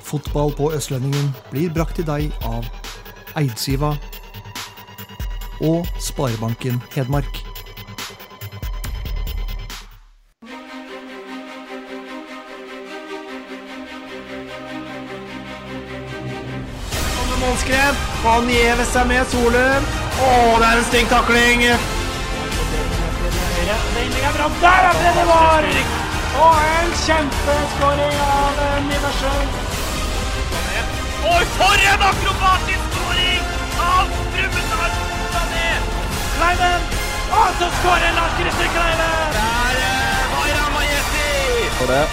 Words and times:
Fotball 0.00 0.52
på 0.56 0.72
Østlendingen 0.72 1.34
blir 1.50 1.70
brakt 1.74 1.96
til 2.00 2.08
deg 2.08 2.32
av 2.48 2.66
Eidsiva 3.36 3.94
og 5.62 5.86
Sparebanken 6.00 6.82
Hedmark. 6.96 7.42
Målskrev. 17.42 17.96
Han 18.22 18.46
gjever 18.48 18.86
seg 18.86 19.08
med 19.10 19.26
Solum. 19.28 19.88
Å, 20.22 20.28
det 20.62 20.68
er 20.68 20.78
en 20.78 20.86
stygg 20.88 21.10
takling. 21.10 21.64
Er. 21.68 21.78
Der 24.62 24.86
er 24.88 24.94
det 25.02 25.12
det 25.18 25.26
var! 25.28 25.68
Og 26.42 26.62
en 26.78 26.94
kjempeskåring 27.02 28.22
av 28.28 28.62
Niversjøen. 28.88 29.61
Oi, 31.22 31.44
for 31.56 31.78
en 31.92 32.02
akrobatisk 32.10 32.82
skåring 32.90 33.42
av 33.78 34.08
Brumunddal 34.34 34.92
Sané! 35.34 35.68
Kleiven! 36.36 36.86
Og 37.40 37.48
så 37.60 37.68
skårer 37.78 38.12
Lars 38.18 38.34
Christer 38.38 38.70
Kleiven! 38.74 39.36
Der 39.38 39.80
er 39.86 40.28
var 40.34 40.50
Ramajeti! 40.58 41.30
Og 41.80 41.88
det, 41.92 42.04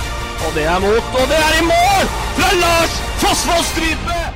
og 0.45 0.53
det 0.55 0.65
er 0.75 0.79
mot, 0.85 1.13
og 1.21 1.25
det 1.33 1.39
er 1.47 1.61
i 1.61 1.63
mål! 1.73 2.11
Fra 2.37 2.51
Lars 2.63 3.01
Fossvoll 3.23 3.63
Strype! 3.71 4.28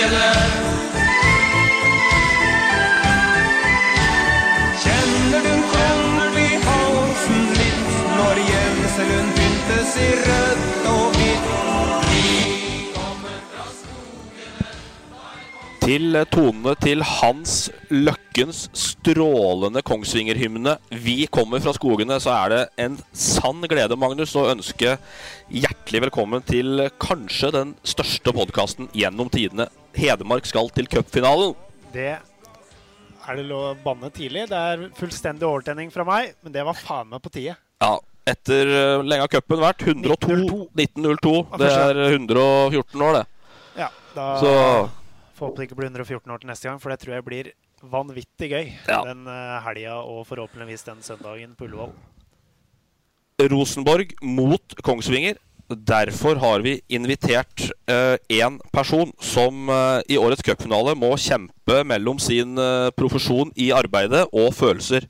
Skogene. 0.00 0.28
Kjenner 4.80 5.42
du 5.44 5.54
kommer 5.72 6.30
vi 6.34 6.46
halsen 6.64 7.42
litt 7.58 7.90
når 8.16 8.40
Gjemselund 8.48 9.34
pyntes 9.36 9.96
i 10.00 10.10
rødt 10.24 10.88
og 10.94 11.18
hvitt. 11.18 11.48
Til 15.80 16.14
tonene 16.30 16.74
til 16.78 17.02
Hans 17.02 17.54
Løkkens 17.90 18.68
strålende 18.76 19.82
Kongsvinger-hymne 19.82 20.76
'Vi 20.90 21.26
kommer 21.26 21.58
fra 21.58 21.72
skogene', 21.72 22.20
så 22.20 22.30
er 22.30 22.48
det 22.48 22.68
en 22.78 22.98
sann 23.12 23.60
glede, 23.62 23.96
Magnus, 23.96 24.36
å 24.36 24.52
ønske 24.52 24.98
hjertelig 25.50 26.02
velkommen 26.02 26.42
til 26.46 26.90
kanskje 27.00 27.50
den 27.52 27.74
største 27.82 28.32
podkasten 28.32 28.88
gjennom 28.94 29.28
tidene. 29.28 29.66
Hedmark 29.96 30.46
skal 30.48 30.70
til 30.74 30.88
cupfinalen. 30.90 31.54
Det 31.94 32.12
er 32.14 33.38
det 33.38 33.46
lov 33.48 33.64
å 33.70 33.74
banne 33.84 34.10
tidlig. 34.14 34.46
Det 34.50 34.58
er 34.58 34.86
fullstendig 34.98 35.46
overtenning 35.46 35.90
fra 35.94 36.06
meg, 36.06 36.34
men 36.44 36.54
det 36.54 36.64
var 36.66 36.78
faen 36.78 37.10
meg 37.10 37.22
på 37.24 37.32
tide. 37.34 37.56
Ja, 37.80 37.96
etter 38.28 38.70
uh, 38.70 39.06
lenge 39.06 39.26
har 39.26 39.32
cupen 39.32 39.62
vært 39.62 39.84
102 39.86 40.30
1902. 40.76 41.34
Det 41.60 41.72
er 41.72 42.02
114 42.10 43.06
år, 43.06 43.20
det. 43.20 43.24
Ja, 43.80 43.90
da 44.14 44.30
Så 44.42 44.54
får 45.38 45.48
håpe 45.48 45.62
det 45.62 45.68
ikke 45.70 45.80
blir 45.80 45.90
114 45.92 46.34
år 46.34 46.42
til 46.42 46.52
neste 46.52 46.68
gang, 46.68 46.80
for 46.82 46.92
det 46.92 47.00
tror 47.02 47.16
jeg 47.16 47.26
blir 47.26 47.52
vanvittig 47.90 48.50
gøy. 48.50 48.72
Ja. 48.90 49.02
Den 49.08 49.26
uh, 49.28 49.60
helga 49.64 50.00
og 50.04 50.24
forhåpentligvis 50.28 50.84
den 50.88 51.04
søndagen 51.04 51.54
på 51.56 51.68
Ullevål. 51.68 51.94
Rosenborg 53.48 54.12
mot 54.20 54.74
Kongsvinger. 54.84 55.38
Derfor 55.70 56.40
har 56.42 56.64
vi 56.64 56.80
invitert 56.90 57.68
én 57.86 58.56
person 58.74 59.12
som 59.22 59.68
eh, 59.70 60.00
i 60.10 60.16
årets 60.18 60.42
cupfinale 60.42 60.96
må 60.98 61.12
kjempe 61.14 61.84
mellom 61.86 62.18
sin 62.18 62.58
eh, 62.58 62.90
profesjon 62.98 63.52
i 63.54 63.70
arbeidet 63.70 64.24
og 64.32 64.50
følelser. 64.54 65.06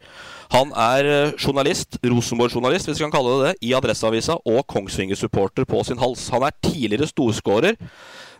Han 0.53 0.73
er 0.77 1.07
eh, 1.07 1.33
journalist, 1.39 1.97
Rosenborg-journalist, 2.05 2.91
hvis 2.91 3.01
vi 3.01 3.07
kan 3.07 3.15
kalle 3.15 3.37
det 3.39 3.47
det, 3.47 3.69
i 3.71 3.73
Adresseavisa 3.79 4.37
og 4.45 4.67
Kongsvinger-supporter 4.69 5.65
på 5.65 5.83
sin 5.87 6.01
hals. 6.03 6.27
Han 6.35 6.45
er 6.45 6.57
tidligere 6.61 7.09
storskårer, 7.09 7.81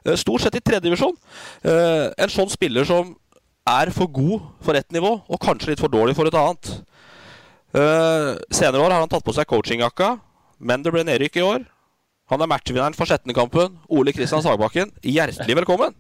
eh, 0.05 0.17
stort 0.19 0.43
sett 0.43 0.59
i 0.59 0.65
tredjedivisjon. 0.65 1.17
Uh, 1.65 2.11
en 2.19 2.33
sånn 2.33 2.51
spiller 2.51 2.89
som 2.89 3.15
er 3.69 3.93
for 3.95 4.11
god 4.11 4.49
for 4.65 4.75
ett 4.75 4.91
nivå, 4.93 5.21
og 5.23 5.41
kanskje 5.41 5.73
litt 5.73 5.83
for 5.83 5.93
dårlig 5.93 6.17
for 6.19 6.27
et 6.27 6.37
annet. 6.37 6.73
Eh, 7.71 8.31
senere 8.51 8.83
år 8.83 8.91
har 8.91 9.05
han 9.05 9.11
tatt 9.11 9.25
på 9.25 9.35
seg 9.37 9.47
coachingjakka, 9.47 10.17
men 10.59 10.83
det 10.83 10.91
ble 10.91 11.05
nedrykk 11.07 11.39
i 11.39 11.45
år. 11.47 11.69
Han 12.31 12.45
er 12.45 12.47
matchvinneren 12.47 12.95
for 12.95 13.11
Skjetne-kampen. 13.11 13.73
Ole 13.91 14.13
Kristian 14.15 14.43
Sagbakken, 14.45 14.93
hjertelig 15.03 15.57
velkommen. 15.59 15.97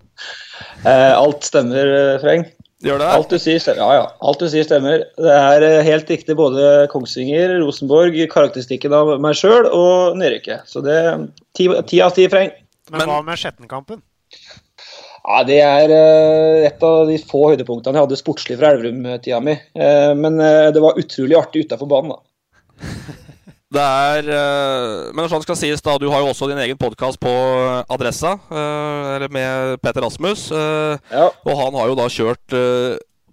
Eh, 0.87 1.15
alt 1.17 1.43
stemmer, 1.43 1.89
eh, 1.91 2.19
Freng. 2.23 2.45
Gjør 2.87 3.01
det? 3.03 3.09
Alt 3.13 3.33
du 3.35 3.39
sier 3.43 3.59
stemmer. 3.59 3.81
Ja, 3.83 3.97
ja. 3.99 4.05
Alt 4.23 4.39
du 4.39 4.47
sier 4.49 4.65
stemmer. 4.65 5.03
Det 5.19 5.33
er 5.35 5.65
eh, 5.67 5.81
helt 5.85 6.09
riktig 6.09 6.37
både 6.39 6.87
Kongsvinger, 6.93 7.57
Rosenborg, 7.65 8.15
karakteristikken 8.31 8.95
av 8.95 9.11
meg 9.21 9.35
sjøl 9.41 9.67
og 9.67 10.21
nedrykket. 10.21 10.71
Så 10.71 10.85
det 10.87 11.01
ti, 11.59 11.67
ti 11.91 11.99
av 12.07 12.15
ti, 12.15 12.29
Freng. 12.31 12.55
Men, 12.95 13.05
hva 13.11 13.19
med 13.27 13.41
Skjettenkampen? 13.41 13.99
Ja, 15.27 15.43
Det 15.51 15.59
er 15.67 15.97
eh, 15.97 16.69
et 16.71 16.87
av 16.87 17.11
de 17.11 17.19
få 17.19 17.49
høydepunktene 17.51 17.99
jeg 17.99 18.07
hadde 18.07 18.21
sportslig 18.23 18.61
fra 18.63 18.71
Elverum-tida 18.71 19.43
mi. 19.43 19.59
Eh, 19.75 20.13
men 20.15 20.39
det 20.39 20.79
var 20.81 21.03
utrolig 21.03 21.41
artig 21.43 21.67
utafor 21.67 21.91
banen, 21.91 22.15
da. 22.15 23.19
Det 23.71 23.83
er 23.83 24.27
eh, 24.35 25.11
Men 25.15 25.29
sånn 25.31 25.45
skal 25.45 25.59
sies, 25.59 25.83
da. 25.85 25.95
Du 26.03 26.09
har 26.11 26.25
jo 26.25 26.33
også 26.33 26.49
din 26.51 26.59
egen 26.59 26.79
podkast 26.81 27.21
på 27.23 27.31
Adressa, 27.87 28.35
eh, 28.51 29.15
eller 29.17 29.31
med 29.31 29.79
Peter 29.85 30.03
Rasmus. 30.03 30.49
Ja. 30.51 31.29
Og 31.31 31.55
han 31.55 31.79
har 31.79 31.93
jo 31.93 31.99
da 31.99 32.09
kjørt 32.11 32.59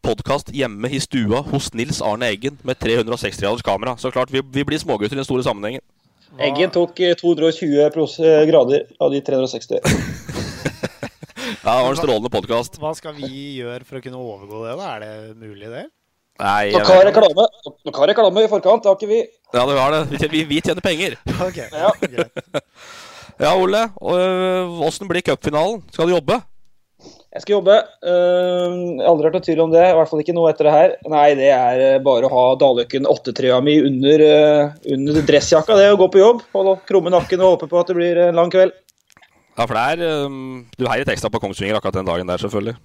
podkast 0.07 0.53
hjemme 0.55 0.87
i 0.93 0.99
stua 1.03 1.41
hos 1.49 1.73
Nils 1.75 1.99
Arne 2.05 2.29
Eggen 2.31 2.59
med 2.63 2.79
360 2.79 3.41
graders 3.41 3.65
kamera. 3.65 3.97
Så 3.99 4.13
klart, 4.13 4.31
vi, 4.31 4.45
vi 4.53 4.63
blir 4.67 4.79
smågutter 4.79 5.17
i 5.17 5.19
den 5.19 5.27
store 5.27 5.43
sammenhengen. 5.43 5.83
Eggen 6.37 6.69
tok 6.73 6.99
eh, 7.01 7.15
220 7.17 7.79
eh, 7.81 8.43
grader 8.49 8.85
av 8.99 9.13
de 9.13 9.21
360. 9.21 9.81
Ja, 11.67 11.73
det 11.73 11.83
var 11.83 11.89
en 11.89 11.97
strålende 11.99 12.29
podkast. 12.31 12.77
Hva 12.79 12.93
skal 12.95 13.15
vi 13.17 13.57
gjøre 13.57 13.83
for 13.83 13.99
å 13.99 14.01
kunne 14.03 14.19
overgå 14.21 14.61
det? 14.63 14.75
da? 14.79 14.91
Er 14.93 15.01
det 15.03 15.33
mulig, 15.35 15.67
det? 15.67 15.81
Nei, 16.37 16.69
Dere 16.69 16.85
har 16.85 17.07
reklame 17.07 17.47
Dere 17.65 17.95
har 17.97 18.11
reklame 18.11 18.43
i 18.45 18.49
forkant, 18.51 18.83
det 18.83 18.91
har 18.91 18.99
ikke 18.99 19.09
vi. 19.09 19.23
Ja, 19.55 19.63
det 19.65 19.77
var 19.77 19.95
det. 19.95 20.01
Vi 20.11 20.27
vi, 20.35 20.43
vi 20.51 20.61
tjener 20.61 20.85
penger. 20.85 21.17
Ok, 21.47 21.57
Ja. 21.71 21.91
Ja, 23.37 23.53
Ole. 23.53 23.83
og, 24.01 24.85
Åssen 24.87 25.09
blir 25.09 25.21
cupfinalen? 25.21 25.83
Skal 25.93 26.09
du 26.09 26.15
jobbe? 26.15 26.39
Jeg 27.37 27.43
skal 27.43 27.53
jobbe. 27.59 27.75
Uh, 28.01 28.97
aldri 29.05 29.27
hørt 29.27 29.35
noe 29.37 29.45
tvil 29.45 29.61
om 29.61 29.73
det. 29.73 29.83
I 29.85 29.93
hvert 29.93 30.09
fall 30.09 30.23
ikke 30.23 30.33
noe 30.33 30.49
etter 30.49 30.65
det 30.65 30.73
her. 30.73 30.95
Nei, 31.13 31.27
det 31.37 31.51
er 31.53 31.83
eh, 31.85 31.99
bare 32.01 32.25
å 32.25 32.33
ha 32.33 32.45
Daløkken 32.57 33.05
8-trøya 33.05 33.59
mi 33.61 33.75
under, 33.85 34.23
uh, 34.25 34.89
under 34.95 35.21
dressjakka. 35.27 35.77
Det 35.77 35.91
å 35.93 35.99
gå 36.01 36.09
på 36.15 36.23
jobb, 36.23 36.41
holde 36.57 36.79
krumme 36.89 37.13
nakken 37.13 37.43
og 37.43 37.53
håpe 37.57 37.69
på 37.69 37.81
at 37.81 37.91
det 37.91 37.97
blir 37.99 38.21
en 38.25 38.41
lang 38.41 38.49
kveld. 38.53 38.73
Ja, 39.57 39.65
for 39.65 39.77
det 39.77 39.85
er 39.93 40.25
um, 40.25 40.65
Du 40.77 40.85
heier 40.85 41.05
teksta 41.05 41.27
ekstra 41.27 41.33
på 41.33 41.41
Kongsvinger 41.41 41.77
akkurat 41.77 41.99
den 41.99 42.09
dagen 42.09 42.29
der, 42.29 42.41
selvfølgelig. 42.41 42.77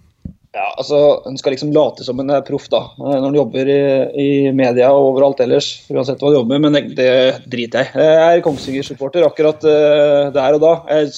Ja, 0.52 0.66
altså, 0.76 0.98
En 1.28 1.38
skal 1.40 1.54
liksom 1.54 1.70
late 1.72 2.04
som 2.04 2.18
en 2.20 2.30
er 2.34 2.42
proff 2.44 2.66
da, 2.72 2.82
når 3.00 3.22
en 3.24 3.36
jobber 3.38 3.68
i, 3.72 3.82
i, 4.20 4.30
media 4.52 4.90
og 4.92 5.14
overalt 5.14 5.40
ellers. 5.40 5.70
uansett 5.88 6.20
hva 6.20 6.28
du 6.28 6.36
jobber 6.36 6.60
med, 6.60 6.66
Men 6.66 6.76
det, 6.76 6.96
det 6.98 7.12
driter 7.48 7.86
jeg. 7.86 7.94
Jeg 7.96 8.36
er 8.36 8.44
Kongsvinger-supporter 8.44 9.24
akkurat 9.24 9.64
uh, 9.64 10.28
der 10.34 10.58
og 10.58 10.60
da. 10.60 10.74
Jeg 10.92 11.14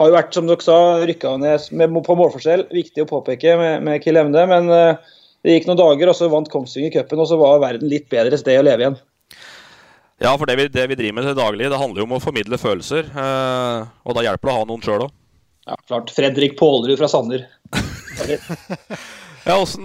har 0.00 0.08
jo 0.08 0.16
vært, 0.16 0.32
som 0.32 0.48
dere 0.48 0.64
sa, 0.64 0.78
rykka 1.04 1.36
ned 1.42 1.68
med, 1.76 2.00
på 2.06 2.16
målforskjell. 2.16 2.64
Viktig 2.72 3.04
å 3.04 3.10
påpeke 3.10 3.58
med, 3.60 3.84
med 3.84 4.00
Kiel 4.00 4.22
Emne. 4.22 4.46
Men 4.48 4.72
uh, 4.72 5.12
det 5.44 5.58
gikk 5.58 5.68
noen 5.68 5.82
dager, 5.82 6.08
og 6.08 6.16
så 6.16 6.32
vant 6.32 6.48
Kongsvinger 6.48 6.96
cupen, 6.96 7.20
og 7.20 7.28
så 7.28 7.36
var 7.40 7.60
verden 7.60 7.92
litt 7.92 8.08
bedre 8.08 8.40
sted 8.40 8.62
å 8.62 8.64
leve 8.64 8.86
igjen. 8.86 9.00
Ja, 10.24 10.34
for 10.36 10.48
det 10.48 10.56
vi, 10.56 10.70
det 10.72 10.88
vi, 10.88 10.96
driver 10.96 11.20
med 11.20 11.28
til 11.28 11.36
daglig, 11.36 11.68
det 11.68 11.84
handler 11.84 12.00
jo 12.00 12.08
om 12.08 12.16
å 12.16 12.24
formidle 12.24 12.56
følelser. 12.60 13.12
Uh, 13.12 13.88
og 14.08 14.16
da 14.16 14.24
hjelper 14.24 14.48
det 14.48 14.56
å 14.56 14.60
ha 14.62 14.68
noen 14.72 14.88
sjøl 14.88 15.04
òg. 15.04 15.16
Ja, 15.68 15.76
klart. 15.84 16.10
Fredrik 16.16 16.56
Pålerud 16.56 16.96
fra 16.96 17.08
Sander. 17.12 17.44
ja, 19.48 19.56
hvordan, 19.56 19.80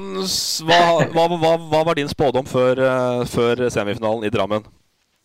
hva, 0.67 0.79
hva, 1.13 1.25
hva, 1.31 1.53
hva, 1.71 1.81
var 1.87 1.97
din 1.97 2.11
spådom 2.11 2.47
før, 2.49 2.81
uh, 2.81 3.23
før, 3.29 3.65
semifinalen 3.73 4.27
i 4.27 4.31
Drammen? 4.33 4.67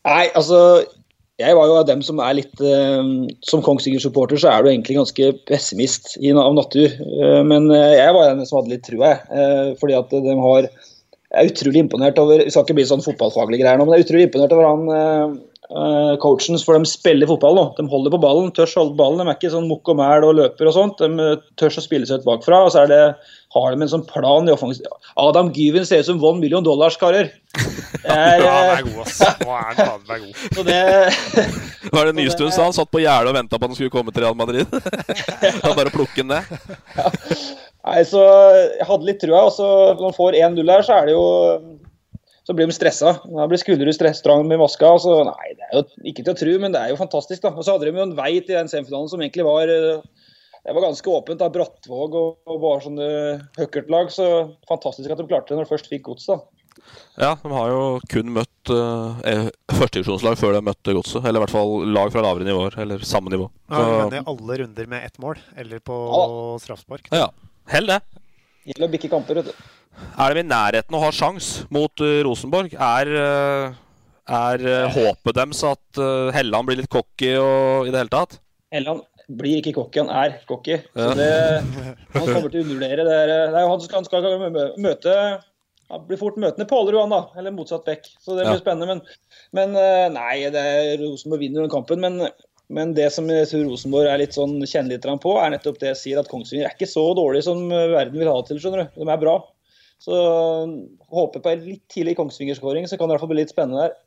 Nei, 0.09 0.31
altså 0.33 0.87
Jeg 1.41 1.57
var 1.57 1.69
jo 1.69 1.75
av 1.81 1.89
dem 1.89 2.01
som 2.05 2.21
er 2.25 2.39
litt 2.39 2.63
uh, 2.65 3.03
Som 3.45 3.65
Kongsvinger-supporter 3.65 4.41
så 4.41 4.53
er 4.53 4.63
du 4.63 4.71
egentlig 4.71 4.97
ganske 4.97 5.33
pessimist 5.49 6.15
av 6.21 6.55
natur. 6.57 6.95
Uh, 7.01 7.43
men 7.47 7.69
jeg 7.73 8.17
var 8.17 8.33
den 8.33 8.47
som 8.49 8.61
hadde 8.61 8.75
litt 8.77 8.87
trua, 8.87 9.17
jeg. 9.19 9.77
fordi 9.83 9.99
at 9.99 10.17
de 10.17 10.39
har 10.47 10.71
Jeg 10.71 11.39
er 11.43 11.53
utrolig 11.53 11.85
imponert 11.85 12.19
over 12.23 12.45
Vi 12.45 12.51
skal 12.51 12.67
ikke 12.67 12.81
bli 12.81 12.89
sånn 12.89 13.05
fotballfaglige 13.05 13.65
greier 13.65 13.81
nå, 13.81 13.87
men 13.87 13.99
jeg 13.99 14.05
er 14.05 14.09
utrolig 14.09 14.29
imponert 14.31 14.57
over 14.57 14.71
han 14.71 15.41
uh, 15.71 16.15
coachen, 16.23 16.59
for 16.65 16.79
de 16.79 16.89
spiller 16.89 17.31
fotball 17.31 17.59
nå. 17.59 17.67
De 17.79 17.87
holder 17.91 18.15
på 18.15 18.23
ballen, 18.23 18.51
tør 18.55 18.71
holde 18.77 18.97
ballen. 18.99 19.23
De 19.23 19.29
er 19.29 19.39
ikke 19.39 19.53
sånn 19.55 19.69
mukk 19.71 19.91
og 19.93 20.01
mæl 20.01 20.27
og 20.29 20.37
løper 20.39 20.71
og 20.71 20.77
sånt. 20.77 21.03
De 21.03 21.29
tørs 21.61 21.79
tør 21.79 21.83
å 21.83 21.87
spille 21.87 22.09
seg 22.09 22.23
ut 22.23 22.29
bakfra. 22.29 22.65
og 22.67 22.73
så 22.75 22.85
er 22.85 22.93
det, 22.93 23.03
har 23.57 23.75
de 23.75 23.87
en 23.87 23.93
sånn 23.95 24.07
plan 24.09 24.49
i 24.49 24.55
offensiv. 24.55 24.91
Adam 25.19 25.51
Gyven 25.57 25.87
ser 25.87 26.05
ut 26.05 26.11
som 26.11 26.23
one 26.23 26.43
million 26.43 26.67
dollars, 26.67 26.99
karer. 27.01 27.33
Er, 28.01 28.41
ja, 28.41 28.53
han 28.55 28.71
er 28.79 28.85
god, 28.87 29.01
ass. 29.03 29.19
Nå 29.43 29.51
er 29.53 29.65
han 29.67 29.79
faen 30.07 30.23
god. 30.23 30.45
Så 30.57 30.63
det, 30.65 30.79
var 31.93 32.09
det 32.09 32.27
stund 32.33 32.55
sa? 32.55 32.63
Han 32.65 32.77
satt 32.77 32.91
på 32.93 33.03
gjerdet 33.03 33.33
og 33.33 33.37
venta 33.37 33.59
på 33.59 33.67
at 33.67 33.73
han 33.73 33.77
skulle 33.77 33.93
komme 33.93 34.15
til 34.15 34.25
Real 34.25 34.39
Madrid. 34.39 34.71
Han 35.67 35.77
bare 35.77 35.93
plukke 35.93 36.23
den 36.23 36.31
ned. 36.33 36.49
Ja. 36.97 37.11
Nei, 37.81 38.01
så 38.09 38.23
Jeg 38.79 38.87
hadde 38.89 39.09
litt 39.09 39.21
trua. 39.23 39.45
og 39.49 39.53
så 39.57 39.69
Når 39.95 40.03
man 40.07 40.17
får 40.17 40.39
1-0 40.39 40.73
her, 40.73 40.87
så 40.87 40.97
er 40.97 41.11
det 41.11 41.17
jo 41.17 41.27
så 42.47 42.57
blir 42.57 42.69
de 42.71 42.75
stressa. 42.75 43.17
Da 43.25 43.47
blir 43.51 43.61
Skullerud 43.61 44.17
strang 44.17 44.47
med 44.49 44.61
maska. 44.63 44.95
Så, 45.03 45.17
nei, 45.29 45.53
det 45.59 45.69
er 45.69 45.79
jo 45.79 45.85
ikke 46.13 46.25
til 46.25 46.35
å 46.35 46.41
tro, 46.43 46.57
men 46.63 46.75
det 46.75 46.83
er 46.83 46.93
jo 46.95 47.01
fantastisk. 47.01 47.43
da. 47.45 47.53
Og 47.55 47.67
så 47.67 47.77
hadde 47.77 47.91
de 47.91 47.95
jo 47.95 48.07
en 48.09 48.17
vei 48.19 48.33
til 48.41 48.57
den 48.57 48.71
semifinalen 48.73 49.11
som 49.13 49.23
egentlig 49.23 49.47
var 49.47 49.71
eh, 49.71 50.01
det 50.61 50.77
var 50.77 50.85
ganske 50.85 51.11
åpent. 51.11 51.41
da, 51.41 51.51
Brattvåg 51.53 52.17
og, 52.21 52.41
og 52.45 52.63
bare 52.63 52.85
sånne 52.85 53.11
lag, 53.93 54.11
Så 54.13 54.27
fantastisk 54.69 55.11
at 55.11 55.21
de 55.21 55.29
klarte 55.29 55.53
det 55.53 55.61
når 55.61 55.69
de 55.69 55.73
først 55.73 55.93
fikk 55.93 56.09
gods. 56.11 56.29
da. 56.29 56.41
Ja, 57.21 57.35
de 57.43 57.51
har 57.53 57.71
jo 57.71 57.81
kun 58.11 58.31
møtt 58.35 58.73
uh, 58.73 59.49
førstedivisjonslag 59.73 60.39
før 60.41 60.57
de 60.57 60.63
møtte 60.65 60.95
Godset. 60.97 61.25
Eller 61.25 61.41
i 61.41 61.45
hvert 61.45 61.55
fall 61.55 61.75
lag 61.91 62.13
fra 62.13 62.25
lavere 62.25 62.47
nivåer, 62.47 62.79
eller 62.85 63.05
samme 63.07 63.33
nivå. 63.33 63.51
Ja, 63.69 63.81
så... 63.81 63.99
Men 63.99 64.17
i 64.21 64.23
alle 64.33 64.61
runder 64.63 64.89
med 64.95 65.05
ett 65.09 65.21
mål, 65.23 65.43
eller 65.61 65.83
på 65.85 65.99
ja. 66.07 66.23
straffespark. 66.65 67.11
Ja, 67.15 67.29
hell 67.73 67.91
det. 67.91 68.01
Gjelder 68.69 68.89
å 68.89 68.93
bikke 68.93 69.13
kamper, 69.13 69.41
vet 69.41 69.53
du. 69.53 69.69
Er 70.21 70.35
de 70.35 70.43
i 70.43 70.49
nærheten 70.49 70.97
å 70.97 71.03
ha 71.03 71.11
sjans 71.15 71.51
mot 71.73 72.03
uh, 72.05 72.21
Rosenborg? 72.27 72.75
Er, 72.75 73.11
uh, 73.11 73.77
er 74.41 74.65
uh, 74.67 74.89
håpet 74.95 75.37
deres 75.39 75.63
at 75.67 76.03
Helland 76.37 76.69
blir 76.69 76.81
litt 76.81 76.91
cocky 76.93 77.35
og, 77.41 77.89
i 77.89 77.93
det 77.93 78.03
hele 78.03 78.13
tatt? 78.13 78.41
Helland 78.75 79.07
blir 79.41 79.61
ikke 79.61 79.77
cocky, 79.77 80.03
han 80.03 80.11
er 80.11 80.41
cocky. 80.49 80.81
Så 80.95 81.13
det, 81.19 81.31
han 82.17 82.27
kommer 82.27 82.51
til 82.51 82.63
å 82.63 82.65
undervurdere 82.65 83.07
det. 83.07 83.21
Er 83.47 83.63
jo 83.63 83.71
han 83.71 83.85
skal, 83.85 84.07
skal, 84.09 84.27
skal 84.27 84.75
møte 84.83 85.15
han 85.91 86.05
blir 86.07 86.21
fort 86.21 86.37
møtende 86.39 86.69
Pålerud, 86.71 87.01
han 87.03 87.11
da. 87.11 87.25
Eller 87.39 87.55
motsatt 87.55 87.83
bekk. 87.87 88.05
Så 88.23 88.37
det 88.37 88.45
blir 88.45 88.55
ja. 88.55 88.61
spennende. 88.61 88.95
Men, 88.95 89.01
men, 89.59 89.73
nei, 90.15 90.37
det 90.55 90.61
er 90.63 91.01
Rosenborg 91.01 91.43
vinner 91.43 91.65
den 91.65 91.73
kampen. 91.73 92.03
Men, 92.03 92.29
men 92.71 92.93
det 92.95 93.09
som 93.11 93.27
Rosenborg 93.27 94.07
er 94.07 94.21
litt 94.23 94.39
sånn 94.39 94.61
kjenner 94.63 94.95
litt 94.95 95.09
på, 95.25 95.33
er 95.43 95.51
nettopp 95.51 95.81
det 95.83 95.91
jeg 95.91 96.01
sier 96.05 96.21
at 96.23 96.31
Kongsvinger 96.31 96.69
er 96.69 96.77
ikke 96.77 96.91
så 96.91 97.09
dårlig 97.19 97.43
som 97.47 97.65
verden 97.71 98.23
vil 98.23 98.31
ha 98.31 98.37
det 98.39 98.53
til. 98.53 98.63
skjønner 98.63 98.87
du. 98.87 99.01
De 99.03 99.11
er 99.11 99.25
bra. 99.25 99.35
Så 100.01 100.17
håper 101.13 101.43
på 101.45 101.51
en 101.51 101.67
litt 101.67 101.85
tidlig 101.93 102.17
Kongsvinger-skåring, 102.17 102.87
så 102.89 102.97
kan 102.97 103.09
det 103.09 103.13
i 103.13 103.19
hvert 103.19 103.27
fall 103.27 103.35
bli 103.35 103.43
litt 103.43 103.53
spennende 103.53 103.89
der. 103.89 103.99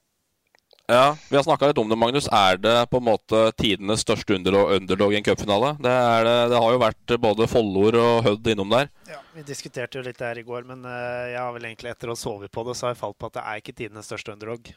Ja, 0.89 1.15
Vi 1.29 1.35
har 1.35 1.43
snakka 1.43 1.69
litt 1.69 1.77
om 1.79 1.87
det, 1.87 1.95
Magnus. 1.95 2.25
Er 2.27 2.57
det 2.59 2.75
på 2.91 2.99
en 2.99 3.05
måte 3.07 3.43
tidenes 3.55 4.01
største 4.03 4.35
underdog 4.35 5.13
i 5.13 5.17
en 5.17 5.23
cupfinale? 5.23 5.75
Det, 5.79 5.93
det, 6.27 6.33
det, 6.51 6.59
har 6.59 6.73
jo 6.73 6.81
vært 6.81 7.13
både 7.23 7.47
Follor 7.47 7.97
og 8.01 8.17
Hødd 8.25 8.49
innom 8.51 8.73
der. 8.73 8.89
Ja, 9.07 9.21
Vi 9.37 9.45
diskuterte 9.47 10.01
jo 10.01 10.03
litt 10.03 10.19
der 10.19 10.41
i 10.41 10.43
går, 10.43 10.65
men 10.67 10.83
eh, 10.83 11.31
jeg 11.31 11.39
har 11.39 11.53
vel 11.55 11.69
egentlig 11.69 11.93
etter 11.93 12.11
å 12.11 12.17
ha 12.17 12.19
sovet 12.19 12.51
på 12.51 12.65
det, 12.67 12.75
så 12.75 12.89
har 12.89 12.97
jeg 12.97 13.03
falt 13.05 13.19
på 13.21 13.29
at 13.31 13.37
det 13.37 13.45
er 13.45 13.61
ikke 13.61 13.77
tidenes 13.79 14.11
største 14.11 14.35
underdog. 14.35 14.73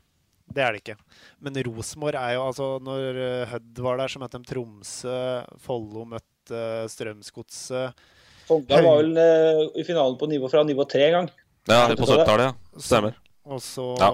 Det 0.46 0.62
er 0.62 0.76
det 0.76 0.84
ikke. 0.84 0.98
Men 1.42 1.58
Rosenborg 1.66 2.20
er 2.20 2.36
jo 2.36 2.44
altså 2.46 2.68
Når 2.86 3.18
eh, 3.18 3.48
Hødd 3.50 3.80
var 3.82 3.98
der, 3.98 4.12
så 4.12 4.22
møtte 4.22 4.38
de 4.38 4.50
Tromsø. 4.52 5.16
Follo 5.64 6.06
møtte 6.12 6.62
Strømsgodset. 6.92 8.06
Sogndal 8.46 8.86
var 8.86 9.02
vel 9.02 9.18
uh, 9.18 9.62
i 9.78 9.84
finalen 9.86 10.18
på 10.20 10.28
nivå 10.30 10.50
fra 10.52 10.62
nivå 10.66 10.86
tre 10.88 11.08
en 11.08 11.16
gang. 11.20 11.30
Ja, 11.66 11.86
på 11.98 12.06
70-tallet. 12.06 12.54
Ja. 12.54 12.82
Stemmer. 12.82 13.16
Og 13.46 13.60
så 13.62 13.92
ja. 14.00 14.08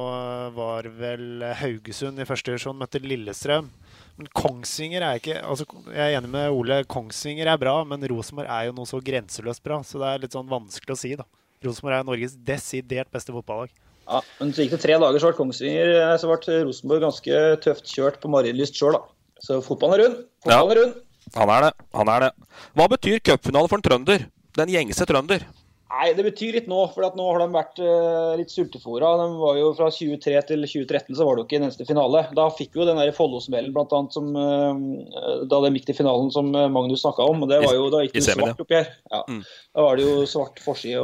var 0.52 0.88
vel 0.98 1.44
Haugesund 1.56 2.20
i 2.20 2.26
første 2.28 2.52
divisjon, 2.52 2.76
møtte 2.76 3.00
Lillestrøm. 3.00 3.70
Men 4.18 4.28
Kongsvinger 4.36 5.04
er 5.06 5.20
ikke 5.20 5.38
altså, 5.40 5.64
Jeg 5.88 6.02
er 6.02 6.18
enig 6.18 6.28
med 6.34 6.52
Ole, 6.52 6.82
Kongsvinger 6.84 7.48
er 7.48 7.60
bra, 7.60 7.78
men 7.88 8.04
Rosenborg 8.12 8.50
er 8.52 8.68
jo 8.68 8.74
noe 8.76 8.88
så 8.88 9.00
grenseløst 9.04 9.64
bra. 9.64 9.80
Så 9.86 10.02
det 10.02 10.10
er 10.10 10.26
litt 10.26 10.36
sånn 10.36 10.50
vanskelig 10.50 10.96
å 10.96 11.00
si, 11.00 11.14
da. 11.16 11.24
Rosenborg 11.64 11.96
er 11.96 12.04
Norges 12.08 12.36
desidert 12.36 13.12
beste 13.14 13.32
fotballag. 13.32 13.72
Ja, 14.02 14.20
men 14.40 14.52
så 14.52 14.64
gikk 14.64 14.74
det 14.74 14.82
tre 14.82 14.98
dager, 14.98 15.22
så 15.22 15.30
ble 15.30 15.38
Kongsvinger 15.38 15.94
eh, 15.94 16.14
så 16.20 16.28
ble 16.28 16.58
Rosenborg 16.66 17.04
ganske 17.06 17.42
tøft 17.64 17.88
kjørt 17.88 18.18
på 18.20 18.30
Marienlyst 18.32 18.76
sjøl, 18.76 18.98
da. 18.98 19.02
Så 19.42 19.62
fotballen 19.64 19.96
er 19.96 20.04
rund. 20.04 20.20
Fotballen 20.44 20.74
er 20.74 20.80
rund. 20.82 21.00
Han 21.38 21.50
er 21.52 21.68
det. 21.68 21.72
Han 21.96 22.12
er 22.12 22.28
det. 22.28 22.30
Hva 22.76 22.88
betyr 22.92 23.24
cupfinale 23.24 23.70
for 23.70 23.80
en 23.80 23.86
trønder? 23.88 24.28
Den 24.58 24.72
gjengse 24.72 25.06
trønder? 25.08 25.44
Nei, 25.92 26.12
Det 26.16 26.24
betyr 26.24 26.56
litt 26.56 26.68
nå, 26.70 26.78
for 26.94 27.04
nå 27.04 27.24
har 27.28 27.42
de 27.42 27.46
vært 27.52 27.80
uh, 27.84 28.32
litt 28.40 28.52
sultefòra. 28.52 29.10
De 29.20 29.26
var 29.36 29.58
jo 29.58 29.72
Fra 29.76 29.90
23 29.92 30.40
til 30.48 30.64
2013 30.64 31.18
så 31.18 31.26
var 31.28 31.36
det 31.36 31.42
jo 31.42 31.46
ikke 31.48 31.58
en 31.60 31.66
eneste 31.68 31.86
finale. 31.88 32.24
Da 32.36 32.46
fikk 32.56 32.72
vi 32.72 32.80
jo 32.80 32.88
den 32.88 33.00
Follo-smellen 33.16 33.74
bl.a. 33.76 34.00
som 34.14 34.30
uh, 34.32 35.42
da 35.50 35.60
de 35.66 35.72
gikk 35.76 35.90
til 35.90 35.98
finalen 36.00 36.32
som 36.32 36.48
eh, 36.56 36.70
Magnus 36.72 37.04
snakka 37.04 37.26
om. 37.28 37.44
og 37.44 37.52
det 37.52 37.60
var 37.64 37.76
jo 37.76 37.90
Da 37.92 38.04
gikk 38.04 38.16
det 38.16 38.24
jo 38.24 38.38
svart 38.38 38.62
oppi 38.64 38.78
her. 38.78 38.88
Ja. 39.12 39.24
Mm. 39.28 39.42
Da 39.76 39.88
var 39.88 39.98
det 40.00 40.06
jo 40.08 40.14
svart 40.30 40.62
forside 40.64 41.02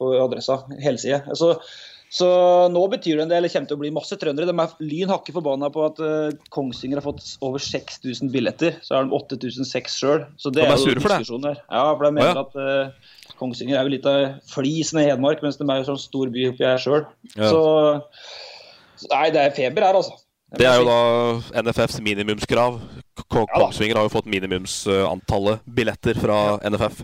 på 0.00 0.10
adressa, 0.18 0.58
helside. 0.82 1.22
Altså, 1.30 1.54
så 2.12 2.26
nå 2.70 2.82
betyr 2.92 3.18
det 3.18 3.24
en 3.24 3.30
del. 3.30 3.46
Det 3.46 3.52
kommer 3.52 3.70
til 3.70 3.76
å 3.76 3.80
bli 3.80 3.90
masse 3.94 4.16
trøndere. 4.20 4.48
De 4.48 4.54
er 4.62 4.74
lyn 4.86 5.10
hakke 5.10 5.34
forbanna 5.34 5.70
på 5.74 5.82
at 5.88 6.00
uh, 6.02 6.48
Kongsvinger 6.54 7.00
har 7.00 7.06
fått 7.06 7.24
over 7.44 7.62
6000 7.62 8.30
billetter. 8.32 8.76
Så 8.86 8.94
har 8.94 9.08
de 9.08 9.16
8600 9.16 9.90
sjøl. 9.90 10.26
Så 10.38 10.52
det 10.54 10.62
de 10.62 10.68
er, 10.68 10.76
er 10.76 10.84
jo 10.84 11.00
diskusjonen 11.00 11.50
her. 11.50 11.62
Ja, 11.66 11.86
for 11.90 12.06
de 12.06 12.12
mener 12.16 12.30
oh, 12.30 12.44
ja. 12.44 12.44
at 12.44 12.92
uh, 12.94 13.32
Kongsvinger 13.40 13.80
er 13.80 13.88
jo 13.88 13.94
litt 13.96 14.06
av 14.10 14.36
flisen 14.52 15.02
i 15.02 15.08
Hedmark, 15.08 15.42
mens 15.44 15.58
de 15.58 15.66
er 15.66 15.82
jo 15.82 15.88
sånn 15.90 16.04
stor 16.04 16.30
by 16.34 16.46
oppi 16.52 16.68
her 16.68 16.78
sjøl. 16.82 17.02
Ja. 17.34 17.50
Så, 17.50 17.64
Nei, 19.10 19.26
det 19.34 19.42
er 19.42 19.58
feber 19.58 19.84
her, 19.84 19.98
altså. 19.98 20.14
Det 20.56 20.64
er 20.64 20.78
jo 20.78 20.86
da 20.86 21.64
NFFs 21.66 21.98
minimumskrav. 22.06 22.78
Kongsvinger 23.26 23.98
har 23.98 24.06
jo 24.06 24.14
fått 24.14 24.30
minimumsantallet 24.30 25.66
billetter 25.66 26.16
fra 26.22 26.38
NFF. 26.62 27.02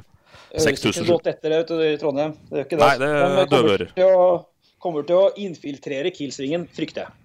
6000. 0.53 0.63
Det 0.63 0.71
høres 0.71 1.03
ikke 1.03 1.11
godt 1.11 1.29
etter 1.33 1.53
det 1.59 1.91
i 1.91 2.01
Trondheim. 2.01 2.33
Det 2.49 2.63
gjør 2.63 2.67
ikke 2.69 2.79
det. 2.79 2.87
Nei, 2.87 2.97
det 3.03 3.13
er 3.19 3.53
døvører 3.53 3.93
kommer 4.83 5.07
til 5.09 5.19
å 5.19 5.33
infiltrere 5.41 6.12
Kiel-svingen, 6.15 6.69
frykter 6.75 7.07
jeg. 7.07 7.19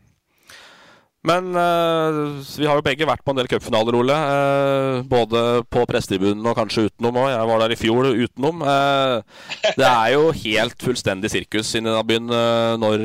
Men 1.28 1.50
uh, 1.58 2.40
vi 2.56 2.68
har 2.70 2.78
jo 2.78 2.86
begge 2.86 3.08
vært 3.08 3.24
på 3.26 3.34
en 3.34 3.40
del 3.40 3.50
cupfinaler, 3.52 3.96
Ole. 3.98 4.16
Uh, 4.16 5.02
både 5.10 5.42
på 5.74 5.84
prestetribunen 5.90 6.46
og 6.46 6.56
kanskje 6.60 6.88
utenom 6.88 7.20
òg. 7.24 7.32
Jeg 7.34 7.50
var 7.50 7.64
der 7.64 7.74
i 7.74 7.80
fjor 7.80 8.10
utenom. 8.14 8.64
Uh, 8.64 9.74
det 9.80 9.88
er 9.88 10.14
jo 10.14 10.30
helt 10.44 10.86
fullstendig 10.88 11.32
sirkus 11.34 11.74
inni 11.78 11.92
den 11.92 12.08
byen 12.08 12.34
når 12.80 13.04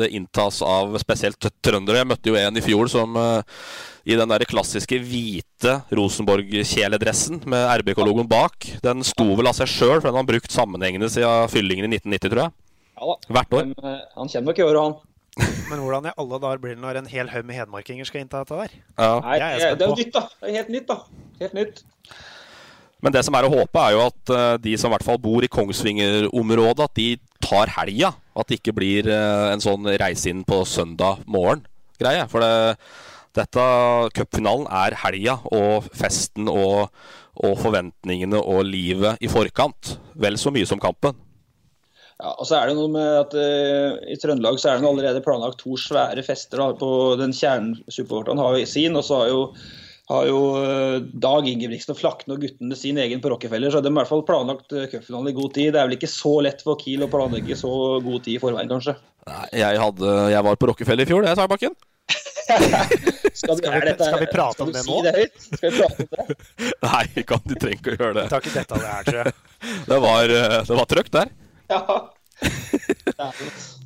det 0.00 0.10
inntas 0.16 0.60
av 0.64 0.94
spesielt 1.02 1.50
trøndere. 1.64 2.00
Jeg 2.00 2.10
møtte 2.12 2.32
jo 2.32 2.38
en 2.38 2.60
i 2.60 2.64
fjor 2.64 2.90
som 2.92 3.18
i 3.20 4.16
den 4.16 4.30
der 4.32 4.46
klassiske 4.48 4.96
hvite 5.04 5.74
Rosenborg-kjeledressen 5.96 7.42
med 7.50 7.66
RBK-logoen 7.82 8.30
bak. 8.30 8.70
Den 8.84 9.04
sto 9.06 9.26
vel 9.36 9.50
av 9.50 9.58
seg 9.58 9.68
sjøl, 9.70 9.98
for 9.98 10.08
den 10.08 10.20
har 10.22 10.28
brukt 10.28 10.54
sammenhengende 10.54 11.10
siden 11.12 11.50
fyllingen 11.52 11.90
i 11.90 11.98
1990, 11.98 12.30
tror 12.30 12.44
jeg. 12.46 12.59
Ja 13.00 13.08
da. 13.08 13.34
Hvert 13.36 13.56
år. 13.56 13.70
Men, 13.70 14.02
han 14.16 14.28
kommer 14.28 14.50
nok 14.52 14.60
i 14.60 14.66
år, 14.66 14.80
han. 14.80 14.98
Men 15.70 15.80
hvordan 15.84 16.08
i 16.10 16.12
alle 16.18 16.40
dager 16.42 16.60
blir 16.60 16.74
det 16.74 16.82
når 16.82 17.00
en 17.00 17.08
hel 17.08 17.30
haug 17.32 17.46
med 17.46 17.56
hedmarkinger 17.56 18.08
skal 18.08 18.24
innta 18.24 18.42
dette 18.42 18.58
der? 18.58 18.74
Ja. 18.98 19.12
Nei, 19.24 19.38
Det 19.38 19.46
er 19.46 19.78
det, 19.78 19.86
er 19.86 19.92
jo 19.92 19.98
nytt, 20.00 20.12
da. 20.16 20.22
Det 20.40 20.50
er 20.50 20.56
helt 20.58 20.72
nytt, 20.74 20.88
da. 20.90 20.96
Helt 21.40 21.56
nytt. 21.56 21.82
Men 23.00 23.14
det 23.14 23.22
som 23.24 23.36
er 23.38 23.46
å 23.46 23.52
håpe, 23.52 23.80
er 23.80 23.94
jo 23.94 24.02
at 24.10 24.32
eh, 24.36 24.56
de 24.66 24.74
som 24.76 24.90
i 24.90 24.94
hvert 24.94 25.06
fall 25.06 25.20
bor 25.22 25.44
i 25.44 25.48
Kongsvinger-området, 25.48 26.88
at 26.90 26.98
de 26.98 27.08
tar 27.40 27.72
helga. 27.78 28.12
At 28.36 28.50
det 28.50 28.60
ikke 28.60 28.76
blir 28.76 29.08
eh, 29.08 29.46
en 29.54 29.62
sånn 29.64 29.88
reise 30.02 30.28
inn 30.32 30.42
på 30.44 30.60
søndag 30.68 31.22
morgen-greie. 31.30 32.26
For 32.28 32.44
det, 32.44 32.76
dette 33.38 33.64
cupfinalen 34.18 34.68
er 34.82 34.98
helga 35.06 35.38
og 35.48 35.88
festen 35.96 36.50
og, 36.52 36.90
og 37.40 37.56
forventningene 37.62 38.42
og 38.42 38.66
livet 38.68 39.22
i 39.24 39.30
forkant. 39.32 39.96
Vel 40.20 40.36
så 40.40 40.52
mye 40.52 40.68
som 40.68 40.82
kampen. 40.82 41.16
Ja, 42.20 42.34
og 42.36 42.44
så 42.48 42.58
er 42.60 42.68
det 42.68 42.76
noe 42.76 42.90
med 42.92 43.10
at 43.22 43.32
uh, 43.32 43.98
I 44.12 44.16
Trøndelag 44.20 44.58
så 44.60 44.70
er 44.74 44.80
det 44.82 44.88
allerede 44.90 45.22
planlagt 45.24 45.62
to 45.62 45.76
svære 45.80 46.20
fester. 46.26 46.60
da, 46.60 46.72
på 46.76 46.90
Den 47.20 47.32
kjernen 47.36 47.78
supporteren 47.88 48.40
har 48.42 48.58
jo 48.60 48.66
sin, 48.68 48.98
og 49.00 49.06
så 49.06 49.22
har 49.22 49.30
jo, 49.32 49.38
har 50.10 50.26
jo 50.28 50.40
uh, 50.58 50.98
Dag 51.24 51.48
Ingebrigtsen 51.48 51.94
og 51.94 52.00
Flakne 52.02 52.36
og 52.36 52.42
guttene 52.44 52.76
sin 52.76 52.98
egen 53.00 53.22
på 53.24 53.32
Rockefeller. 53.32 53.72
Så 53.72 53.80
de 53.80 53.88
har 53.88 53.96
i 53.96 54.00
hvert 54.02 54.10
fall 54.12 54.24
planlagt 54.28 54.74
eh, 54.76 54.84
cupfinalen 54.92 55.32
i 55.32 55.36
god 55.38 55.54
tid. 55.56 55.70
Det 55.72 55.80
er 55.80 55.88
vel 55.88 55.96
ikke 55.96 56.10
så 56.12 56.34
lett 56.44 56.60
for 56.66 56.76
Kiel 56.82 57.06
å 57.06 57.10
planlegge 57.12 57.56
så 57.56 57.72
god 58.04 58.26
tid 58.26 58.36
i 58.36 58.42
forveien, 58.42 58.68
kanskje. 58.68 58.98
Nei, 59.30 59.46
Jeg, 59.62 59.80
hadde, 59.80 60.12
jeg 60.34 60.44
var 60.50 60.60
på 60.60 60.68
Rockefeller 60.74 61.06
i 61.06 61.08
fjor, 61.08 61.24
det, 61.24 61.32
Sagbakken. 61.40 61.76
Skal, 62.10 62.64
Skal 63.56 63.56
vi- 63.60 63.84
dette- 63.86 64.06
skal 64.10 64.20
vi 64.24 64.28
prate 64.32 64.64
om 64.66 64.72
det 64.74 64.82
nå? 64.84 64.96
si? 64.96 65.04
Det 65.06 65.12
høyt? 65.16 65.44
Skal 65.46 65.70
vi 65.70 65.76
prate 65.80 66.04
om 66.04 66.08
det? 66.16 66.36
Nei, 66.90 67.24
kan, 67.28 67.44
du 67.46 67.54
trenger 67.54 67.78
ikke 67.80 67.92
å 67.94 68.00
gjøre 68.00 68.16
det. 68.18 68.24
Vi 68.26 68.32
tar 68.34 68.42
ikke 68.44 68.56
dette 68.58 68.80
det 68.84 68.90
her, 68.96 69.06
tror 69.08 69.20
jeg. 69.24 69.38
Det 69.90 69.96
var, 70.02 70.30
det 70.66 70.76
var 70.80 70.86
trøkk 70.88 71.10
der. 71.14 71.30
Ja. 71.70 72.10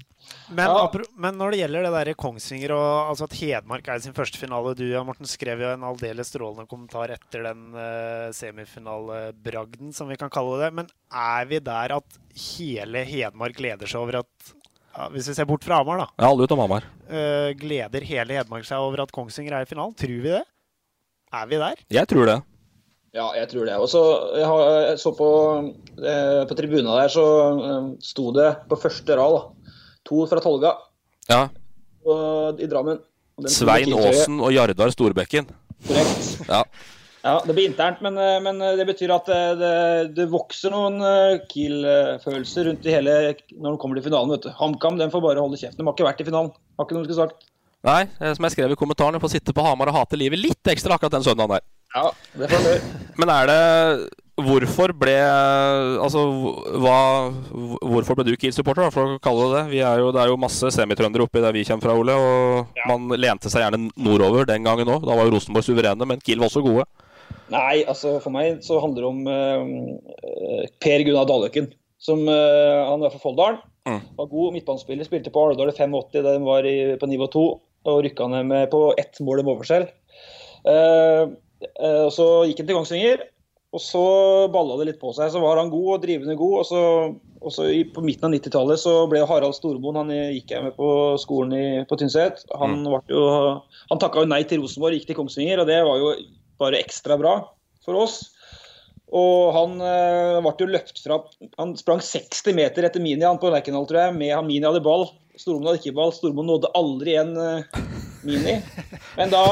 Men, 0.54 0.68
Ja. 0.68 0.90
men 1.16 1.38
når 1.40 1.54
det 1.54 1.58
gjelder 1.62 1.86
det 1.86 1.92
der 1.94 2.16
Kongsvinger 2.20 2.74
og 2.76 3.08
altså 3.10 3.24
at 3.24 3.36
Hedmark 3.38 3.86
er 3.88 4.02
sin 4.04 4.12
første 4.14 4.36
finale 4.38 4.74
Du 4.76 4.82
ja, 4.84 5.00
Morten, 5.02 5.26
skrev 5.26 5.62
jo 5.64 5.70
en 5.72 5.86
aldeles 5.88 6.28
strålende 6.30 6.68
kommentar 6.68 7.14
etter 7.14 7.46
den 7.48 7.62
uh, 7.72 8.28
semifinalebragden, 8.36 9.94
som 9.96 10.10
vi 10.12 10.18
kan 10.20 10.30
kalle 10.32 10.58
det. 10.60 10.68
Men 10.76 10.90
er 11.08 11.48
vi 11.48 11.62
der 11.64 11.96
at 11.96 12.18
hele 12.36 13.06
Hedmark 13.08 13.56
gleder 13.56 13.88
seg 13.90 14.04
over 14.04 14.20
at 14.20 14.52
ja, 14.94 15.08
Hvis 15.10 15.26
vi 15.32 15.34
ser 15.34 15.48
bort 15.48 15.64
fra 15.66 15.80
Hamar, 15.80 16.04
da. 16.04 16.08
Ja, 16.20 16.28
alle 16.28 16.44
utom 16.46 16.60
Hamar. 16.62 16.84
Uh, 17.08 17.50
gleder 17.58 18.04
hele 18.06 18.36
Hedmark 18.36 18.68
seg 18.68 18.78
over 18.84 19.02
at 19.02 19.14
Kongsvinger 19.16 19.56
er 19.56 19.64
i 19.66 19.70
finalen? 19.72 19.96
Tror 19.98 20.20
vi 20.28 20.28
det? 20.36 20.44
Er 21.34 21.48
vi 21.50 21.58
der? 21.58 21.80
Jeg 21.90 22.06
tror 22.12 22.28
det. 22.30 22.36
Ja, 23.14 23.28
jeg 23.38 23.46
tror 23.52 23.68
det. 23.68 23.74
Og 23.78 23.86
så 23.90 24.00
jeg 24.34 24.46
har, 24.50 24.62
jeg 24.88 24.98
så 24.98 25.12
på, 25.14 25.28
eh, 26.02 26.40
på 26.50 26.56
tribuna 26.58 26.96
der, 27.02 27.12
så 27.14 27.26
eh, 27.54 27.84
sto 28.02 28.32
det 28.34 28.48
på 28.70 28.78
første 28.82 29.18
rad 29.20 29.36
da, 29.36 29.74
to 30.08 30.24
fra 30.30 30.42
Tolga 30.42 30.72
Ja. 31.30 31.44
og, 32.04 32.58
i 32.60 32.66
Drammen. 32.70 32.98
Og 33.38 33.46
Svein 33.50 33.94
Aasen 33.94 34.40
og 34.42 34.50
Jardar 34.54 34.90
Storbekken. 34.94 35.46
Korrekt. 35.86 36.26
Ja. 36.48 36.64
Ja, 37.24 37.38
Det 37.46 37.54
blir 37.56 37.70
internt, 37.70 38.02
men, 38.04 38.18
eh, 38.20 38.40
men 38.44 38.58
det 38.76 38.84
betyr 38.90 39.14
at 39.14 39.30
det, 39.30 39.38
det, 39.62 39.70
det 40.18 40.26
vokser 40.34 40.74
noen 40.74 40.98
eh, 41.00 41.38
Kiel-følelser 41.48 42.66
rundt 42.68 42.84
i 42.90 42.92
hele 42.92 43.14
når 43.54 43.76
de 43.76 43.80
kommer 43.80 43.96
til 44.00 44.04
finalen. 44.10 44.34
vet 44.34 44.44
du. 44.44 44.50
HamKam 44.58 44.98
den 45.00 45.14
får 45.14 45.22
bare 45.24 45.40
holde 45.40 45.56
kjeften. 45.62 45.80
De 45.80 45.86
har 45.88 45.94
ikke 45.96 46.08
vært 46.10 46.20
i 46.20 46.28
finalen. 46.28 46.50
Har 46.76 46.84
ikke 46.88 46.98
noe 46.98 47.06
de 47.06 47.14
skulle 47.14 47.28
sagt. 47.30 47.46
Nei, 47.84 48.02
eh, 48.18 48.34
som 48.34 48.44
jeg 48.48 48.56
skrev 48.58 48.74
i 48.74 48.80
kommentaren, 48.80 49.16
jeg 49.16 49.22
får 49.24 49.32
sitte 49.38 49.54
på 49.56 49.64
Hamar 49.64 49.90
og 49.92 49.98
hate 50.02 50.18
livet 50.20 50.40
litt 50.42 50.72
ekstra 50.74 50.98
akkurat 50.98 51.14
den 51.16 51.24
søndagen 51.26 51.54
der. 51.56 51.64
Ja, 51.94 52.10
det 52.34 52.50
får 52.50 52.60
de 52.60 52.74
gjøre. 52.74 52.92
Men 53.20 53.32
er 53.32 53.50
det 53.50 53.58
Hvorfor 54.34 54.90
ble 54.98 55.14
Altså, 56.02 56.24
hva 56.82 56.96
Hvorfor 57.54 58.18
ble 58.18 58.26
du 58.26 58.34
Kiel-supporter, 58.34 58.90
for 58.94 59.14
å 59.14 59.20
kalle 59.22 59.46
det 59.46 59.60
det? 59.60 59.64
Vi 59.76 59.82
er 59.86 60.02
jo, 60.02 60.10
det 60.14 60.24
er 60.24 60.32
jo 60.32 60.40
masse 60.42 60.72
semitrøndere 60.74 61.28
oppi 61.28 61.42
der 61.44 61.54
vi 61.54 61.62
kommer 61.68 61.86
fra, 61.86 61.94
Ole. 61.94 62.16
Og 62.18 62.80
man 62.90 63.14
lente 63.20 63.52
seg 63.52 63.62
gjerne 63.62 63.92
nordover 63.94 64.48
den 64.50 64.66
gangen 64.66 64.90
òg. 64.90 65.06
Da 65.06 65.14
var 65.14 65.28
jo 65.28 65.36
Rosenborg 65.36 65.66
suverene, 65.66 66.08
men 66.10 66.22
Kiel 66.24 66.42
var 66.42 66.50
også 66.50 66.64
gode. 66.66 66.88
Nei, 67.52 67.84
altså 67.86 68.16
for 68.24 68.34
meg 68.34 68.58
så 68.64 68.80
handler 68.82 69.04
det 69.04 69.10
om 69.12 69.22
uh, 69.28 70.66
Per 70.82 71.06
Gunnar 71.06 71.28
Daløken. 71.30 71.70
Som 72.02 72.26
uh, 72.26 72.90
Han 72.90 73.04
var 73.04 73.14
fra 73.14 73.22
Folldalen. 73.22 73.62
Mm. 73.86 74.00
Var 74.18 74.32
god 74.32 74.56
midtbanespiller. 74.56 75.06
Spilte 75.06 75.32
på 75.32 75.46
Alvdal 75.46 75.70
i 75.70 75.76
85 75.76 76.24
da 76.24 76.32
de 76.32 76.42
var 76.44 76.66
i, 76.68 76.76
på 76.98 77.08
nivå 77.10 77.30
2. 77.32 77.44
Og 77.92 78.02
rykka 78.06 78.26
ned 78.32 78.48
med 78.50 78.70
på 78.72 78.88
ett 78.98 79.20
mål 79.22 79.44
med 79.44 79.54
overskjell. 79.54 79.86
Uh, 80.64 80.72
eh, 80.72 81.24
og 81.78 82.10
så 82.14 82.26
gikk 82.48 82.62
han 82.62 82.68
til 82.68 82.78
Kongsvinger. 82.78 83.24
Og 83.74 83.82
så 83.82 84.02
balla 84.54 84.76
det 84.78 84.86
litt 84.92 85.00
på 85.00 85.10
seg. 85.16 85.32
Så 85.34 85.40
var 85.42 85.58
han 85.58 85.72
god 85.72 85.88
og 85.96 86.02
drivende 86.04 86.36
god. 86.38 86.60
Og 86.60 86.66
så, 86.68 86.82
og 87.42 87.54
så 87.54 87.66
i, 87.72 87.80
på 87.90 88.04
midten 88.06 88.28
av 88.28 88.36
90-tallet 88.36 88.80
så 88.80 88.92
ble 89.10 89.24
Harald 89.26 89.56
Stormoen 89.56 89.98
Han 89.98 90.12
gikk 90.14 90.54
jeg 90.54 90.62
med 90.62 90.76
på 90.78 90.88
skolen 91.20 91.56
i, 91.58 91.64
på 91.90 91.98
Tynset. 91.98 92.44
Han, 92.54 92.84
mm. 92.84 92.94
jo, 93.10 93.24
han 93.90 94.02
takka 94.02 94.22
jo 94.22 94.30
nei 94.30 94.44
til 94.46 94.62
Rosenborg, 94.62 94.94
gikk 95.00 95.10
til 95.10 95.18
Kongsvinger. 95.18 95.64
Og 95.64 95.70
det 95.70 95.80
var 95.88 95.98
jo 95.98 96.14
bare 96.62 96.78
ekstra 96.84 97.18
bra 97.18 97.40
for 97.84 97.98
oss. 98.04 98.20
Og 99.14 99.50
han 99.54 99.76
eh, 99.84 100.38
ble 100.42 100.54
jo 100.58 100.70
løpt 100.70 101.02
fra 101.04 101.20
Han 101.60 101.74
sprang 101.78 102.00
60 102.02 102.56
meter 102.56 102.86
etter 102.86 103.02
Mini 103.02 103.26
han 103.26 103.38
på 103.42 103.50
Lerkendal, 103.52 103.86
tror 103.90 104.06
jeg. 104.06 104.18
Med 104.22 104.34
han 104.34 104.46
Mini 104.46 104.66
hadde 104.66 104.82
ball. 104.86 105.08
Stormoen 105.34 105.72
hadde 105.72 105.82
ikke 105.82 105.98
ball. 105.98 106.14
Stormoen 106.14 106.50
nådde 106.50 106.72
aldri 106.78 107.18
en 107.18 107.34
eh, 107.42 107.82
Mini. 108.26 108.56
Men 109.18 109.32
da, 109.32 109.44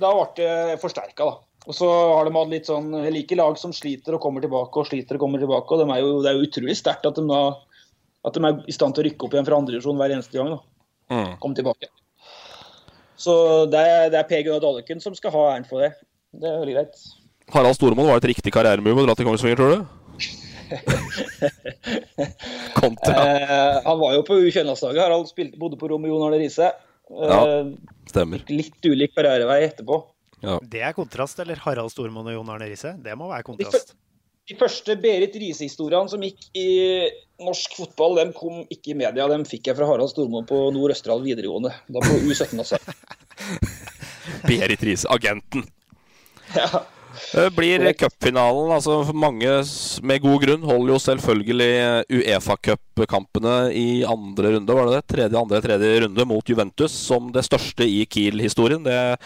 da 0.00 0.14
ble 0.16 0.26
det 0.38 0.80
forsterka, 0.82 1.28
da. 1.28 1.36
Og 1.68 1.76
så 1.76 1.88
har 1.88 2.24
de 2.24 2.32
hatt 2.32 2.48
litt 2.48 2.68
sånn 2.68 2.86
Jeg 2.96 3.12
liker 3.12 3.36
lag 3.36 3.58
som 3.60 3.74
sliter 3.76 4.14
og 4.16 4.22
kommer 4.24 4.40
tilbake 4.40 4.80
og 4.80 4.86
sliter 4.88 5.18
og 5.18 5.26
kommer 5.26 5.42
tilbake. 5.42 5.74
og 5.74 5.82
de 5.82 5.92
er 5.92 6.00
jo, 6.00 6.12
Det 6.24 6.30
er 6.30 6.38
jo 6.38 6.46
utrolig 6.46 6.76
sterkt 6.78 7.04
at 7.10 7.18
at 8.26 8.34
de 8.34 8.40
er 8.44 8.56
i 8.66 8.72
stand 8.74 8.94
til 8.96 9.04
å 9.04 9.06
rykke 9.06 9.26
opp 9.26 9.34
igjen 9.36 9.46
fra 9.46 9.58
andredivisjon 9.60 9.98
hver 10.00 10.10
eneste 10.16 10.36
gang. 10.36 10.48
da. 10.56 10.60
Komme 11.40 11.54
tilbake. 11.56 11.86
Så 13.18 13.66
det 13.70 13.78
er, 13.78 14.10
det 14.12 14.18
er 14.20 14.28
Per 14.28 14.42
Gunnar 14.46 14.62
Dalløken 14.62 15.00
som 15.02 15.14
skal 15.16 15.32
ha 15.34 15.42
æren 15.52 15.68
for 15.68 15.78
det. 15.82 15.90
Det 16.34 16.48
er 16.48 16.60
veldig 16.60 16.76
greit. 16.76 16.94
Harald 17.54 17.76
Stormoen 17.78 18.08
var 18.10 18.16
et 18.20 18.30
riktig 18.30 18.52
karrieremove 18.52 19.00
å 19.02 19.06
dra 19.08 19.14
til 19.16 19.26
Kongsvinger, 19.28 19.58
tror 19.58 19.70
du? 19.74 19.78
Kontra. 22.78 23.14
Eh, 23.14 23.76
han 23.86 23.98
var 24.02 24.10
jo 24.18 24.22
på 24.28 24.34
U21-landslaget. 24.36 25.00
Harald 25.00 25.28
spilte, 25.30 25.60
bodde 25.60 25.76
på 25.80 25.88
rom 25.90 26.02
med 26.04 26.10
Jon 26.12 26.26
Arne 26.26 26.38
Riise. 26.42 26.68
Eh, 27.10 27.28
Ja. 27.28 27.64
Stemmer. 28.08 28.42
Litt 28.48 28.84
ulik 28.88 29.14
karrierevei 29.16 29.62
etterpå. 29.66 30.02
Det 30.70 30.80
er 30.86 30.92
kontrast, 30.94 31.38
eller 31.42 31.58
Harald 31.64 31.90
Stormoen 31.90 32.28
og 32.30 32.32
Jon 32.36 32.50
Arne 32.54 32.68
Riise? 32.70 32.94
Det 33.02 33.16
må 33.18 33.28
være 33.28 33.42
kontrast. 33.44 33.94
De 34.48 34.54
første 34.56 34.94
Berit 34.96 35.34
Riise-historiene 35.36 36.08
som 36.08 36.22
gikk 36.24 36.46
i 36.56 37.10
norsk 37.44 37.74
fotball, 37.76 38.14
dem 38.16 38.30
kom 38.32 38.62
ikke 38.72 38.94
i 38.94 38.96
media. 38.96 39.26
Dem 39.28 39.44
fikk 39.44 39.66
jeg 39.68 39.76
fra 39.76 39.84
Harald 39.90 40.08
Stormoen 40.08 40.46
på 40.48 40.60
Nord-Østerdal 40.72 41.20
videregående. 41.26 41.74
Da 41.92 42.00
på 42.00 42.16
U17 42.24 42.62
også. 42.64 42.78
Berit 44.48 44.82
Riise, 44.86 45.08
agenten. 45.12 45.66
Ja. 46.56 46.84
Det 47.32 47.46
blir 47.56 47.84
cupfinalen. 47.98 48.72
altså 48.76 49.00
for 49.08 49.16
Mange 49.18 49.52
med 50.06 50.22
god 50.24 50.42
grunn 50.44 50.66
holder 50.68 50.94
jo 50.94 50.98
selvfølgelig 51.04 51.70
Uefa-cupkampene 52.18 53.56
i 53.76 54.02
andre 54.08 54.54
runde, 54.56 54.74
var 54.78 54.88
det 54.88 54.96
det? 54.98 55.04
Tredje, 55.14 55.38
andre, 55.42 55.60
tredje 55.64 56.00
runde 56.04 56.26
mot 56.28 56.50
Juventus 56.50 56.92
som 56.92 57.30
det 57.34 57.44
største 57.46 57.86
i 57.86 58.04
Kiel-historien. 58.06 58.82
Det 58.86 58.96
er 58.98 59.16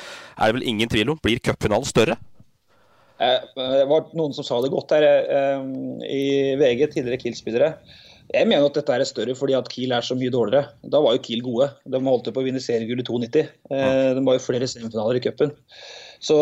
det 0.45 0.55
vel 0.59 0.69
ingen 0.69 0.89
tvil 0.93 1.13
om. 1.15 1.21
Blir 1.23 1.43
cupfinalen 1.43 1.89
større? 1.89 2.19
Eh, 3.23 3.41
Det 3.57 3.89
var 3.91 4.09
noen 4.19 4.35
som 4.35 4.47
sa 4.47 4.61
det 4.63 4.73
godt 4.73 4.95
her 4.97 5.05
eh, 5.07 5.69
i 6.09 6.23
VG, 6.61 6.89
tidligere 6.95 7.21
Kiel-spillere. 7.23 7.75
Jeg 8.33 8.49
mener 8.49 8.65
at 8.65 8.77
dette 8.79 8.95
er 8.95 9.05
større 9.05 9.35
fordi 9.37 9.55
at 9.59 9.69
Kiel 9.69 9.93
er 9.93 10.05
så 10.07 10.17
mye 10.17 10.33
dårligere. 10.33 10.71
Da 10.89 11.01
var 11.05 11.17
jo 11.17 11.23
Kiel 11.25 11.43
gode. 11.45 11.69
De 11.85 12.01
holdt 12.01 12.31
på 12.33 12.41
å 12.41 12.47
vinne 12.47 12.63
seriegullet 12.63 13.05
i 13.05 13.13
92. 13.13 13.45
Eh, 13.71 14.15
De 14.17 14.25
var 14.25 14.39
jo 14.39 14.47
flere 14.47 14.69
semifinaler 14.71 15.21
i 15.21 15.25
cupen. 15.27 15.53
Så, 16.23 16.39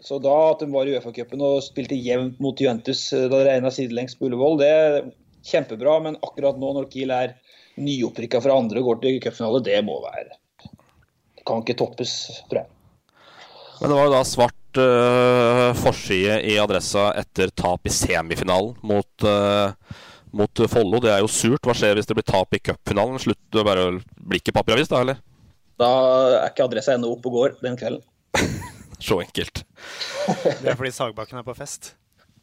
så 0.00 0.18
da 0.18 0.34
at 0.50 0.62
de 0.62 0.70
var 0.72 0.88
i 0.88 0.94
Uefa-cupen 0.96 1.42
og 1.44 1.60
spilte 1.64 1.98
jevnt 1.98 2.38
mot 2.40 2.60
Juventus 2.60 3.10
eh, 3.12 3.28
da 3.28 3.42
det 3.42 3.48
regna 3.50 3.72
sidelengs 3.74 4.16
på 4.16 4.30
Ullevål, 4.30 4.60
det 4.62 4.68
er 4.72 4.98
kjempebra. 5.46 5.98
Men 6.06 6.18
akkurat 6.24 6.60
nå 6.60 6.72
når 6.76 6.88
Kiel 6.92 7.12
er 7.14 7.34
nyopprykka 7.80 8.40
fra 8.44 8.56
andre 8.60 8.80
og 8.80 8.90
går 8.90 9.02
til 9.04 9.18
cupfinale, 9.24 9.62
det 9.64 9.80
må 9.84 10.00
være 10.04 10.38
Det 11.36 11.44
kan 11.48 11.64
ikke 11.64 11.76
toppes, 11.80 12.14
tror 12.48 12.62
jeg. 12.62 12.72
Men 13.80 13.92
det 13.92 13.96
var 13.96 14.08
jo 14.08 14.12
da 14.12 14.24
svart 14.28 14.80
uh, 14.80 15.68
forside 15.80 16.34
i 16.44 16.58
Adressa 16.60 17.06
etter 17.16 17.52
tap 17.56 17.88
i 17.88 17.92
semifinalen 17.94 18.74
mot, 18.84 19.24
uh, 19.24 19.72
mot 20.36 20.64
Follo. 20.68 21.00
Det 21.00 21.14
er 21.14 21.22
jo 21.24 21.30
surt. 21.32 21.64
Hva 21.64 21.76
skjer 21.76 21.96
hvis 21.96 22.08
det 22.08 22.18
blir 22.18 22.28
tap 22.28 22.52
i 22.56 22.60
cupfinalen? 22.60 23.16
å 23.16 23.64
bare 23.64 23.86
blikke 24.20 24.52
papiravis, 24.52 24.92
da, 24.92 25.00
eller? 25.00 25.24
Da 25.80 25.88
er 26.42 26.50
ikke 26.50 26.68
adressa 26.68 26.92
ennå 26.92 27.14
oppe 27.14 27.32
og 27.32 27.38
går 27.38 27.56
den 27.64 27.80
kvelden. 27.80 28.04
Så 29.00 29.20
enkelt. 29.24 29.64
Det 30.62 30.68
er 30.70 30.76
fordi 30.76 30.92
Sagbakken 30.94 31.40
er 31.40 31.46
på 31.46 31.56
fest. 31.56 31.94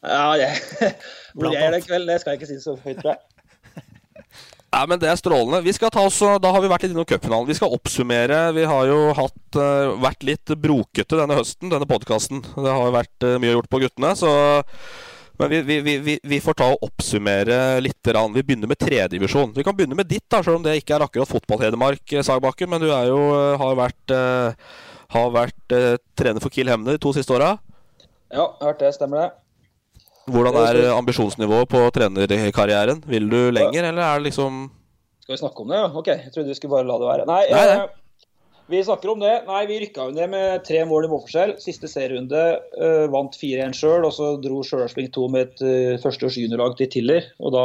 Ja, 0.04 0.38
det. 0.38 0.52
hvor 1.36 1.54
jeg 1.54 1.64
er 1.64 1.74
den 1.74 1.84
kvelden, 1.86 2.10
det 2.12 2.22
skal 2.22 2.34
jeg 2.34 2.42
ikke 2.42 2.50
si 2.52 2.60
så 2.62 2.78
høyt, 2.84 3.02
tror 3.02 3.16
jeg. 3.16 3.20
Nei, 4.76 4.84
men 4.92 5.02
Det 5.02 5.10
er 5.10 5.20
strålende. 5.20 5.64
Vi 5.66 5.74
skal 5.76 5.92
ta 5.94 6.04
oss, 6.06 6.20
Da 6.20 6.54
har 6.54 6.64
vi 6.64 6.72
vært 6.72 6.88
innom 6.88 7.08
cupfinalen. 7.08 7.48
Vi 7.50 7.58
skal 7.58 7.74
oppsummere. 7.74 8.40
Vi 8.58 8.66
har 8.68 8.90
jo 8.90 8.98
hatt, 9.18 9.60
eh, 9.60 9.94
vært 10.04 10.26
litt 10.28 10.56
brokete 10.60 11.20
denne 11.20 11.38
høsten, 11.40 11.72
denne 11.72 11.88
podkasten. 11.90 12.44
Det 12.44 12.74
har 12.74 12.90
jo 12.90 12.98
vært 12.98 13.28
eh, 13.28 13.38
mye 13.42 13.56
gjort 13.56 13.72
på 13.72 13.82
guttene. 13.86 14.16
Så 14.18 14.32
Men 15.38 15.52
vi, 15.52 15.62
vi, 15.62 15.76
vi, 15.86 15.94
vi, 16.02 16.14
vi 16.26 16.38
får 16.42 16.56
ta 16.58 16.68
og 16.74 16.82
oppsummere 16.82 17.78
litt. 17.86 18.02
Vi 18.02 18.42
begynner 18.42 18.70
med 18.70 18.80
tredjedivisjon. 18.82 19.54
Vi 19.54 19.64
kan 19.64 19.76
begynne 19.78 19.94
med 19.94 20.10
ditt, 20.10 20.26
da, 20.26 20.42
selv 20.42 20.58
om 20.58 20.64
det 20.66 20.80
ikke 20.80 20.96
er 20.96 21.06
akkurat 21.06 21.30
fotball-Hedmark, 21.30 22.02
eh, 22.14 22.26
Sagbakken. 22.26 22.70
Men 22.70 22.82
du 22.82 22.90
er 22.90 23.12
jo, 23.12 23.20
har 23.62 23.78
vært, 23.78 24.14
eh, 24.18 24.87
har 25.14 25.30
vært 25.36 25.76
eh, 25.76 25.98
trener 26.20 26.44
for 26.44 26.54
Kiel 26.54 26.72
Hemne 26.72 26.96
de 26.96 27.02
to 27.04 27.14
siste 27.16 27.34
åra. 27.36 27.54
Ja, 28.28 28.44
jeg 28.44 28.64
har 28.64 28.72
hørt 28.74 28.82
det. 28.84 28.94
Stemmer 28.98 29.22
det. 29.24 29.30
Hvordan 30.28 30.58
er 30.60 30.82
ambisjonsnivået 30.92 31.70
på 31.72 31.86
trenerkarrieren? 31.96 33.00
Vil 33.08 33.30
du 33.32 33.40
lenger, 33.56 33.86
eller 33.88 34.04
er 34.04 34.18
det 34.20 34.26
liksom 34.34 34.66
Skal 35.24 35.38
vi 35.38 35.40
snakke 35.40 35.64
om 35.64 35.72
det? 35.72 35.78
ja? 35.80 35.88
OK, 35.96 36.10
jeg 36.12 36.34
trodde 36.34 36.52
vi 36.52 36.58
skulle 36.58 36.76
bare 36.76 36.88
la 36.90 36.98
det 37.00 37.08
være. 37.08 37.28
Nei, 37.30 37.46
Nei, 37.54 37.64
nei. 37.70 37.78
eh, 37.86 38.04
vi 38.68 38.82
snakker 38.84 39.14
om 39.14 39.22
det. 39.24 39.32
Nei, 39.48 39.62
vi 39.70 39.78
rykka 39.86 40.10
jo 40.10 40.16
ned 40.18 40.28
med 40.34 40.66
tre 40.68 40.82
mål 40.90 41.08
i 41.08 41.12
målforskjell. 41.14 41.54
Siste 41.64 41.88
serierunde 41.88 42.42
eh, 42.60 43.06
vant 43.14 43.40
4-1 43.40 43.78
sjøl, 43.80 44.04
og 44.04 44.12
så 44.12 44.34
dro 44.44 44.60
Stjørdalsblink 44.68 45.14
2 45.16 45.28
med 45.32 45.46
et 45.46 45.64
uh, 45.64 46.02
førsteårs 46.04 46.36
juniorlag 46.42 46.76
til 46.82 46.92
Tiller. 46.92 47.30
Og 47.40 47.56
da 47.56 47.64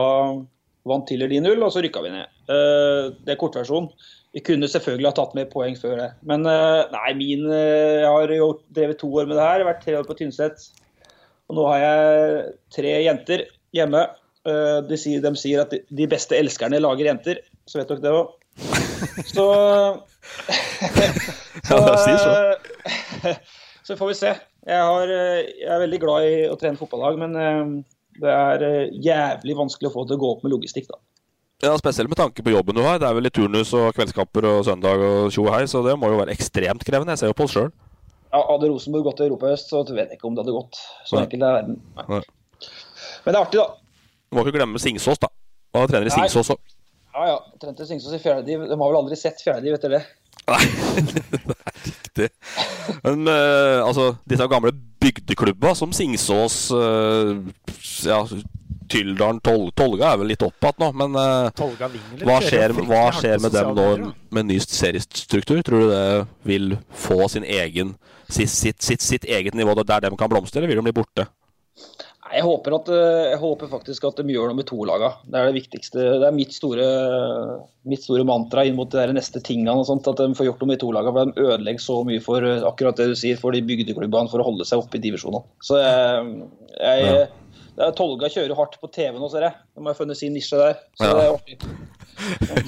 vant 0.86 1.08
Tiller 1.10 1.26
9-0, 1.34 1.58
og 1.58 1.74
så 1.74 1.82
rykka 1.82 2.04
vi 2.06 2.14
ned. 2.14 2.30
Uh, 2.46 3.10
det 3.26 3.34
er 3.34 3.40
kortversjonen. 3.42 3.90
Vi 4.32 4.40
kunne 4.40 4.68
selvfølgelig 4.70 5.10
ha 5.10 5.14
tatt 5.18 5.34
med 5.36 5.50
poeng 5.52 5.74
før 5.76 5.98
det. 6.00 6.08
Men 6.28 6.46
eh, 6.48 6.82
nei, 6.94 7.10
min 7.18 7.42
eh, 7.52 8.00
Jeg 8.00 8.08
har 8.08 8.32
jo 8.32 8.46
drevet 8.72 8.98
to 9.02 9.10
år 9.12 9.26
med 9.28 9.36
det 9.36 9.44
her. 9.44 9.64
Vært 9.68 9.82
tre 9.84 9.98
år 9.98 10.06
på 10.08 10.16
Tynset. 10.16 10.64
Og 11.50 11.58
nå 11.58 11.66
har 11.68 11.82
jeg 11.82 12.44
tre 12.72 12.94
jenter 13.04 13.44
hjemme. 13.76 14.06
Eh, 14.48 14.78
De 14.88 14.96
sier, 15.00 15.20
de 15.24 15.34
sier 15.36 15.60
at 15.66 15.74
de- 15.76 16.08
beste 16.08 16.38
elskerne 16.38 16.80
lager 16.80 17.10
jenter. 17.10 17.42
Så 17.68 17.82
vet 17.82 17.92
dere 17.92 18.00
det 18.06 18.14
òg. 18.16 18.32
Så 19.28 19.46
så, 21.68 21.78
så. 22.24 22.32
så 23.86 23.96
får 24.00 24.08
vi 24.12 24.16
se. 24.18 24.32
Jeg, 24.66 24.78
har, 24.78 25.10
jeg 25.10 25.68
er 25.74 25.82
veldig 25.82 26.00
glad 26.02 26.26
i 26.28 26.34
å 26.48 26.56
trene 26.60 26.78
fotballag, 26.78 27.18
men 27.18 27.82
det 28.22 28.30
er 28.32 28.64
jævlig 29.02 29.56
vanskelig 29.58 29.90
å 29.90 29.94
få 29.94 30.04
det 30.04 30.12
til 30.14 30.20
å 30.20 30.22
gå 30.22 30.30
opp 30.36 30.44
med 30.46 30.54
logistikk, 30.54 30.86
da. 30.92 31.00
Ja, 31.62 31.76
Spesielt 31.78 32.10
med 32.10 32.18
tanke 32.18 32.42
på 32.42 32.50
jobben 32.50 32.74
du 32.74 32.82
har. 32.82 32.98
Det 32.98 33.06
er 33.06 33.14
vel 33.14 33.28
i 33.28 33.30
turnus 33.30 33.70
og 33.78 33.92
kveldskamper 33.94 34.48
og 34.50 34.64
søndag 34.66 35.02
og 35.06 35.28
tjo 35.30 35.44
hei, 35.54 35.60
så 35.70 35.78
det 35.86 35.94
må 35.94 36.08
jo 36.10 36.18
være 36.18 36.34
ekstremt 36.34 36.82
krevende. 36.82 37.14
Jeg 37.14 37.20
ser 37.20 37.30
jo 37.30 37.36
på 37.38 37.46
oss 37.46 37.54
sjøl. 37.54 37.68
Ja, 38.32 38.40
hadde 38.48 38.70
Rosenborg 38.72 39.06
gått 39.06 39.20
til 39.20 39.28
Europa 39.28 39.46
i 39.46 39.52
høst, 39.54 39.70
så 39.70 39.84
vet 39.86 40.10
jeg 40.10 40.18
ikke 40.18 40.26
om 40.26 40.34
det 40.34 40.42
hadde 40.42 40.56
gått. 40.56 40.80
Så 41.06 41.14
Nei. 41.14 41.22
enkelt 41.28 41.46
er 41.46 41.54
verden. 41.60 41.76
Nei. 42.00 42.18
Men 43.22 43.28
det 43.28 43.36
er 43.36 43.40
artig, 43.44 43.60
da. 43.60 43.68
Du 44.26 44.38
må 44.38 44.42
ikke 44.42 44.56
glemme 44.56 44.82
Singsås, 44.82 45.22
da. 45.22 45.30
Og 45.78 45.86
trener 45.92 46.10
i 46.10 46.14
Singsås 46.16 46.50
òg. 46.56 46.74
Ja, 47.12 47.28
ja. 47.28 47.38
Trente 47.62 47.86
Singsås 47.86 48.16
i 48.16 48.20
fjerdediv. 48.24 48.64
De 48.66 48.74
har 48.74 48.82
vel 48.82 48.98
aldri 48.98 49.20
sett 49.20 49.44
fjerdediv, 49.44 49.76
vet 49.76 49.86
dere 49.86 50.00
det? 50.00 50.04
er 50.50 50.66
Riktig. 51.86 52.28
Men 53.04 53.28
uh, 53.28 53.86
altså, 53.86 54.08
disse 54.26 54.50
gamle 54.50 54.74
bygdeklubba 55.02 55.76
som 55.78 55.94
Singsås, 55.94 56.56
uh, 56.74 57.38
ja, 58.08 58.24
Tyldalen, 58.92 59.40
Tol 59.44 59.70
Tolga 59.76 60.12
er 60.12 60.20
vel 60.20 60.32
litt 60.34 60.44
opp 60.44 60.68
igjen 60.68 60.82
nå, 60.82 60.88
men 61.02 61.18
uh, 61.18 61.50
Tolga 61.56 61.88
vinner 61.92 62.24
hva 62.28 62.38
skjer, 62.44 62.74
hva 62.88 63.04
skjer 63.16 63.42
med 63.42 63.54
dem 63.56 63.74
nå 63.78 63.88
med 64.36 64.50
ny 64.50 64.58
seriestruktur? 64.62 65.62
Tror 65.64 65.86
du 65.86 65.92
det 65.92 66.06
vil 66.48 66.76
få 66.92 67.24
sin 67.32 67.46
egen 67.48 67.96
sitt, 68.28 68.50
sitt, 68.52 68.82
sitt, 68.82 69.04
sitt 69.04 69.24
eget 69.24 69.56
nivå 69.58 69.76
der 69.82 70.04
de 70.04 70.16
kan 70.16 70.32
blomstre, 70.32 70.60
eller 70.60 70.72
vil 70.72 70.82
de 70.82 70.90
bli 70.90 71.00
borte? 71.02 71.28
Jeg 72.32 72.46
håper, 72.46 72.74
at, 72.78 72.88
eh, 72.88 73.30
jeg 73.34 73.38
håper 73.42 73.68
faktisk 73.68 74.06
at 74.08 74.20
de 74.22 74.32
gjør 74.32 74.48
noe 74.48 74.56
med 74.56 74.66
to 74.68 74.78
laga. 74.88 75.10
Det 75.26 75.36
er 75.36 75.50
det 75.50 75.58
viktigste. 75.58 76.04
Det 76.22 76.28
er 76.28 76.32
mitt 76.32 76.54
store, 76.56 76.86
mitt 77.84 78.04
store 78.06 78.24
mantra 78.24 78.64
inn 78.64 78.78
mot 78.78 78.88
de 78.88 78.96
der 78.96 79.12
neste 79.12 79.42
tingene. 79.44 79.74
og 79.76 79.84
sånt, 79.86 80.08
At 80.08 80.16
de 80.16 80.32
får 80.38 80.48
gjort 80.48 80.62
noe 80.62 80.72
med 80.72 80.80
to 80.80 80.88
laga. 80.96 81.12
For 81.12 81.28
de 81.28 81.44
ødelegger 81.44 81.84
så 81.84 81.98
mye 82.08 82.22
for 82.24 82.40
eh, 82.40 82.64
akkurat 82.64 82.96
det 82.96 83.10
du 83.12 83.14
sier, 83.14 83.36
for 83.36 83.52
de 83.52 83.60
bygdeklubbene 83.60 84.32
for 84.32 84.40
å 84.40 84.48
holde 84.48 84.64
seg 84.64 84.80
oppe 84.80 84.96
i 84.96 85.04
divisjonene. 85.04 85.44
Så 85.60 85.76
jeg, 85.82 86.48
jeg 86.80 87.04
ja. 87.04 87.26
Tolga 87.96 88.28
kjører 88.28 88.54
hardt 88.58 88.74
på 88.82 88.90
TV 88.92 89.16
nå, 89.18 89.28
ser 89.32 89.46
jeg. 89.46 89.54
De 89.78 89.86
har 89.86 89.94
funnet 89.96 90.16
sin 90.18 90.34
nisje 90.36 90.58
der. 90.60 90.74
Så 90.98 91.06
Ja. 91.08 91.12
det 91.14 91.22
er 91.24 91.32
artig. 91.32 91.56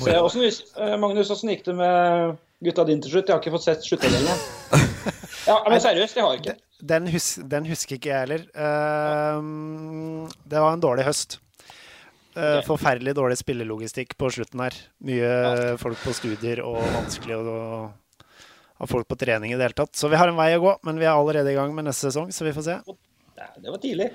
Så, 0.00 0.08
jeg- 0.08 0.22
hvordan, 0.24 0.88
eh, 0.88 0.96
Magnus, 0.98 1.30
åssen 1.30 1.50
gikk 1.52 1.64
det 1.64 1.74
med 1.76 2.36
gutta 2.64 2.84
din 2.86 3.00
til 3.02 3.10
slutt? 3.12 3.28
Jeg 3.28 3.34
har 3.36 3.42
ikke 3.42 3.52
fått 3.52 3.66
sett 3.68 3.84
sluttavdelingen. 3.84 4.38
Ja, 5.44 5.58
men 5.68 5.76
seriøst, 5.78 6.14
jeg 6.16 6.24
har 6.24 6.36
ikke. 6.38 6.54
Den, 6.80 7.06
hus 7.12 7.34
den 7.36 7.66
husker 7.68 7.96
ikke 7.98 8.08
jeg 8.08 8.20
heller. 8.24 8.44
Ehm, 8.56 10.24
det 10.48 10.58
var 10.62 10.72
en 10.72 10.80
dårlig 10.80 11.04
høst. 11.04 11.36
Eh, 12.34 12.62
Forferdelig 12.66 13.12
dårlig 13.14 13.36
spillelogistikk 13.38 14.16
på 14.18 14.30
slutten 14.32 14.62
her. 14.64 14.72
Mye 15.04 15.76
folk 15.78 15.98
på 16.00 16.14
studier 16.16 16.62
og 16.64 16.80
vanskelig 16.80 17.36
å 17.38 17.92
ha 18.80 18.86
folk 18.90 19.06
på 19.06 19.18
trening 19.20 19.52
i 19.52 19.58
det 19.58 19.68
hele 19.68 19.76
tatt. 19.84 19.92
Så 19.94 20.08
vi 20.10 20.16
har 20.16 20.32
en 20.32 20.36
vei 20.40 20.50
å 20.56 20.62
gå, 20.64 20.72
men 20.88 20.96
vi 20.98 21.04
er 21.04 21.12
allerede 21.12 21.52
i 21.52 21.58
gang 21.58 21.74
med 21.76 21.84
neste 21.84 22.08
sesong, 22.10 22.32
så 22.34 22.48
vi 22.48 22.54
får 22.56 22.64
se. 22.70 22.78
Det 23.60 23.70
var 23.70 23.80
tidlig. 23.82 24.06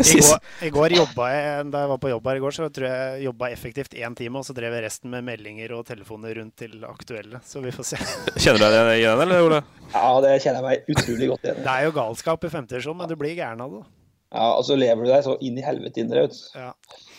I 0.00 0.20
går, 0.20 0.38
i 0.66 0.70
går 0.74 0.94
jobba 0.96 1.28
jeg, 1.32 1.66
Da 1.72 1.82
jeg 1.84 1.90
var 1.92 2.00
på 2.02 2.10
jobb 2.12 2.28
her 2.30 2.40
i 2.40 2.42
går, 2.44 2.56
så 2.56 2.68
tror 2.72 2.86
jeg 2.88 3.24
jobba 3.26 3.50
effektivt 3.54 3.96
én 3.98 4.16
time, 4.18 4.40
og 4.40 4.46
så 4.48 4.56
drev 4.56 4.74
jeg 4.76 4.84
resten 4.86 5.12
med 5.12 5.26
meldinger 5.26 5.74
og 5.76 5.84
telefoner 5.88 6.34
rundt 6.40 6.56
til 6.60 6.78
aktuelle. 6.88 7.42
Så 7.46 7.62
vi 7.64 7.72
får 7.74 7.90
se. 7.92 8.00
Kjenner 8.36 8.60
du 8.62 8.66
deg 8.66 8.92
igjen, 8.96 9.24
eller, 9.26 9.46
Ole? 9.46 9.62
Ja, 9.94 10.08
det 10.24 10.36
kjenner 10.44 10.60
jeg 10.60 10.68
meg 10.68 10.94
utrolig 10.96 11.30
godt 11.32 11.46
igjen 11.48 11.60
i. 11.60 11.64
Det 11.66 11.76
er 11.76 11.86
jo 11.88 11.94
galskap 12.00 12.46
i 12.46 12.52
femte 12.52 12.76
divisjon, 12.76 12.98
men 13.00 13.10
du 13.10 13.16
blir 13.20 13.36
gæren 13.38 13.64
av 13.64 13.78
det. 13.78 13.84
Ja, 14.30 14.48
og 14.54 14.62
så 14.66 14.76
lever 14.78 15.02
du 15.02 15.10
deg 15.10 15.24
så 15.26 15.36
inn 15.42 15.58
i 15.58 15.64
helvete 15.66 16.02
inn, 16.04 16.12
vet. 16.14 16.36
Ja. 16.54 16.70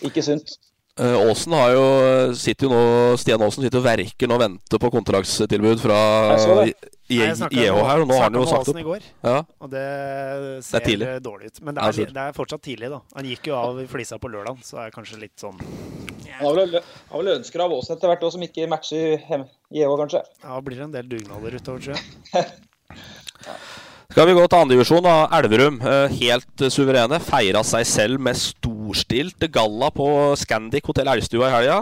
Ikke 0.08 0.24
sunt. 0.24 0.54
Eh, 1.00 1.16
Aasen 1.24 1.54
har 1.56 1.72
jo, 1.72 1.84
sitter 2.36 2.68
jo 2.68 2.72
nå, 2.74 2.80
Stian 3.18 3.42
Aasen 3.42 3.64
sitter 3.64 3.80
og 3.80 3.86
verker 3.86 4.28
nå 4.28 4.36
og 4.36 4.42
venter 4.44 4.82
på 4.82 4.90
kontraktstilbud 4.92 5.80
fra 5.80 6.00
det. 6.66 6.74
IH 7.12 7.32
her, 7.44 8.02
og 8.04 8.08
nå 8.08 8.16
har 8.16 8.28
han 8.30 8.36
jo 8.40 8.44
sagt 8.48 8.70
opp. 8.72 8.78
går, 8.88 9.08
Ja. 9.24 9.38
og 9.60 9.70
det 9.72 10.64
ser 10.64 10.80
tidlig. 10.80 11.08
dårlig 11.24 11.48
ut. 11.52 11.62
Men 11.62 11.76
det 11.76 11.84
er, 11.84 12.12
det 12.12 12.24
er 12.24 12.36
fortsatt 12.36 12.62
tidlig, 12.64 12.90
da. 12.92 13.02
Han 13.16 13.26
gikk 13.28 13.48
jo 13.52 13.56
av 13.56 13.80
i 13.82 13.88
flisa 13.88 14.20
på 14.20 14.32
lørdag, 14.32 14.60
så 14.64 14.80
er 14.80 14.90
det 14.90 14.96
kanskje 14.96 15.20
litt 15.20 15.36
sånn 15.40 15.60
Han 16.40 16.46
har 16.48 16.56
vel, 16.56 17.34
ønsker 17.38 17.60
av 17.66 17.72
Åsen 17.76 17.96
etter 17.98 18.08
hvert 18.12 18.24
òg, 18.24 18.32
som 18.32 18.42
ikke 18.46 18.68
matcher 18.72 19.20
IH, 19.72 19.96
kanskje. 20.00 20.24
Ja, 20.44 20.60
blir 20.64 20.78
det 20.80 20.88
en 20.88 20.96
del 20.96 21.08
dugnader 21.12 21.56
utover, 21.60 21.80
tror 21.80 21.96
jeg. 21.96 22.46
Skal 24.12 24.28
vi 24.28 24.34
gå 24.36 24.42
til 24.44 24.60
andredivisjon, 24.60 25.06
da. 25.06 25.14
Elverum, 25.38 25.78
eh, 25.88 26.16
helt 26.20 26.64
eh, 26.66 26.72
suverene. 26.74 27.20
Feira 27.24 27.62
seg 27.64 27.86
selv 27.88 28.20
med 28.20 28.36
storstilt 28.36 29.46
galla 29.54 29.88
på 29.96 30.08
Scandic 30.36 30.84
hotell 30.90 31.08
Elgstua 31.14 31.48
i 31.48 31.54
helga. 31.56 31.78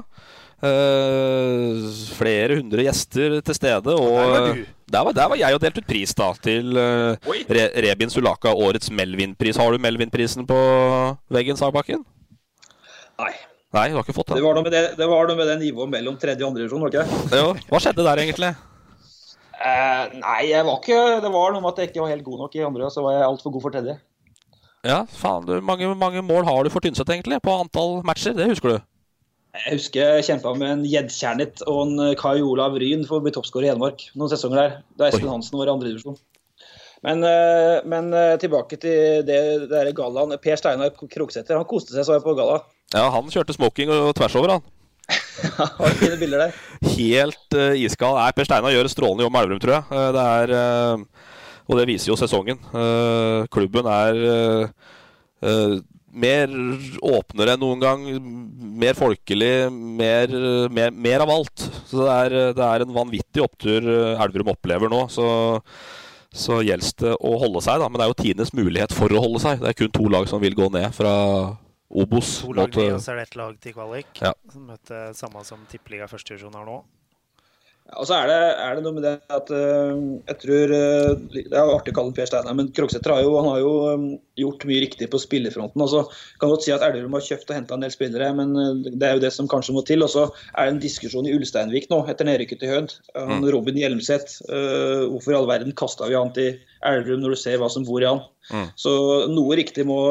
Uh, 0.60 1.88
flere 2.18 2.58
hundre 2.60 2.84
gjester 2.84 3.38
til 3.48 3.56
stede. 3.56 3.96
Og 3.96 4.18
der 4.20 4.44
var. 4.44 4.62
Der 4.90 5.06
var, 5.08 5.16
der 5.16 5.28
var 5.32 5.40
jeg 5.40 5.56
og 5.56 5.62
delte 5.64 5.80
ut 5.80 5.88
pris 5.88 6.12
da 6.18 6.28
til 6.44 6.76
uh, 6.76 7.30
Re 7.48 7.68
Rebin 7.86 8.12
Sulaka, 8.12 8.52
årets 8.52 8.92
Melvin-pris. 8.92 9.58
Har 9.58 9.72
du 9.72 9.80
Melvin-prisen 9.80 10.46
på 10.50 10.58
veggen, 11.32 11.58
Sagbakken? 11.58 12.04
Nei. 13.22 13.32
Nei, 13.74 13.88
du 13.90 14.00
har 14.00 14.04
ikke 14.04 14.18
fått 14.18 14.34
Det 14.34 14.40
den? 14.40 14.46
var 14.50 14.58
noe 14.58 14.66
med 14.66 14.74
det, 14.74 14.84
det, 14.98 15.08
var 15.08 15.30
noe 15.30 15.38
med 15.38 15.48
det 15.48 15.60
nivået 15.62 15.94
mellom 15.94 16.18
tredje 16.20 16.44
og 16.44 16.52
andre 16.52 16.66
divisjon, 16.66 16.82
var 16.82 16.92
det 16.94 17.04
ikke 17.06 17.20
det? 17.30 17.40
Jo, 17.40 17.52
hva 17.70 17.82
skjedde 17.84 18.06
der, 18.08 18.22
egentlig? 18.26 18.52
Eh, 19.60 20.04
nei, 20.22 20.44
jeg 20.48 20.64
var 20.64 20.78
ikke 20.80 21.00
Det 21.20 21.30
var 21.34 21.52
noe 21.52 21.60
med 21.60 21.74
at 21.74 21.82
jeg 21.82 21.90
ikke 21.90 22.04
var 22.06 22.14
helt 22.14 22.24
god 22.24 22.46
nok 22.46 22.54
i 22.56 22.62
andre, 22.64 22.86
og 22.88 22.94
så 22.94 23.04
var 23.04 23.18
jeg 23.18 23.26
altfor 23.28 23.54
god 23.56 23.66
for 23.66 23.76
tredje. 23.76 23.98
Ja, 24.88 25.02
faen, 25.12 25.44
du, 25.44 25.58
mange, 25.66 25.90
mange 26.00 26.24
mål 26.24 26.48
har 26.48 26.64
du 26.64 26.72
for 26.72 26.84
Tynset, 26.84 27.10
egentlig, 27.12 27.42
på 27.44 27.52
antall 27.52 28.00
matcher? 28.08 28.38
Det 28.38 28.48
husker 28.54 28.78
du? 28.78 28.88
Jeg 29.58 29.76
husker 29.76 30.14
jeg 30.16 30.28
kjempa 30.30 30.54
med 30.56 30.72
en 30.72 30.86
Gjeddkjernet 30.88 31.66
og 31.68 31.82
en 31.84 32.06
eh, 32.06 32.16
Kai 32.20 32.40
Olav 32.40 32.80
Ryn 32.80 33.04
for 33.10 33.20
å 33.20 33.26
bli 33.26 33.36
toppskårer 33.36 33.68
i 33.68 33.74
Hedmark 33.74 34.08
noen 34.14 34.32
sesonger 34.32 34.62
der, 34.62 34.80
da 34.96 35.10
Espen 35.10 35.28
Hansen 35.32 35.60
var 35.60 35.68
i 35.68 35.76
andre 35.76 35.92
divisjon. 35.92 36.16
Men, 37.04 37.24
eh, 37.28 37.84
men 37.90 38.12
tilbake 38.40 38.80
til 38.80 39.26
det, 39.28 39.40
det 39.66 39.72
der 39.74 39.92
gallaen. 39.96 40.38
Per 40.40 40.60
Steinar 40.60 40.96
Kroksæter 40.96 41.60
han 41.60 41.68
koste 41.68 41.98
seg 41.98 42.08
så 42.08 42.16
jeg 42.16 42.24
på 42.24 42.38
galla. 42.40 42.62
Ja, 42.96 43.10
han 43.12 43.28
kjørte 43.34 43.58
smoking 43.58 43.92
og 43.92 44.14
tvers 44.16 44.40
over, 44.40 44.56
han. 44.56 44.79
Har 45.80 46.00
fine 46.00 46.18
bilder 46.20 46.46
der. 46.46 46.58
Helt 46.96 47.58
uh, 47.58 47.76
iskald. 47.78 48.18
Nei, 48.20 48.32
Per 48.36 48.48
Steinar 48.48 48.74
gjør 48.74 48.90
en 48.90 48.94
strålende 48.94 49.26
jobb 49.26 49.36
med 49.36 49.46
Elverum, 49.46 49.62
tror 49.64 49.76
jeg. 49.76 49.86
Eh, 49.92 50.10
det 50.16 50.26
er, 50.34 50.54
eh, 50.58 51.30
og 51.70 51.80
det 51.80 51.86
viser 51.90 52.12
jo 52.12 52.18
sesongen. 52.18 52.60
Klubben 53.54 53.86
er 53.94 54.20
mer 56.10 56.56
åpnere 57.06 57.54
enn 57.54 57.62
noen 57.62 57.84
gang. 57.84 58.08
Mer 58.82 58.98
folkelig. 58.98 59.52
Mer, 59.70 60.34
mer, 60.74 60.90
mer 60.90 61.26
av 61.28 61.36
alt. 61.36 61.68
Så 61.92 62.02
det 62.02 62.16
er, 62.16 62.38
det 62.58 62.66
er 62.66 62.86
en 62.88 62.96
vanvittig 62.96 63.46
opptur 63.46 63.86
Elverum 63.86 64.50
opplever 64.56 64.90
nå. 64.90 65.04
Så, 65.14 65.30
så 66.34 66.64
gjelder 66.66 67.06
det 67.06 67.16
å 67.22 67.38
holde 67.46 67.62
seg, 67.62 67.78
da. 67.84 67.86
Men 67.86 68.02
det 68.02 68.08
er 68.08 68.14
jo 68.16 68.22
tidenes 68.24 68.56
mulighet 68.58 68.98
for 68.98 69.14
å 69.14 69.22
holde 69.28 69.46
seg. 69.46 69.62
Det 69.62 69.70
er 69.70 69.82
kun 69.84 69.94
to 69.94 70.10
lag 70.10 70.26
som 70.32 70.42
vil 70.42 70.58
gå 70.58 70.72
ned 70.74 70.90
fra 70.98 71.14
Obos. 71.90 72.42
To 72.44 72.54
lag 72.54 72.72
til- 72.72 72.86
ned, 72.86 72.94
og 72.94 73.02
så 73.02 73.12
er 73.12 73.16
det 73.16 73.28
ett 73.30 73.36
lag 73.36 73.60
til 73.60 73.74
kvalik. 73.74 74.22
Ja. 74.22 74.34
Som 74.54 74.68
møter 74.70 75.14
samme 75.14 75.44
som 75.44 75.66
tippeliga 75.70 76.08
førstedivisjon 76.08 76.54
har 76.54 76.66
nå. 76.66 76.84
Ja, 77.90 77.96
og 77.98 78.06
så 78.06 78.14
er 78.20 78.28
det, 78.30 78.42
er 78.62 78.76
det 78.76 78.84
noe 78.86 78.94
med 78.94 79.06
det 79.08 79.16
at 79.34 79.50
uh, 79.50 79.98
jeg 80.30 80.38
tror 80.44 80.74
uh, 80.78 81.16
Det 81.34 81.48
er 81.50 81.72
artig 81.74 81.90
å 81.90 81.98
kalle 81.98 82.12
ham 82.12 82.14
Per 82.14 82.30
Steinar, 82.30 82.54
men 82.54 82.70
Krogsæter 82.70 83.16
har 83.16 83.24
jo, 83.26 83.32
han 83.40 83.50
har 83.50 83.60
jo 83.64 83.72
um, 83.90 84.04
gjort 84.38 84.66
mye 84.70 84.84
riktig 84.84 85.10
på 85.10 85.18
spillefronten. 85.18 85.82
Altså, 85.82 86.04
kan 86.38 86.54
godt 86.54 86.68
si 86.68 86.76
at 86.76 86.86
Elverum 86.86 87.18
har 87.18 87.26
kjøpt 87.26 87.50
og 87.50 87.58
henta 87.58 87.74
en 87.74 87.88
del 87.88 87.96
spillere, 87.96 88.30
men 88.38 88.54
uh, 88.54 88.86
det 88.86 89.10
er 89.10 89.18
jo 89.18 89.26
det 89.26 89.34
som 89.34 89.50
kanskje 89.50 89.74
må 89.74 89.82
til. 89.90 90.06
Og 90.06 90.14
så 90.14 90.30
er 90.54 90.70
det 90.70 90.76
en 90.76 90.84
diskusjon 90.86 91.26
i 91.26 91.34
Ulsteinvik 91.34 91.90
nå, 91.90 92.04
etter 92.14 92.30
nedrykket 92.30 92.62
til 92.62 92.76
Hødd. 92.76 92.98
Mm. 93.18 93.50
Robin 93.58 93.82
Hjelmseth, 93.82 94.44
eh, 94.46 95.08
hvorfor 95.10 95.34
i 95.34 95.40
all 95.40 95.50
verden 95.50 95.74
kasta 95.74 96.06
vi 96.06 96.18
han 96.20 96.30
til 96.36 96.60
Elverum 96.86 97.24
når 97.24 97.34
du 97.34 97.42
ser 97.42 97.58
hva 97.58 97.74
som 97.74 97.90
bor 97.90 98.06
i 98.06 98.12
han? 98.12 98.22
Mm. 98.54 98.68
Så 98.78 98.94
noe 99.34 99.58
riktig 99.58 99.88
må 99.90 100.04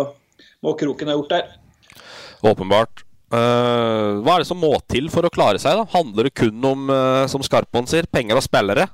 må 0.65 0.75
Kroken 0.79 1.11
ha 1.11 1.15
gjort 1.15 1.33
der. 1.33 1.51
Åpenbart. 2.47 3.05
Uh, 3.29 4.25
hva 4.25 4.39
er 4.39 4.45
det 4.45 4.49
som 4.49 4.61
må 4.61 4.71
til 4.89 5.11
for 5.13 5.27
å 5.27 5.33
klare 5.33 5.61
seg? 5.61 5.77
da? 5.77 5.85
Handler 5.93 6.29
det 6.29 6.37
kun 6.39 6.65
om, 6.65 6.87
uh, 6.89 7.27
som 7.29 7.45
Skarpmoen 7.45 7.89
sier, 7.91 8.09
penger 8.09 8.41
og 8.41 8.47
spillere? 8.47 8.89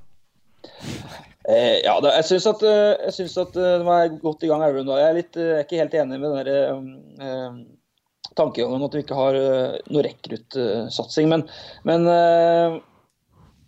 Eh, 1.44 1.82
ja, 1.84 1.98
da, 2.00 2.14
jeg 2.16 2.24
syns 2.30 2.46
at, 2.48 2.62
uh, 2.64 2.94
jeg 3.04 3.14
synes 3.18 3.34
at 3.42 3.56
eh, 3.60 3.76
de 3.82 3.94
er 3.94 4.14
godt 4.22 4.46
i 4.46 4.48
gang. 4.48 4.64
Elverum. 4.64 4.94
Jeg 4.96 5.10
er, 5.10 5.18
litt, 5.18 5.36
eh, 5.36 5.60
ikke 5.60 5.80
helt 5.82 5.96
enig 6.00 6.16
med 6.16 6.30
den 6.30 6.38
der, 6.40 6.48
eh, 6.56 7.26
eh, 7.28 8.32
tankegangen 8.38 8.86
at 8.86 8.96
vi 8.96 9.02
ikke 9.04 9.18
har 9.18 9.36
eh, 9.38 9.76
noe 9.92 10.04
rekruttsatsing. 10.06 11.28
Men, 11.30 11.44
men 11.84 12.08
eh, 12.10 12.78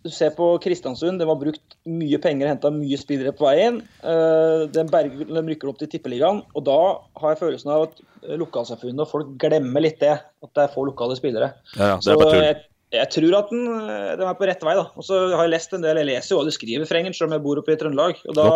du 0.07 0.13
ser 0.15 0.31
på 0.35 0.49
Kristiansund, 0.63 1.19
det 1.19 1.27
har 1.27 1.39
brukt 1.39 1.75
mye 1.87 2.19
penger 2.23 2.47
og 2.47 2.53
henta 2.53 2.71
mye 2.73 2.99
spillere 2.99 3.35
på 3.35 3.45
veien. 3.47 3.81
Den, 4.01 4.89
berger, 4.91 5.27
den 5.29 5.51
rykker 5.51 5.71
opp 5.71 5.81
til 5.81 5.91
Tippeligaen, 5.91 6.41
og 6.55 6.65
da 6.67 6.79
har 7.21 7.33
jeg 7.33 7.41
følelsen 7.43 7.73
av 7.75 7.87
at 7.89 8.01
lokalsamfunnet 8.35 9.03
og 9.03 9.11
folk 9.11 9.29
glemmer 9.41 9.83
litt 9.83 9.99
det. 10.01 10.15
At 10.43 10.51
det 10.55 10.65
er 10.65 10.73
få 10.73 10.87
lokale 10.87 11.17
spillere. 11.19 11.51
Ja, 11.77 11.93
ja, 11.93 11.99
det 11.99 11.99
er 11.99 12.05
Så 12.05 12.17
bare 12.19 12.33
tull. 12.33 12.65
jeg, 12.97 13.09
tror 13.13 13.37
at 13.39 13.53
den, 13.53 13.63
den, 13.69 14.25
er 14.27 14.37
på 14.39 14.49
rett 14.49 14.65
vei. 14.67 14.75
da. 14.79 14.87
Og 14.95 15.07
så 15.07 15.21
har 15.33 15.45
jeg 15.45 15.53
lest 15.55 15.75
en 15.75 15.85
del, 15.85 16.01
jeg 16.01 16.09
leser 16.11 16.33
jo 16.33 16.41
hva 16.41 16.47
de 16.47 16.55
skriver, 16.55 16.89
Frengen, 16.89 17.15
selv 17.15 17.29
om 17.29 17.37
jeg 17.37 17.45
bor 17.45 17.61
oppe 17.61 17.75
i 17.75 17.79
Trøndelag. 17.79 18.19
Og, 18.27 18.37
da, 18.37 18.49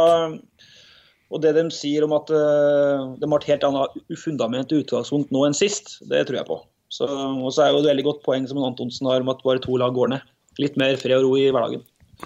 og 1.32 1.46
det 1.46 1.56
de 1.58 1.66
sier 1.76 2.06
om 2.08 2.18
at 2.18 2.34
eh, 2.36 3.08
de 3.22 3.32
har 3.32 3.40
et 3.40 3.50
helt 3.54 3.66
annet 3.70 4.20
fundament 4.20 4.76
og 4.76 4.84
utgangspunkt 4.84 5.34
nå 5.34 5.48
enn 5.48 5.58
sist, 5.58 5.98
det 6.12 6.26
tror 6.28 6.42
jeg 6.42 6.50
på. 6.50 6.62
Så, 6.92 7.08
og 7.08 7.54
så 7.56 7.66
er 7.66 7.72
jo 7.72 7.80
et 7.86 7.88
veldig 7.94 8.08
godt 8.10 8.24
poeng 8.26 8.46
som 8.50 8.60
Antonsen 8.68 9.08
har 9.08 9.24
om 9.24 9.32
at 9.32 9.44
bare 9.46 9.64
to 9.64 9.78
lag 9.80 9.94
går 9.96 10.12
ned. 10.12 10.32
Litt 10.60 10.78
mer 10.80 10.98
fred 11.00 11.20
og 11.20 11.30
ro 11.30 11.38
i 11.40 11.48
hverdagen. 11.50 11.84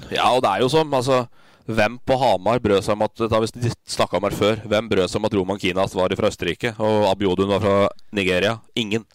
Ja, 0.10 0.30
og 0.34 0.42
det 0.44 0.52
er 0.52 0.64
jo 0.64 0.72
sånn, 0.72 0.92
altså 0.94 1.26
Hvem 1.66 1.96
på 2.06 2.18
Hamar 2.20 2.60
brød 2.62 2.84
seg 2.86 2.98
om 2.98 3.06
at 3.06 3.22
da 3.32 3.40
vi 3.42 3.48
snakket 3.50 4.18
om 4.20 4.26
her 4.28 4.36
før 4.38 4.60
Hvem 4.70 4.90
brød 4.92 5.08
seg 5.10 5.22
om 5.22 5.28
at 5.30 5.38
Roman 5.38 5.62
Kinas 5.62 5.96
var 5.98 6.14
fra 6.20 6.30
Østerrike 6.30 6.74
og 6.78 7.08
Abiodun 7.10 7.50
var 7.50 7.64
fra 7.64 7.78
Nigeria? 8.14 8.58
Ingen. 8.78 9.06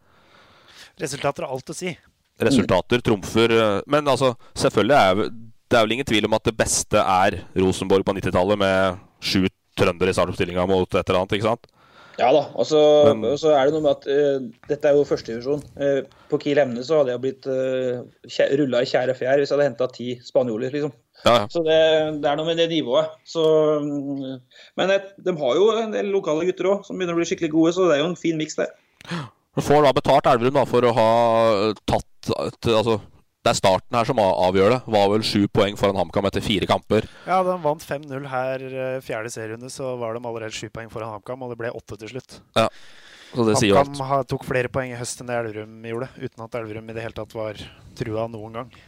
Resultater 0.99 1.47
har 1.47 1.55
alt 1.55 1.71
å 1.71 1.77
si. 1.77 1.93
Resultater 2.41 3.05
trumfer 3.05 3.55
eh, 3.55 3.77
Men 3.93 4.09
altså, 4.09 4.33
selvfølgelig 4.59 4.97
er 4.97 5.31
det 5.71 5.79
er 5.79 5.85
vel 5.87 5.95
ingen 5.95 6.09
tvil 6.09 6.27
om 6.27 6.35
at 6.35 6.49
det 6.49 6.57
beste 6.59 6.99
er 6.99 7.37
Rosenborg 7.63 8.03
på 8.03 8.15
90-tallet 8.17 8.59
med 8.59 8.97
sju 9.23 9.45
trøndere 9.79 10.11
i 10.11 10.17
startoppstillinga 10.17 10.65
mot 10.67 10.89
et 10.89 11.05
eller 11.05 11.21
annet, 11.21 11.37
ikke 11.37 11.47
sant? 11.47 11.69
Ja 12.21 12.29
da. 12.37 12.43
Og 12.53 12.67
så, 12.69 12.81
Men- 13.09 13.31
og 13.33 13.39
så 13.41 13.55
er 13.57 13.69
det 13.69 13.75
noe 13.75 13.85
med 13.87 13.95
at 13.97 14.09
uh, 14.11 14.49
dette 14.69 14.89
er 14.91 14.97
jo 14.99 15.07
førstedivisjon. 15.09 15.63
Uh, 15.81 16.03
på 16.29 16.39
Kiel 16.43 16.61
Emne 16.61 16.85
så 16.85 17.01
hadde 17.01 17.15
jeg 17.15 17.23
blitt 17.23 17.49
uh, 17.49 18.03
rulla 18.61 18.83
i 18.85 18.91
tjære 18.91 19.17
fjær 19.17 19.41
hvis 19.41 19.49
jeg 19.51 19.57
hadde 19.57 19.69
henta 19.71 19.89
ti 19.95 20.11
spanjoler, 20.27 20.75
liksom. 20.75 20.93
Ja, 21.25 21.35
ja. 21.43 21.47
Så 21.53 21.63
det, 21.65 21.79
det 22.21 22.29
er 22.29 22.37
noe 22.39 22.49
med 22.49 22.61
det 22.61 22.69
nivået. 22.71 23.11
Så, 23.29 23.43
mm, 23.85 24.39
men 24.81 24.93
det, 24.93 25.01
de 25.25 25.35
har 25.41 25.59
jo 25.59 25.67
en 25.81 25.97
del 25.97 26.13
lokale 26.13 26.47
gutter 26.49 26.71
òg 26.71 26.87
som 26.87 26.97
begynner 27.01 27.17
å 27.17 27.21
bli 27.21 27.29
skikkelig 27.29 27.53
gode, 27.57 27.75
så 27.77 27.89
det 27.89 27.99
er 27.99 28.05
jo 28.05 28.11
en 28.13 28.21
fin 28.21 28.41
miks 28.41 28.57
der. 28.61 28.73
Du 29.57 29.65
får 29.65 29.85
da 29.85 29.93
betalt 29.97 30.29
Elverum 30.31 30.61
da 30.61 30.65
for 30.69 30.87
å 30.87 30.93
ha 30.97 31.09
tatt 31.89 32.07
Altså, 32.31 32.99
det 33.41 33.55
er 33.55 33.57
starten 33.57 33.97
her 33.97 34.05
som 34.05 34.19
avgjør 34.21 34.75
det. 34.75 34.79
Var 34.93 35.07
vel 35.15 35.23
sju 35.25 35.47
poeng 35.49 35.79
foran 35.81 35.97
HamKam 35.97 36.27
etter 36.29 36.45
fire 36.45 36.67
kamper. 36.69 37.07
Ja, 37.25 37.39
de 37.47 37.55
vant 37.63 37.85
5-0 37.87 38.27
her 38.29 38.65
eh, 38.69 38.99
fjerde 39.05 39.33
serierunde, 39.33 39.71
så 39.73 39.95
var 40.01 40.17
de 40.17 40.21
allerede 40.29 40.53
sju 40.53 40.69
poeng 40.69 40.91
foran 40.93 41.15
HamKam, 41.15 41.47
og 41.47 41.55
det 41.55 41.61
ble 41.63 41.73
åtte 41.73 41.97
til 42.03 42.13
slutt. 42.13 42.37
Ja, 42.59 42.67
så 43.33 43.47
det 43.49 43.57
sier 43.57 43.73
jo 43.73 43.81
alt. 43.81 43.97
HamKam 43.97 44.29
tok 44.35 44.45
flere 44.45 44.73
poeng 44.73 44.93
i 44.93 45.01
høst 45.01 45.25
enn 45.25 45.33
det 45.33 45.41
Elverum 45.41 45.89
gjorde, 45.89 46.11
uten 46.21 46.45
at 46.45 46.61
Elverum 46.61 46.93
i 46.93 46.99
det 46.99 47.07
hele 47.07 47.17
tatt 47.17 47.37
var 47.39 47.65
trua 47.97 48.29
noen 48.29 48.61
gang. 48.61 48.79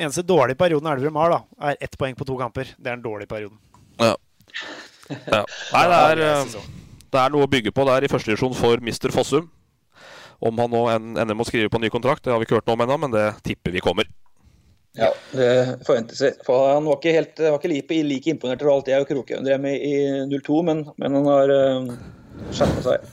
Eneste 0.00 0.24
dårlige 0.24 0.56
perioden 0.64 0.88
Elverum 0.94 1.20
har, 1.20 1.36
da, 1.36 1.68
er 1.68 1.84
ett 1.84 2.00
poeng 2.00 2.16
på 2.16 2.24
to 2.24 2.40
kamper. 2.40 2.72
Det 2.78 2.88
er 2.88 2.96
den 2.96 3.04
dårlige 3.04 3.28
perioden. 3.28 3.60
Ja. 4.00 4.14
ja. 5.36 5.44
Nei, 5.44 5.84
det 5.92 6.00
er, 6.00 6.28
eh, 6.30 6.60
det 7.12 7.26
er 7.26 7.34
noe 7.36 7.44
å 7.44 7.56
bygge 7.60 7.76
på 7.76 7.84
der 7.92 8.08
i 8.08 8.08
første 8.08 8.32
divisjon 8.32 8.56
for 8.56 8.80
Mr. 8.80 9.12
Fossum. 9.12 9.52
Om 10.42 10.58
han 10.58 10.72
nå 10.74 10.82
ender 10.90 11.34
med 11.36 11.44
å 11.44 11.48
skrive 11.48 11.70
på 11.70 11.78
ny 11.78 11.90
kontrakt, 11.92 12.24
det 12.26 12.34
har 12.34 12.40
vi 12.42 12.48
ikke 12.48 12.58
hørt 12.58 12.66
noe 12.66 12.78
om 12.78 12.84
ennå, 12.84 12.98
men 13.04 13.14
det 13.14 13.28
tipper 13.46 13.74
vi 13.74 13.82
kommer. 13.84 14.08
Ja, 14.98 15.08
det 15.32 15.52
forventes. 15.86 16.20
For 16.44 16.74
han 16.74 16.84
var 16.84 16.98
ikke, 16.98 17.14
helt, 17.16 17.38
var 17.40 17.60
ikke 17.60 17.70
like, 17.72 18.00
like 18.04 18.32
imponert 18.34 18.64
over 18.64 18.74
alt 18.74 18.90
jeg 18.92 19.04
og 19.04 19.08
Kroke 19.08 19.38
drev 19.40 19.62
med 19.62 19.80
i 19.80 19.94
02, 20.34 20.58
men, 20.68 20.84
men 21.00 21.16
han 21.16 21.28
har 21.30 21.52
uh, 21.54 21.94
skjerpa 22.52 22.84
seg. 22.88 23.06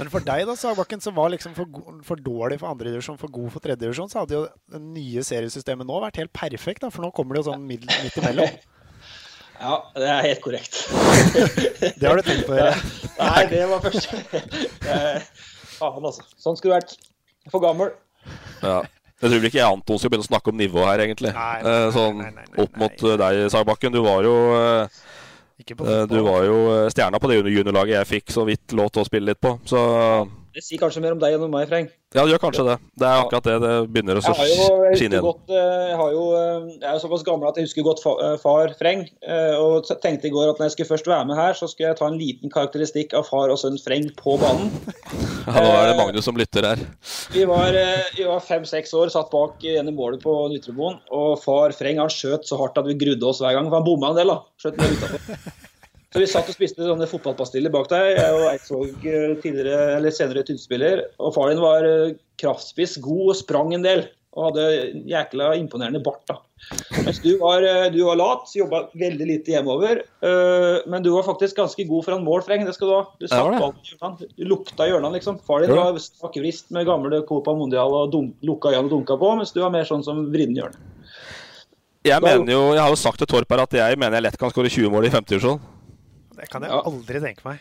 Men 0.00 0.10
for 0.10 0.24
deg, 0.24 0.42
da, 0.48 0.56
Sagbakken, 0.58 1.02
som 1.04 1.14
var 1.14 1.30
liksom 1.30 1.54
for, 1.54 1.68
for 2.06 2.18
dårlig 2.24 2.58
for 2.62 2.72
andredivisjon, 2.72 3.20
for 3.20 3.30
god 3.30 3.52
for 3.54 3.62
tredjedivisjon, 3.62 4.10
så 4.10 4.22
hadde 4.22 4.38
jo 4.38 4.42
det 4.72 4.82
nye 4.82 5.22
seriesystemet 5.26 5.86
nå 5.86 6.00
vært 6.02 6.18
helt 6.22 6.32
perfekt, 6.34 6.82
da, 6.82 6.90
for 6.90 7.04
nå 7.04 7.12
kommer 7.14 7.36
det 7.36 7.44
jo 7.44 7.50
sånn 7.52 7.66
midt, 7.68 7.86
midt 8.00 8.20
imellom. 8.22 8.60
Ja, 9.60 9.74
det 9.92 10.06
er 10.08 10.22
helt 10.24 10.40
korrekt. 10.40 10.76
Det 12.00 12.06
har 12.08 12.16
du 12.16 12.22
tenkt 12.24 12.46
på 12.48 12.54
å 12.54 12.56
gjøre? 12.56 12.76
Nei, 13.20 13.42
det 13.50 13.66
var 13.68 13.82
først. 13.84 14.06
Eh, 15.80 15.86
Faen, 15.86 16.04
altså. 16.04 16.24
Sånn 16.36 16.58
skulle 16.58 16.76
det 16.76 16.84
vært. 16.84 16.96
For 17.50 17.62
gammel. 17.62 17.94
Ja. 18.60 18.82
Jeg 19.20 19.28
tror 19.28 19.36
vel 19.36 19.48
ikke 19.50 19.58
jeg 19.60 19.68
Anton 19.68 19.98
skal 20.00 20.12
begynne 20.12 20.24
å 20.24 20.30
snakke 20.30 20.52
om 20.52 20.56
nivå 20.60 20.84
her, 20.84 21.02
egentlig. 21.04 21.32
Nei, 21.36 21.56
nei, 21.64 21.72
nei, 21.76 21.88
sånn 21.92 22.22
opp 22.64 22.76
mot 22.80 23.02
eh, 23.04 23.16
deg, 23.20 23.40
Sagbakken. 23.52 23.92
Du 23.92 24.00
var 24.04 24.24
jo 24.24 24.34
eh, 24.56 25.00
på 25.76 25.88
eh, 25.88 26.04
Du 26.08 26.20
var 26.24 26.44
jo 26.46 26.58
eh, 26.72 26.88
stjerna 26.92 27.20
på 27.20 27.28
det 27.28 27.40
juniorlaget 27.42 27.98
jeg 27.98 28.10
fikk 28.14 28.32
så 28.32 28.46
vidt 28.48 28.76
lov 28.76 28.88
til 28.94 29.04
å 29.04 29.08
spille 29.08 29.32
litt 29.32 29.40
på. 29.40 29.58
Så 29.68 29.80
Det 30.50 30.62
sier 30.66 30.80
kanskje 30.80 31.00
mer 31.04 31.14
om 31.14 31.20
deg 31.22 31.36
enn 31.36 31.44
om 31.46 31.52
meg, 31.52 31.68
Freng. 31.70 31.84
ja, 32.10 32.24
det 32.24 32.32
gjør 32.32 32.40
kanskje 32.42 32.64
det. 32.66 32.74
Det 32.98 33.06
er 33.06 33.20
akkurat 33.22 33.44
det 33.46 33.52
det 33.62 33.74
begynner 33.94 34.18
å 34.18 34.22
skinne 34.24 34.96
igjen. 34.98 35.22
godt, 35.22 35.52
eh, 35.54 35.84
jeg, 35.92 35.98
har 36.00 36.10
jo, 36.16 36.24
eh, 36.34 36.64
jeg 36.72 36.88
er 36.88 36.96
jo 36.96 37.02
såpass 37.04 37.24
gammel 37.28 37.50
at 37.50 37.60
jeg 37.60 37.68
husker 37.68 37.86
godt 37.86 38.02
eh, 38.10 38.34
far 38.42 38.74
Freng. 38.80 39.04
Og 39.60 39.86
tenkte 40.02 40.26
i 40.26 40.34
går 40.34 40.50
at 40.50 40.58
når 40.58 40.66
jeg 40.66 40.74
skulle 40.74 40.90
først 40.90 41.10
være 41.12 41.28
med 41.30 41.38
her, 41.38 41.54
så 41.54 41.70
skulle 41.70 41.92
jeg 41.92 42.00
ta 42.00 42.10
en 42.10 42.18
liten 42.18 42.50
karakteristikk 42.50 43.14
av 43.14 43.30
far 43.30 43.54
og 43.54 43.62
sønn 43.62 43.78
Freng 43.78 44.10
på 44.18 44.36
banen. 44.42 44.74
Ja, 45.40 45.56
nå 45.64 45.70
er 45.72 45.88
det 45.88 45.94
Magnus 45.96 46.26
som 46.28 46.36
lytter 46.36 46.66
her. 46.68 46.82
Vi 47.32 47.46
var, 47.48 47.72
var 47.72 48.42
fem-seks 48.44 48.92
år, 48.94 49.08
satt 49.10 49.32
bak 49.32 49.64
i 49.64 49.78
målet 49.88 50.20
på 50.22 50.34
Nytreboen. 50.52 51.00
Og 51.16 51.40
far 51.42 51.72
Freng 51.74 51.98
han 52.02 52.12
skjøt 52.12 52.46
så 52.46 52.60
hardt 52.60 52.78
at 52.78 52.86
vi 52.90 52.98
grudde 53.00 53.26
oss 53.26 53.40
hver 53.42 53.56
gang. 53.56 53.70
For 53.72 53.80
han 53.80 53.88
bomma 53.88 54.12
en 54.12 54.20
del, 54.20 54.34
da. 54.34 54.42
Skjøt 54.60 54.78
ned 54.78 54.98
utenfor. 54.98 55.66
Så 56.10 56.18
vi 56.18 56.26
satt 56.26 56.48
og 56.50 56.56
spiste 56.56 56.82
sånne 56.82 57.06
fotballpastiller 57.06 57.70
bak 57.70 57.86
deg. 57.92 58.16
Jeg 58.18 58.34
og 58.34 58.48
Eidsvåg 58.50 59.04
tidligere, 59.44 59.96
eller 60.00 60.10
senere 60.14 60.42
tynnspiller. 60.48 61.04
Og 61.22 61.34
far 61.36 61.52
din 61.52 61.60
var 61.62 61.86
eh, 61.86 62.16
kraftspiss, 62.42 62.96
god 63.04 63.28
og 63.30 63.36
sprang 63.38 63.76
en 63.76 63.84
del. 63.86 64.08
Og 64.34 64.48
hadde 64.48 64.64
jækla 65.10 65.52
imponerende 65.58 66.00
bart. 66.02 66.20
da. 66.26 66.36
Mens 67.06 67.18
du 67.22 67.32
var, 67.38 67.62
eh, 67.66 67.88
du 67.94 68.00
var 68.08 68.18
lat, 68.18 68.50
jobba 68.58 68.84
veldig 68.98 69.28
lite 69.30 69.54
hjemover. 69.54 70.02
eh, 70.26 70.82
Men 70.90 71.06
du 71.06 71.12
var 71.14 71.22
faktisk 71.30 71.56
ganske 71.62 71.86
god 71.86 72.04
foran 72.08 72.26
mål, 72.26 72.42
Freng. 72.42 72.66
Det 72.66 72.74
skal 72.74 72.90
du 72.90 72.94
ha. 72.94 73.06
Du 73.22 73.26
satt 73.30 73.46
bak 73.62 73.78
i 73.78 73.94
hjørnene. 73.94 74.30
Du 74.34 74.44
lukta 74.50 74.90
hjørnene, 74.90 75.14
liksom. 75.14 75.38
Far 75.46 75.62
din 75.62 75.70
var 75.78 75.94
stakkevrist 75.94 76.72
med 76.74 76.86
gamle 76.90 77.22
Copa 77.26 77.54
Mondial 77.54 77.94
og 78.02 78.10
dum, 78.10 78.34
lukka 78.42 78.74
øynene 78.74 78.90
og 78.90 78.96
dunka 78.98 79.14
på, 79.18 79.36
mens 79.38 79.54
du 79.54 79.60
var 79.62 79.70
mer 79.70 79.86
sånn 79.86 80.02
som 80.02 80.26
vridden 80.34 80.58
hjørne. 80.58 80.78
Jeg 82.02 82.18
mener 82.22 82.50
jo, 82.50 82.72
jeg 82.74 82.82
har 82.82 82.88
jo 82.90 82.96
sagt 82.98 83.18
til 83.22 83.28
Torp 83.28 83.50
her 83.52 83.62
at 83.62 83.70
jeg 83.78 83.96
mener 83.98 84.18
jeg 84.18 84.22
lett 84.26 84.38
kan 84.40 84.50
skåre 84.50 84.70
20 84.72 84.90
mål 84.90 85.06
i 85.06 85.10
femtedivisjon. 85.12 85.60
Det 86.40 86.48
kan 86.48 86.62
jeg 86.64 86.72
aldri 86.72 87.20
tenke 87.22 87.44
meg. 87.46 87.58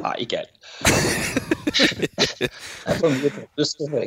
Nei, 0.00 0.14
ikke 0.24 0.38
er 0.40 0.46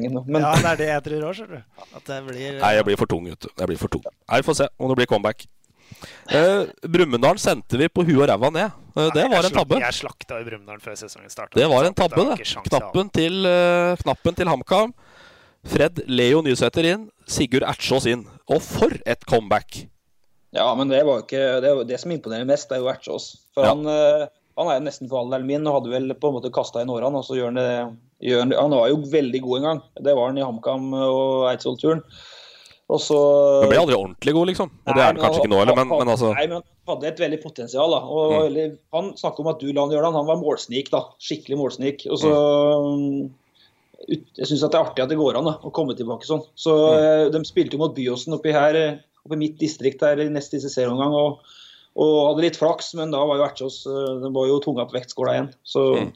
nå. 0.09 0.21
Men 0.25 0.41
Ja, 0.41 0.55
det 0.57 0.69
er 0.71 0.77
det 0.79 0.87
jeg 0.89 1.01
tror 1.05 1.21
òg, 1.27 1.33
skjønner 1.37 1.59
du. 1.59 1.63
At 1.99 2.05
det 2.09 2.17
blir 2.25 2.57
Nei, 2.57 2.71
jeg 2.79 2.85
blir 2.87 2.97
for 2.99 3.07
tung, 3.11 3.23
vet 3.29 3.41
du. 3.45 3.49
Jeg 3.51 3.67
blir 3.69 3.79
for 3.79 3.89
tung. 3.93 4.03
Nei, 4.09 4.37
Vi 4.41 4.47
får 4.47 4.55
se 4.63 4.67
om 4.79 4.85
det 4.89 4.97
blir 4.99 5.09
comeback. 5.11 5.39
Eh, 6.33 6.61
Brumunddal 6.89 7.37
sendte 7.39 7.77
vi 7.77 7.85
på 7.93 8.01
huet 8.07 8.23
og 8.25 8.29
ræva 8.31 8.49
ned. 8.51 8.69
Eh, 8.97 9.09
det 9.13 9.21
Nei, 9.21 9.29
var 9.37 9.43
en 9.47 9.57
tabbe. 9.59 9.75
Jeg 9.85 9.93
slakta 10.01 10.33
i 10.41 10.45
Brumunddal 10.47 10.79
før 10.83 10.93
sesongen 10.97 11.31
starta. 11.31 11.53
Det 11.59 11.67
var 11.71 11.81
en 11.87 11.97
tabbe, 11.97 12.21
det. 12.33 12.37
Knappen 12.65 13.07
til, 13.13 13.35
uh, 13.45 13.93
knappen 14.01 14.33
til 14.41 14.47
HamKam. 14.49 14.89
Fred 15.65 15.95
Leo 16.09 16.39
Nysæter 16.45 16.85
inn. 16.89 17.03
Sigurd 17.29 17.65
Ertsås 17.69 18.05
inn. 18.09 18.23
Og 18.49 18.59
for 18.65 18.91
et 19.05 19.21
comeback! 19.29 19.69
Ja, 20.55 20.69
men 20.79 20.87
det 20.91 21.01
var 21.05 21.21
ikke 21.25 21.61
det, 21.63 21.71
det 21.89 21.99
som 21.99 22.11
imponerer 22.15 22.47
mest, 22.47 22.69
det 22.69 22.77
er 22.77 22.83
jo 22.85 22.91
Ertsås. 22.93 23.25
For 23.53 23.65
Ja. 23.65 23.73
han, 23.73 23.85
eh, 23.91 24.27
han 24.57 24.69
er 24.71 24.79
nesten 24.85 25.09
for 25.11 25.19
alderen 25.25 25.45
min 25.45 25.67
og 25.67 25.81
hadde 25.81 25.91
vel 25.91 26.13
på 26.15 26.29
en 26.31 26.37
måte 26.37 26.51
kasta 26.55 26.81
inn 26.81 26.89
årene. 26.93 27.17
og 27.19 27.25
så 27.27 27.35
gjør 27.35 27.51
han 27.51 27.59
det, 27.59 27.97
gjør 28.29 28.39
han, 28.45 28.51
han 28.55 28.71
var 28.71 28.87
jo 28.89 28.97
veldig 29.11 29.41
god 29.43 29.57
en 29.57 29.67
gang. 29.69 29.81
Det 30.01 30.15
var 30.15 30.27
han 30.31 30.37
i 30.39 30.45
HamKam 30.47 30.93
og 30.95 31.49
Eidsvoll-turen. 31.51 32.01
Og 32.87 32.99
så 33.01 33.17
Men 33.65 33.69
ble 33.71 33.79
aldri 33.81 33.95
ordentlig 33.97 34.33
god, 34.37 34.47
liksom. 34.47 34.69
Og 34.85 34.93
det 34.93 35.01
er 35.01 35.07
han 35.09 35.17
kanskje 35.17 35.39
ikke 35.41 35.49
nå 35.49 35.57
heller, 35.59 35.75
men, 35.75 35.89
men 35.89 36.07
altså 36.13 36.29
Nei, 36.35 36.45
men 36.47 36.61
han 36.61 36.95
hadde 36.95 37.07
et 37.09 37.17
veldig 37.23 37.39
potensial. 37.43 37.89
da. 37.89 37.97
Og 38.05 38.31
Mm. 38.31 38.41
veldig, 38.45 38.77
Han 38.93 39.13
snakker 39.17 39.39
om 39.41 39.47
at 39.47 39.59
du 39.59 39.73
la 39.73 39.81
han 39.81 39.89
gjøre 39.89 40.05
det. 40.05 40.13
Han 40.13 40.27
var 40.27 40.37
målsnik, 40.37 40.91
da. 40.91 41.01
Skikkelig 41.19 41.57
målsnik. 41.57 42.05
Og 42.11 42.17
så 42.21 42.29
Mm. 42.29 43.31
Jeg 44.07 44.45
syns 44.45 44.61
det 44.61 44.75
er 44.75 44.83
artig 44.85 45.01
at 45.03 45.09
det 45.09 45.17
går 45.17 45.35
an 45.39 45.45
da, 45.45 45.53
å 45.63 45.71
komme 45.73 45.95
tilbake 45.97 46.27
sånn. 46.27 46.43
Så 46.55 46.71
Mm. 46.77 47.25
eh, 47.25 47.29
De 47.31 47.39
spilte 47.43 47.71
jo 47.73 47.79
mot 47.79 47.95
Byåsen 47.95 48.33
oppi 48.37 48.51
her, 48.53 48.99
eh, 49.25 49.33
i 49.33 49.39
mitt 49.39 49.57
distrikt 49.59 49.99
der 50.01 50.21
i 50.23 50.29
neste 50.29 50.59
serieomgang. 50.61 51.13
Og, 51.13 51.39
og 51.95 52.13
hadde 52.29 52.43
litt 52.47 52.57
flaks, 52.59 52.93
men 52.99 53.11
da 53.11 53.21
var 53.25 53.37
jo 53.39 53.45
Ertsås 53.47 53.85
eh, 53.87 54.19
Den 54.23 54.33
var 54.35 54.47
jo 54.49 54.59
tunga 54.63 54.85
på 54.89 54.97
vektskåla 54.99 55.33
igjen. 55.37 55.51
Så 55.63 55.85
Mm. 55.95 56.11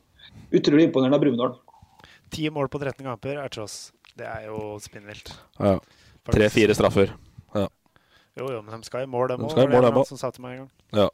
utrolig 0.54 0.84
imponerende 0.90 1.16
av 1.18 1.22
Brumunddal. 1.24 1.56
Ti 2.32 2.50
mål 2.54 2.68
på 2.70 2.80
13 2.80 3.04
kamper 3.06 3.38
er 3.42 3.50
tross. 3.50 3.92
Det 4.18 4.26
er 4.28 4.46
jo 4.48 4.78
spinnvilt. 4.84 5.32
ja. 5.60 5.80
Tre-fire 6.30 6.76
straffer. 6.76 7.14
Ja. 7.56 7.68
Jo, 8.38 8.52
jo, 8.54 8.62
men 8.62 8.80
de 8.82 8.86
skal 8.86 9.02
i 9.04 9.10
mål, 9.10 9.28
dem 9.32 9.40
De 9.42 9.46
òg. 9.48 9.70
mål, 9.72 9.82
dem 9.88 9.96
også. 9.98 10.10
Som 10.14 10.18
sa 10.22 10.30
til 10.32 10.44
meg 10.44 10.60
en 10.60 10.68
gang. 10.68 10.70
ja. 10.94 11.10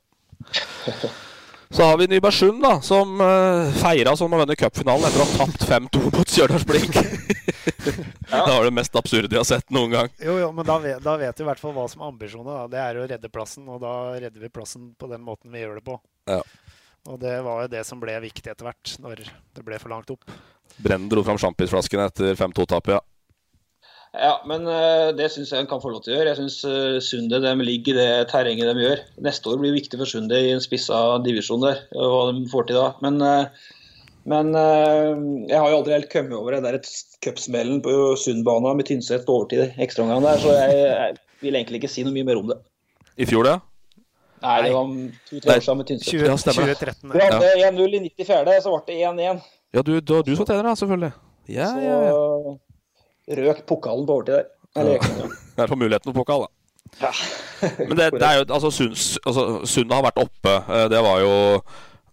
Så 1.71 1.83
har 1.83 1.97
vi 1.97 2.05
Nybergsund, 2.07 2.61
da, 2.61 2.79
som 2.85 3.15
uh, 3.21 3.71
feira 3.81 4.13
som 4.15 4.31
å 4.33 4.37
vinne 4.39 4.55
cupfinalen 4.59 5.07
etter 5.07 5.23
å 5.23 5.25
ha 5.25 5.45
tapt 5.45 5.63
5-2 5.65 6.11
mot 6.13 6.29
Stjørdals 6.29 6.65
Blink. 6.69 6.93
Det 8.31 8.41
var 8.51 8.63
det 8.63 8.73
mest 8.75 8.95
absurde 8.97 9.33
jeg 9.33 9.41
har 9.41 9.47
sett 9.47 9.73
noen 9.73 9.93
gang. 9.93 10.11
Jo, 10.21 10.37
jo, 10.41 10.51
men 10.55 10.67
da 10.67 10.77
vet, 10.81 11.01
da 11.03 11.15
vet 11.19 11.39
vi 11.39 11.45
i 11.45 11.47
hvert 11.49 11.61
fall 11.61 11.73
hva 11.75 11.85
som 11.91 12.03
er 12.03 12.11
ambisjonen. 12.13 12.51
Da. 12.51 12.65
Det 12.71 12.81
er 12.81 12.99
å 12.99 13.07
redde 13.09 13.31
plassen, 13.33 13.67
og 13.71 13.81
da 13.83 13.95
redder 14.17 14.41
vi 14.41 14.51
plassen 14.53 14.91
på 14.99 15.09
den 15.11 15.23
måten 15.25 15.53
vi 15.53 15.63
gjør 15.63 15.79
det 15.79 15.85
på. 15.87 15.97
Ja. 16.29 16.41
Og 17.05 17.19
det 17.21 17.35
var 17.45 17.65
jo 17.65 17.73
det 17.73 17.83
som 17.85 18.01
ble 18.01 18.15
viktig 18.23 18.49
etter 18.51 18.67
hvert, 18.67 18.95
når 19.01 19.25
det 19.25 19.65
ble 19.65 19.79
for 19.81 19.93
langt 19.93 20.09
opp. 20.13 20.25
Brennen 20.77 21.09
dro 21.11 21.23
fram 21.25 21.37
sjampisflaskene 21.41 22.07
etter 22.09 22.37
5-2-tapet, 22.39 22.97
ja. 22.97 23.03
Ja, 24.15 24.35
men 24.47 24.63
uh, 24.63 25.11
det 25.11 25.27
syns 25.33 25.49
jeg 25.51 25.59
han 25.59 25.67
kan 25.67 25.81
få 25.83 25.91
lov 25.91 26.05
til 26.05 26.13
å 26.13 26.19
gjøre. 26.19 26.31
Jeg 26.31 26.39
syns 26.39 26.61
Sunde, 26.63 27.01
Sundet 27.03 27.43
de 27.43 27.67
ligger 27.67 27.97
i 27.97 28.05
det 28.05 28.27
terrenget 28.31 28.71
de 28.71 28.85
gjør. 28.85 29.01
Neste 29.27 29.51
år 29.51 29.59
blir 29.59 29.75
viktig 29.75 29.99
for 29.99 30.07
Sundet 30.07 30.45
i 30.45 30.53
en 30.55 30.63
spissa 30.63 31.01
divisjon 31.25 31.65
der, 31.65 31.81
hva 31.91 32.29
de 32.31 32.45
får 32.51 32.69
til 32.69 32.79
da. 32.79 32.85
Men, 33.03 33.19
uh, 33.19 33.73
men 34.25 34.49
jeg 34.55 35.59
har 35.59 35.69
jo 35.69 35.77
aldri 35.79 35.93
helt 35.93 36.09
kommet 36.11 36.33
over 36.37 36.55
det 36.55 36.63
der 36.65 36.79
cupsmellen 37.25 37.81
på 37.85 37.93
Sundbana 38.17 38.73
med 38.77 38.89
Tynset 38.89 39.25
på 39.27 39.39
overtid 39.39 39.77
ekstraomgang 39.81 40.25
der, 40.25 40.41
så 40.41 40.55
jeg, 40.57 40.81
jeg, 40.89 41.15
vil 41.45 41.59
egentlig 41.59 41.83
ikke 41.83 41.91
si 41.93 42.05
noe 42.07 42.15
mye 42.15 42.27
mer 42.27 42.41
om 42.41 42.49
det. 42.49 42.57
I 43.21 43.27
fjor, 43.29 43.45
det? 43.45 43.55
Nei, 44.45 44.57
det 44.65 44.73
var 44.73 44.89
to-tre 45.29 45.55
år 45.55 45.63
siden 45.67 45.79
med 45.81 45.91
Tynset. 45.91 46.09
20, 46.09 46.33
2013. 46.41 47.13
Vi 47.13 47.23
hadde 47.23 47.53
1-0 47.69 47.99
i 47.99 48.03
94., 48.09 48.57
så 48.65 48.73
ble 48.73 48.83
det 48.89 48.99
1-1. 49.13 49.45
Ja, 49.75 49.85
du, 49.85 49.93
du, 49.99 50.15
du 50.25 50.35
som 50.35 50.47
trener, 50.47 50.71
da, 50.71 50.75
selvfølgelig. 50.79 51.13
Ja, 51.51 51.69
så, 51.69 51.81
ja, 51.85 51.97
ja 52.09 52.55
røk 53.39 53.65
pokalen 53.65 54.05
på 54.05 54.19
overtid 54.19 54.33
der. 54.33 54.45
Eller, 54.75 54.93
ja. 54.93 55.29
Det 55.55 55.63
er 55.63 55.71
for 55.71 55.79
muligheten 55.79 56.11
for 56.11 56.23
pokal, 56.23 56.45
da. 56.45 56.51
Ja. 57.01 57.11
Men 57.79 57.97
det, 57.97 58.11
det, 58.21 58.27
er 58.27 58.39
jo 58.39 58.45
altså 58.49 58.71
Sund, 58.71 58.95
altså, 59.25 59.65
Sund 59.65 59.91
har 59.91 60.05
vært 60.05 60.21
oppe. 60.21 60.55
Eh, 60.69 60.87
det 60.91 61.01
var 61.03 61.21
jo 61.23 61.33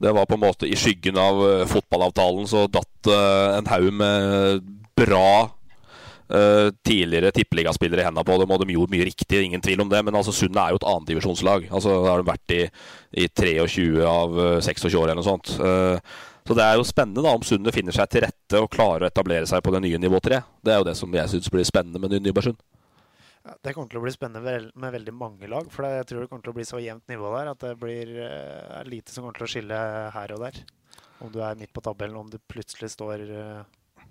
Det 0.02 0.12
var 0.12 0.26
på 0.26 0.34
en 0.34 0.42
måte 0.42 0.66
i 0.66 0.76
skyggen 0.78 1.18
av 1.20 1.40
uh, 1.40 1.66
fotballavtalen 1.70 2.48
så 2.50 2.66
datt 2.66 3.10
uh, 3.10 3.58
en 3.58 3.68
haug 3.70 3.92
med 3.94 4.64
bra 4.98 5.28
uh, 5.46 6.68
tidligere 6.82 7.30
tippeligaspillere 7.36 8.02
i 8.02 8.08
hendene 8.08 8.26
på 8.26 8.40
dem, 8.40 8.50
og 8.50 8.64
de 8.64 8.74
gjorde 8.74 8.96
mye 8.96 9.06
riktig, 9.06 9.44
ingen 9.44 9.62
tvil 9.62 9.84
om 9.84 9.92
det. 9.92 10.02
Men 10.02 10.18
altså 10.18 10.34
Sund 10.34 10.58
er 10.58 10.74
jo 10.74 10.82
et 10.82 10.88
annendivisjonslag. 10.90 11.70
Altså, 11.70 11.94
da 12.02 12.10
har 12.16 12.22
de 12.22 12.32
vært 12.32 12.56
i, 12.56 12.60
i 13.22 13.30
23 13.30 13.86
av 14.02 14.36
26 14.66 14.98
år 14.98 15.06
eller 15.06 15.22
noe 15.22 15.30
sånt. 15.30 15.54
Så 16.42 16.56
det 16.58 16.64
er 16.66 16.74
jo 16.74 16.86
spennende 16.86 17.22
da 17.22 17.36
om 17.36 17.44
Sundet 17.46 17.74
finner 17.76 17.94
seg 17.94 18.10
til 18.10 18.24
rette 18.26 18.58
og 18.58 18.70
klarer 18.72 19.06
å 19.06 19.12
etablere 19.12 19.46
seg 19.46 19.62
på 19.62 19.70
det 19.74 19.84
nye 19.84 20.00
nivå 20.02 20.18
3. 20.18 20.42
Det 20.66 20.74
er 20.74 20.82
jo 20.82 20.88
det 20.88 20.98
som 20.98 21.14
jeg 21.14 21.30
syns 21.30 21.52
blir 21.52 21.68
spennende 21.68 22.02
med 22.02 22.18
Nybergsund. 22.18 22.58
Ja, 23.42 23.56
det 23.58 23.72
kommer 23.74 23.90
til 23.90 23.98
å 23.98 24.04
bli 24.04 24.12
spennende 24.14 24.70
med 24.78 24.94
veldig 24.94 25.14
mange 25.18 25.48
lag. 25.50 25.66
For 25.74 25.86
jeg 25.88 26.06
tror 26.08 26.22
det 26.22 26.30
kommer 26.30 26.44
til 26.46 26.52
å 26.52 26.58
bli 26.60 26.66
så 26.68 26.78
jevnt 26.82 27.10
nivå 27.10 27.32
der 27.34 27.50
at 27.50 27.64
det 27.64 27.72
blir 27.80 28.12
uh, 28.22 28.82
lite 28.86 29.10
som 29.10 29.24
kommer 29.24 29.40
til 29.40 29.48
å 29.48 29.50
skille 29.50 29.80
her 30.14 30.34
og 30.36 30.44
der. 30.44 30.60
Om 31.22 31.32
du 31.34 31.40
er 31.42 31.58
midt 31.58 31.72
på 31.74 31.82
tabellen, 31.82 32.20
om 32.20 32.30
du 32.30 32.38
plutselig 32.50 32.92
står, 32.94 33.24
uh, 33.26 34.04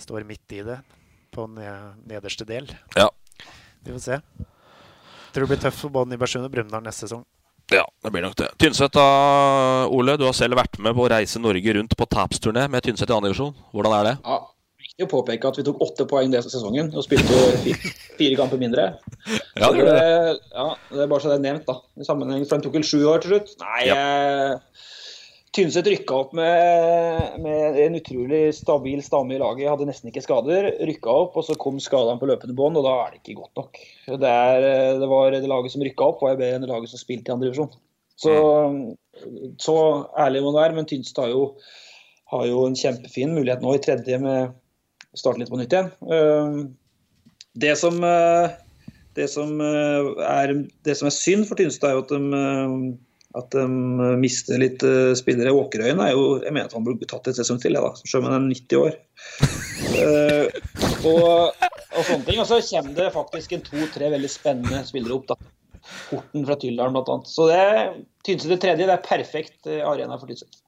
står 0.00 0.28
midt 0.28 0.58
i 0.58 0.64
det 0.66 0.80
på 1.34 1.46
nederste 1.50 2.46
del. 2.48 2.68
Ja. 2.94 3.08
Vi 3.84 3.92
får 3.92 4.04
se. 4.04 4.20
Jeg 4.20 5.32
tror 5.34 5.48
det 5.48 5.54
blir 5.56 5.64
tøft 5.64 5.80
for 5.80 5.94
både 5.96 6.12
Nybergsund 6.12 6.46
og 6.46 6.52
Brumunddal 6.52 6.84
neste 6.84 7.08
sesong. 7.08 7.24
Ja, 7.72 7.82
det 8.04 8.12
blir 8.12 8.22
nok 8.22 8.36
det. 8.38 8.50
Tynset 8.60 8.92
da, 8.94 9.04
Ole. 9.88 10.18
Du 10.20 10.26
har 10.28 10.36
selv 10.36 10.60
vært 10.60 10.76
med 10.84 10.94
på 10.94 11.06
å 11.06 11.10
reise 11.10 11.40
Norge 11.40 11.74
rundt 11.78 11.96
på 11.96 12.06
tapsturné 12.12 12.68
med 12.70 12.84
Tynset 12.84 13.08
i 13.08 13.16
andre 13.16 13.32
divisjon. 13.32 13.56
Hvordan 13.72 13.96
er 13.98 14.08
det? 14.10 14.14
Ja, 14.20 14.36
Viktig 14.94 15.08
å 15.08 15.10
påpeke 15.10 15.48
at 15.50 15.56
vi 15.58 15.62
tok 15.66 15.80
åtte 15.82 16.04
poeng 16.06 16.28
denne 16.30 16.46
sesongen 16.46 16.92
og 16.94 17.02
spilte 17.02 17.38
fire, 17.64 17.88
fire 18.14 18.36
kamper 18.38 18.60
mindre. 18.62 18.92
Ja, 19.58 19.68
det, 19.70 19.84
det. 19.86 20.34
ja, 20.50 20.66
det 20.90 21.00
er 21.02 21.08
bare 21.10 21.22
så 21.22 21.30
det 21.30 21.36
er 21.36 21.42
nevnt, 21.44 21.64
da. 21.66 21.74
I 21.98 22.06
sammenheng, 22.06 22.42
For 22.46 22.58
de 22.58 22.66
tok 22.66 22.74
vel 22.74 22.86
sju 22.86 23.04
år 23.06 23.22
til 23.22 23.32
slutt? 23.32 23.52
Nei, 23.62 23.84
ja. 23.86 23.96
eh, 23.96 24.86
Tynset 25.54 25.86
rykka 25.90 26.16
opp 26.18 26.32
med, 26.34 27.36
med, 27.42 27.78
en 27.84 27.98
utrolig 27.98 28.40
stabil 28.54 29.02
stamme 29.06 29.36
i 29.36 29.38
laget. 29.38 29.68
Hadde 29.70 29.86
nesten 29.86 30.10
ikke 30.10 30.22
skader. 30.22 30.66
Rykka 30.90 31.14
opp, 31.24 31.38
og 31.38 31.46
så 31.46 31.54
kom 31.58 31.78
skadene 31.82 32.18
på 32.18 32.28
løpende 32.30 32.54
bånd, 32.58 32.78
og 32.78 32.86
da 32.86 32.96
er 33.04 33.14
det 33.14 33.22
ikke 33.22 33.38
godt 33.40 33.62
nok. 33.62 33.80
Det, 34.10 34.34
er, 34.34 34.66
det 35.02 35.10
var 35.10 35.30
det 35.34 35.42
laget 35.50 35.74
som 35.74 35.86
rykka 35.86 36.10
opp, 36.10 36.22
var 36.22 36.34
jeg 36.34 36.42
bedre 36.42 36.58
enn 36.58 36.66
det 36.66 36.72
laget 36.74 36.94
som 36.94 37.02
spilte 37.02 37.30
i 37.30 37.34
andre 37.34 37.50
divisjon. 37.50 37.70
Så, 38.18 38.34
så, 39.62 39.78
ærlig 40.26 40.42
må 40.42 40.50
man 40.52 40.60
være, 40.64 40.78
men 40.78 40.90
Tynset 40.90 41.22
har 41.22 41.30
jo, 41.34 41.46
har 42.34 42.46
jo 42.50 42.66
en 42.66 42.78
kjempefin 42.78 43.34
mulighet 43.38 43.62
nå 43.62 43.74
i 43.78 43.82
tredje 43.86 44.22
med 44.22 44.54
starte 45.18 45.42
litt 45.42 45.52
på 45.52 45.58
nytt 45.60 45.74
igjen. 45.74 45.90
Ehm, 46.12 46.60
det 47.58 47.74
som, 47.78 48.00
det 49.14 49.26
som, 49.30 49.60
er, 49.62 50.52
det 50.86 50.96
som 50.98 51.06
er 51.06 51.14
synd 51.14 51.46
for 51.46 51.60
Tynstad, 51.60 51.92
er 51.92 51.98
jo 51.98 52.04
at 52.04 52.14
de 52.14 52.96
at 53.38 53.50
de 53.54 53.64
eh, 53.64 54.16
mister 54.20 54.60
litt 54.62 54.84
spillere. 55.18 55.54
Åkerøyen 55.54 56.02
er 56.02 56.14
jo 56.14 56.24
Jeg 56.42 56.54
mener 56.54 56.68
at 56.68 56.76
han 56.76 56.86
burde 56.86 57.08
tatt 57.10 57.28
et 57.30 57.38
sesong 57.38 57.60
til, 57.62 57.78
ja, 57.78 57.90
selv 58.04 58.22
om 58.22 58.30
han 58.30 58.36
er 58.38 58.54
90 58.54 58.78
år. 58.78 58.98
og, 61.10 61.66
og, 61.66 62.02
sånne 62.06 62.24
ting. 62.28 62.40
Og 62.40 62.48
så 62.50 62.60
kommer 62.70 62.98
det 62.98 63.12
faktisk 63.16 63.56
en 63.56 63.66
to-tre 63.66 64.10
veldig 64.14 64.30
spennende 64.30 64.82
spillere 64.86 65.18
opp. 65.18 65.32
da. 65.32 65.38
Horten 66.10 66.46
fra 66.46 66.56
Tyldalen 66.60 66.96
bl.a. 66.96 67.20
Så 67.28 67.50
det 67.50 67.64
Tynset 68.24 68.54
det 68.54 68.60
tredje 68.62 68.86
det 68.88 68.94
er 68.94 69.04
perfekt 69.04 69.68
arena 69.68 70.16
for 70.16 70.30
Tynset. 70.30 70.63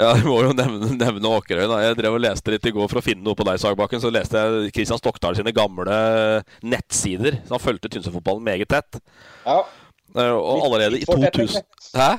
Ja, 0.00 0.12
vi 0.16 0.24
må 0.24 0.38
jo 0.46 0.54
nevne, 0.56 0.92
nevne 0.96 1.32
Åkerøy. 1.36 1.66
Jeg 1.84 1.98
drev 1.98 2.16
og 2.16 2.22
leste 2.24 2.54
litt 2.54 2.66
i 2.66 2.72
går 2.74 2.88
for 2.90 3.00
å 3.00 3.04
finne 3.04 3.24
noe 3.26 3.36
på 3.38 3.46
deg, 3.48 3.60
Sagbakken. 3.60 4.02
Så 4.02 4.12
leste 4.14 4.40
jeg 4.40 4.72
Kristian 4.76 5.00
Stokdal 5.00 5.36
sine 5.38 5.52
gamle 5.56 6.00
nettsider. 6.62 7.40
Så 7.44 7.56
han 7.56 7.62
fulgte 7.62 7.90
Tynset-fotballen 7.92 8.46
meget 8.46 8.70
tett. 8.72 9.00
Ja. 9.44 9.62
Og 10.16 10.66
allerede 10.66 10.98
i 10.98 11.06
2000 11.06 11.62
Hæ? 11.94 12.10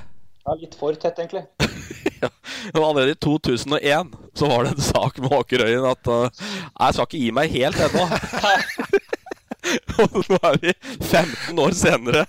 Ja, 0.41 0.53
litt 0.57 0.73
for 0.79 0.95
tett, 0.97 1.19
egentlig. 1.21 1.43
ja. 2.21 2.29
Og 2.73 2.81
allerede 2.81 3.13
i 3.13 3.19
2001 3.21 4.15
så 4.37 4.49
var 4.49 4.65
det 4.65 4.73
en 4.73 4.85
sak 4.87 5.19
med 5.21 5.35
Åkerøyen 5.37 5.85
at 5.85 6.09
uh, 6.09 6.29
Jeg 6.31 6.95
skal 6.95 7.05
ikke 7.05 7.21
gi 7.21 7.33
meg 7.35 7.53
helt 7.53 7.83
ennå. 7.85 8.07
og 10.01 10.23
nå 10.29 10.39
er 10.49 10.57
vi 10.61 10.73
15 10.99 11.59
år 11.61 11.75
senere. 11.77 12.25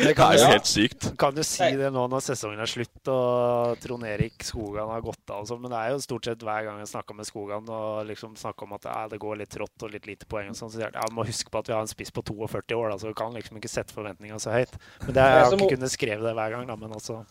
Det, 0.00 0.14
kan, 0.16 0.32
er 0.32 0.40
jo 0.40 0.50
helt 0.50 0.68
sykt. 0.68 1.08
Kan 1.20 1.36
du 1.36 1.42
si 1.46 1.68
det 1.78 1.90
nå 1.94 2.04
når 2.10 2.24
sesongen 2.24 2.62
er 2.62 2.70
slutt 2.70 3.10
og 3.12 3.80
Trond 3.82 4.06
Erik 4.08 4.44
Skogan 4.46 4.90
har 4.92 5.04
gått 5.04 5.32
av 5.32 5.44
og 5.44 5.50
sånn, 5.50 5.60
men 5.64 5.74
det 5.74 5.80
er 5.80 5.94
jo 5.94 6.02
stort 6.04 6.28
sett 6.28 6.44
hver 6.46 6.66
gang 6.66 6.80
jeg 6.82 6.90
snakker 6.92 7.18
med 7.18 7.28
Skogan 7.28 7.68
og 7.70 8.06
liksom 8.08 8.36
snakker 8.40 8.68
om 8.68 8.76
at 8.78 8.88
ja, 8.88 9.02
det 9.12 9.20
går 9.22 9.40
litt 9.42 9.52
trått 9.54 9.86
og 9.86 9.92
litt 9.94 10.08
lite 10.08 10.28
poeng 10.30 10.52
og 10.52 10.58
sånn, 10.58 10.72
så 10.72 10.80
sier 10.80 10.90
han 10.90 11.00
ja, 11.00 11.10
må 11.16 11.26
huske 11.28 11.52
på 11.52 11.62
at 11.62 11.70
vi 11.70 11.76
har 11.76 11.84
en 11.84 11.90
spiss 11.90 12.14
på 12.14 12.24
42 12.26 12.78
år, 12.78 12.92
da, 12.92 13.00
så 13.00 13.10
vi 13.10 13.18
kan 13.18 13.36
liksom 13.36 13.60
ikke 13.60 13.72
sette 13.72 13.96
forventningene 13.96 14.40
så 14.42 14.54
høyt. 14.54 14.74
Men 15.06 15.14
det, 15.16 15.26
jeg 15.26 15.44
har 15.44 15.58
ikke 15.58 15.74
kunnet 15.76 15.94
skrive 15.94 16.26
det 16.26 16.34
hver 16.38 16.56
gang, 16.56 16.66
da, 16.70 16.78
men 16.80 16.96
altså 16.96 17.22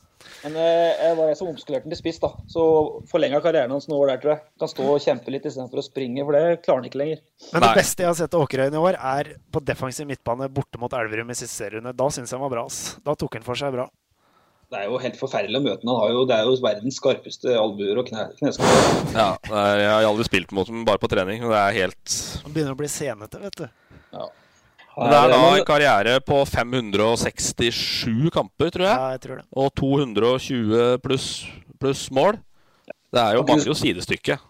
men 0.43 0.55
eh, 0.59 0.99
jeg 0.99 1.15
var 1.17 1.29
jeg 1.31 1.37
som 1.39 1.49
omskulerte 1.51 1.87
den 1.87 1.93
til 1.93 1.99
spiss, 2.01 2.19
da. 2.23 2.29
Så 2.51 2.63
forlenga 3.11 3.39
karrieren 3.43 3.71
hans 3.71 3.87
noen 3.89 4.01
år 4.03 4.11
der, 4.13 4.21
tror 4.23 4.33
jeg. 4.35 4.43
Kan 4.61 4.71
stå 4.71 4.87
og 4.91 4.99
kjempe 5.03 5.33
litt 5.33 5.47
istedenfor 5.47 5.81
å 5.81 5.85
springe, 5.85 6.25
for 6.27 6.35
det 6.35 6.59
klarer 6.65 6.81
han 6.81 6.89
ikke 6.89 7.01
lenger. 7.01 7.23
Men 7.53 7.63
det 7.63 7.71
Nei. 7.71 7.77
beste 7.79 8.05
jeg 8.05 8.11
har 8.11 8.19
sett 8.19 8.35
av 8.37 8.43
Åkerøyen 8.45 8.75
i 8.75 8.83
år, 8.83 8.99
er 9.13 9.31
på 9.51 9.63
defensiv 9.63 10.09
midtbane 10.09 10.49
borte 10.53 10.81
mot 10.81 10.93
Elverum 10.99 11.31
i 11.31 11.37
siste 11.39 11.55
serierunde. 11.63 11.95
Da 11.95 12.09
syns 12.11 12.31
jeg 12.31 12.39
han 12.39 12.45
var 12.47 12.55
bra. 12.57 12.67
ass. 12.69 12.97
Da 13.05 13.15
tok 13.19 13.39
han 13.39 13.47
for 13.47 13.59
seg 13.59 13.75
bra. 13.75 13.87
Det 14.69 14.77
er 14.77 14.85
jo 14.85 14.99
helt 15.01 15.15
forferdelig 15.17 15.57
å 15.57 15.63
møte 15.65 15.87
ham. 15.87 16.27
Det 16.29 16.35
er 16.35 16.45
jo 16.45 16.57
verdens 16.61 16.99
skarpeste 17.01 17.55
albuer 17.57 17.97
og 17.97 18.11
kne. 18.11 18.27
Ja, 19.15 19.31
jeg 19.49 19.87
har 19.89 20.05
aldri 20.05 20.27
spilt 20.27 20.51
mot 20.53 20.69
ham, 20.69 20.83
bare 20.85 21.01
på 21.01 21.09
trening. 21.09 21.41
Det 21.41 21.57
er 21.57 21.77
helt 21.79 22.17
Han 22.43 22.53
begynner 22.53 22.75
å 22.75 22.77
bli 22.77 22.91
senete, 22.91 23.41
vet 23.41 23.63
du. 23.63 23.65
Ja. 24.13 24.27
Det 24.99 25.15
er 25.15 25.31
da 25.31 25.39
en 25.55 25.65
karriere 25.67 26.19
på 26.25 26.41
567 26.49 28.29
kamper, 28.35 28.71
tror 28.75 28.85
jeg. 28.85 28.95
Ja, 28.95 29.09
jeg 29.15 29.23
tror 29.23 29.39
det. 29.39 29.47
Og 29.55 29.73
220 29.79 30.99
pluss 31.05 31.29
plus 31.79 32.09
mål. 32.11 32.39
Det 33.09 33.21
er 33.21 33.37
jo 33.37 33.45
bare 33.47 33.65
jo 33.65 33.75
sidestykket. 33.77 34.45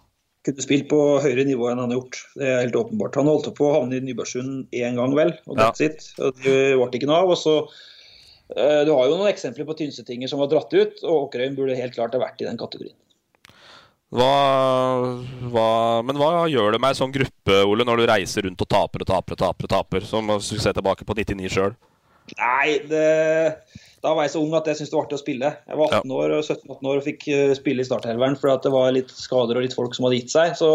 Kunne 0.48 0.64
spilt 0.64 0.88
på 0.92 0.98
høyere 1.24 1.44
nivå 1.48 1.68
enn 1.70 1.82
han 1.84 1.92
har 1.92 2.00
gjort. 2.00 2.22
Det 2.40 2.48
er 2.48 2.62
helt 2.64 2.78
åpenbart. 2.80 3.18
Han 3.20 3.30
holdt 3.30 3.52
på 3.58 3.68
å 3.68 3.76
havne 3.76 4.00
i 4.00 4.04
Nybergsund 4.04 4.76
én 4.76 5.00
gang, 5.00 5.16
vel. 5.18 5.34
Og 5.52 5.60
that's 5.60 5.84
ja. 5.84 5.92
it. 5.92 6.08
Og 6.18 6.40
det 6.46 6.58
ble 6.80 6.90
ikke 6.96 7.10
noe 7.10 7.22
av. 7.26 7.34
Og 7.36 7.40
så 7.40 7.56
uh, 7.60 8.82
Du 8.88 8.94
har 8.96 9.10
jo 9.12 9.20
noen 9.20 9.32
eksempler 9.32 9.68
på 9.68 9.76
Tynsetinger 9.82 10.32
som 10.32 10.42
var 10.42 10.52
dratt 10.52 10.74
ut, 10.74 11.04
og 11.04 11.28
Åkerøyen 11.28 11.60
burde 11.60 11.78
helt 11.78 11.96
klart 11.98 12.16
ha 12.16 12.24
vært 12.24 12.42
i 12.42 12.48
den 12.48 12.60
kategorien. 12.60 12.96
Hva, 14.10 14.30
hva, 15.54 15.68
men 16.02 16.18
hva 16.18 16.48
gjør 16.50 16.74
det 16.74 16.80
med 16.82 16.96
ei 16.96 16.98
sånn 16.98 17.14
gruppe, 17.14 17.60
Ole, 17.70 17.86
når 17.86 18.02
du 18.02 18.08
reiser 18.10 18.48
rundt 18.48 18.64
og 18.66 18.72
taper 18.72 19.06
og 19.06 19.12
taper 19.12 19.36
og 19.36 19.44
taper? 19.44 19.68
og 19.68 19.76
taper, 19.76 20.08
Som 20.10 20.34
å 20.34 20.40
se 20.42 20.58
tilbake 20.74 21.06
på 21.06 21.18
99 21.18 21.54
sjøl? 21.54 21.78
Nei, 22.38 22.80
det, 22.90 23.06
da 24.04 24.14
var 24.16 24.26
jeg 24.26 24.34
så 24.34 24.42
ung 24.42 24.54
at 24.58 24.68
jeg 24.70 24.80
syntes 24.80 24.92
det 24.92 24.98
var 24.98 25.06
artig 25.06 25.18
å 25.18 25.22
spille. 25.22 25.50
Jeg 25.70 25.80
var 25.80 25.94
18 26.00 26.14
år, 26.16 26.34
17-18 26.40 26.90
år 26.92 27.00
og 27.00 27.06
fikk 27.06 27.24
eh, 27.34 27.54
spille 27.58 27.84
i 27.84 27.88
starthelveren 27.88 28.38
fordi 28.40 28.66
det 28.66 28.74
var 28.76 28.92
litt 28.96 29.14
skader 29.14 29.60
og 29.60 29.66
litt 29.66 29.78
folk 29.78 29.98
som 29.98 30.06
hadde 30.08 30.20
gitt 30.20 30.34
seg. 30.34 30.54
Så 30.60 30.70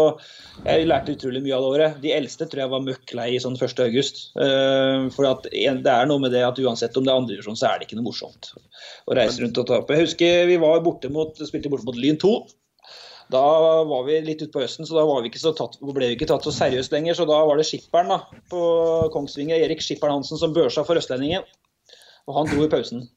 jeg 0.65 0.89
lærte 0.89 1.15
utrolig 1.15 1.41
mye 1.45 1.55
av 1.57 1.63
det 1.63 1.71
året. 1.75 2.01
De 2.03 2.11
eldste 2.15 2.49
tror 2.51 2.65
jeg 2.65 2.73
var 2.75 2.83
møkk 2.85 3.15
lei 3.17 3.29
sånn 3.41 3.57
1. 3.59 3.81
august. 3.87 4.21
Uh, 4.39 5.07
for 5.15 5.47
det 5.51 5.95
er 5.95 6.11
noe 6.11 6.23
med 6.23 6.35
det 6.35 6.43
at 6.47 6.59
uansett 6.61 6.95
om 6.99 7.07
det 7.07 7.13
er 7.13 7.23
andredivisjon, 7.23 7.59
så 7.59 7.71
er 7.71 7.79
det 7.79 7.89
ikke 7.89 7.99
noe 7.99 8.09
morsomt 8.11 8.51
å 8.55 9.17
reise 9.17 9.43
rundt 9.43 9.63
og 9.63 9.71
tape. 9.71 9.97
Jeg 9.97 10.09
husker 10.09 10.45
vi 10.51 10.59
var 10.61 10.85
borte 10.85 11.11
mot, 11.11 11.41
spilte 11.49 11.71
borte 11.73 11.87
mot 11.87 11.99
Lyn 11.99 12.21
2. 12.21 12.35
Da 13.33 13.41
var 13.89 14.03
vi 14.05 14.19
litt 14.21 14.43
utpå 14.45 14.61
høsten, 14.61 14.85
så 14.85 14.97
da 14.99 15.05
vi 15.25 15.31
tatt, 15.33 15.77
ble 15.81 16.09
vi 16.11 16.15
ikke 16.17 16.27
tatt 16.29 16.45
så 16.45 16.53
seriøst 16.53 16.93
lenger. 16.93 17.17
Så 17.17 17.25
da 17.29 17.39
var 17.47 17.57
det 17.57 17.65
skipperen 17.67 18.11
da, 18.13 18.19
på 18.51 18.61
Kongsvinger, 19.13 19.57
Erik 19.65 19.81
Skipperen 19.81 20.19
Hansen, 20.19 20.37
som 20.41 20.53
børsa 20.53 20.85
for 20.85 21.01
Østlendingen. 21.01 21.45
Og 22.29 22.37
han 22.37 22.51
dro 22.51 22.65
i 22.65 22.69
pausen. 22.69 23.07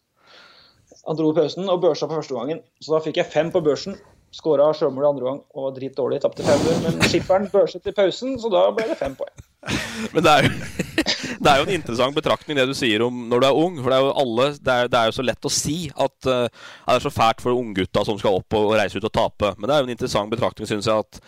Han 1.05 1.19
dro 1.19 1.33
i 1.33 1.37
pausen 1.37 1.69
og 1.69 1.83
børsa 1.85 2.09
for 2.09 2.21
første 2.21 2.37
gangen. 2.37 2.63
Så 2.81 2.95
da 2.95 3.03
fikk 3.05 3.21
jeg 3.21 3.33
fem 3.33 3.53
på 3.53 3.65
børsen. 3.65 3.99
Skåra 4.35 4.67
sjølmål 4.77 5.09
andre 5.09 5.25
gang 5.25 5.39
og 5.57 5.69
var 5.69 5.77
dritdårlig. 5.77 6.21
Tapte 6.25 6.45
500. 6.45 6.83
Men 6.85 7.09
skipperen 7.09 7.49
børset 7.53 7.89
i 7.89 7.97
pausen, 7.97 8.37
så 8.41 8.53
da 8.53 8.67
ble 8.77 8.89
det 8.91 8.99
fem 9.01 9.17
poeng. 9.17 9.45
Men 10.15 10.25
det 10.25 10.35
er, 10.35 10.49
jo, 10.49 10.98
det 11.39 11.51
er 11.51 11.61
jo 11.61 11.67
en 11.67 11.75
interessant 11.75 12.17
betraktning 12.17 12.59
det 12.59 12.67
du 12.69 12.75
sier 12.77 13.03
om 13.07 13.25
når 13.31 13.43
du 13.43 13.47
er 13.49 13.61
ung. 13.63 13.79
For 13.81 13.91
det 13.91 13.99
er 13.99 14.05
jo, 14.05 14.13
alle, 14.23 14.49
det 14.57 14.75
er, 14.75 14.91
det 14.93 15.01
er 15.01 15.11
jo 15.11 15.17
så 15.19 15.27
lett 15.27 15.49
å 15.49 15.53
si 15.53 15.79
at 15.91 16.31
uh, 16.31 16.45
det 16.49 16.97
er 16.97 17.07
så 17.07 17.15
fælt 17.15 17.45
for 17.45 17.59
unggutta 17.59 18.05
som 18.09 18.21
skal 18.21 18.41
opp 18.41 18.59
og, 18.59 18.71
og 18.73 18.77
reise 18.81 19.01
ut 19.01 19.09
og 19.09 19.15
tape. 19.15 19.55
Men 19.57 19.69
det 19.69 19.77
er 19.77 19.83
jo 19.83 19.89
en 19.89 19.97
interessant 19.97 20.33
betraktning, 20.33 20.71
syns 20.71 20.91
jeg, 20.91 21.07
at, 21.07 21.23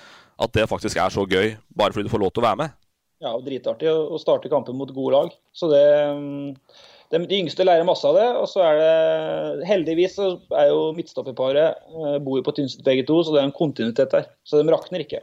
at 0.47 0.55
det 0.57 0.69
faktisk 0.71 1.01
er 1.01 1.15
så 1.15 1.27
gøy 1.27 1.57
bare 1.77 1.97
fordi 1.97 2.09
du 2.09 2.13
får 2.13 2.25
lov 2.25 2.35
til 2.35 2.45
å 2.45 2.49
være 2.51 2.63
med. 2.65 2.79
Ja, 3.21 3.35
og 3.35 3.45
dritartig 3.45 3.91
å 3.93 4.21
starte 4.21 4.49
kampen 4.53 4.79
mot 4.81 4.95
gode 4.97 5.17
lag. 5.17 5.35
Så 5.53 5.69
det 5.73 5.85
um 6.15 6.57
de, 7.11 7.19
de 7.27 7.41
yngste 7.43 7.67
lærer 7.67 7.87
masse 7.87 8.07
av 8.07 8.17
det. 8.19 8.29
Og 8.39 8.47
så 8.51 8.63
er 8.65 8.79
det 8.81 9.69
Heldigvis 9.69 10.17
er 10.23 10.71
jo 10.71 10.91
midtstopperparet 10.97 11.81
eh, 11.91 12.17
bor 12.23 12.39
jo 12.39 12.47
på 12.47 12.55
Tynset 12.57 12.85
begge 12.87 13.07
to, 13.09 13.21
så 13.25 13.35
det 13.35 13.43
er 13.43 13.51
en 13.51 13.57
kontinuitet 13.57 14.15
der. 14.15 14.31
Så 14.47 14.61
de 14.61 14.71
rakner 14.73 15.05
ikke. 15.05 15.23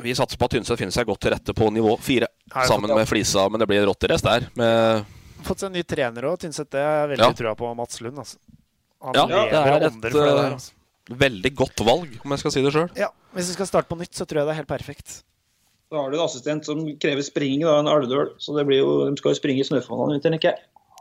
Vi 0.00 0.14
satser 0.14 0.38
på 0.38 0.46
at 0.46 0.52
Tynset 0.54 0.78
finner 0.78 0.94
seg 0.94 1.06
godt 1.08 1.20
til 1.24 1.32
rette 1.34 1.54
på 1.58 1.68
nivå 1.74 1.96
fire, 2.00 2.28
sammen 2.68 2.92
med 2.94 3.08
Flisa. 3.10 3.48
Men 3.50 3.58
det 3.62 3.66
blir 3.70 3.86
rotterace 3.88 4.22
der. 4.26 4.46
Med 4.58 5.04
Fått 5.46 5.60
seg 5.62 5.68
en 5.70 5.76
ny 5.78 5.82
trener 5.86 6.26
òg, 6.30 6.38
Tynset. 6.42 6.68
Det 6.70 6.80
er 6.82 7.00
jeg 7.00 7.08
veldig 7.16 7.26
Ja. 7.28 7.32
trua 7.40 7.54
på 7.58 7.74
Mats 7.78 8.00
Lund. 8.00 8.18
Altså. 8.18 8.36
Han 9.02 9.14
ja, 9.14 9.26
det 9.26 9.36
er 9.54 9.86
et 9.86 10.00
det 10.02 10.12
der. 10.12 10.26
eh, 10.26 10.52
Altså. 10.52 10.72
veldig 11.10 11.54
godt 11.54 11.80
valg, 11.86 12.08
om 12.24 12.30
jeg 12.30 12.38
skal 12.38 12.50
si 12.52 12.62
det 12.62 12.72
sjøl. 12.74 12.90
Ja, 12.96 13.08
Hvis 13.34 13.48
vi 13.48 13.54
skal 13.58 13.66
starte 13.66 13.88
på 13.88 13.98
nytt, 13.98 14.14
så 14.14 14.24
tror 14.26 14.40
jeg 14.40 14.46
det 14.46 14.52
er 14.54 14.60
helt 14.62 14.68
perfekt. 14.68 15.22
Da 15.90 15.96
har 16.02 16.10
du 16.10 16.16
en 16.18 16.24
assistent 16.24 16.64
som 16.64 16.80
krever 16.98 17.22
springing, 17.22 17.62
da, 17.62 17.78
en 17.80 17.86
Alvdøl. 17.86 18.34
Så 18.38 18.54
det 18.56 18.66
blir 18.66 18.78
jo, 18.82 19.10
de 19.10 19.16
skal 19.16 19.32
jo 19.32 19.38
springe 19.40 19.60
i 19.60 19.68
snøfonnene, 19.68 20.20
tenker 20.22 20.38
ikke 20.38 20.56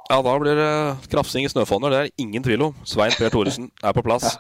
Ja, 0.09 0.21
da 0.21 0.37
blir 0.39 0.55
det 0.55 1.09
krafsing 1.11 1.43
i 1.45 1.49
snøfonner. 1.49 1.89
Det 1.91 1.99
er 1.99 2.11
ingen 2.23 2.41
tvil 2.43 2.61
om. 2.69 2.75
Svein 2.85 3.11
Per 3.11 3.29
Thoresen 3.29 3.71
er 3.83 3.91
på 3.93 4.03
plass. 4.03 4.37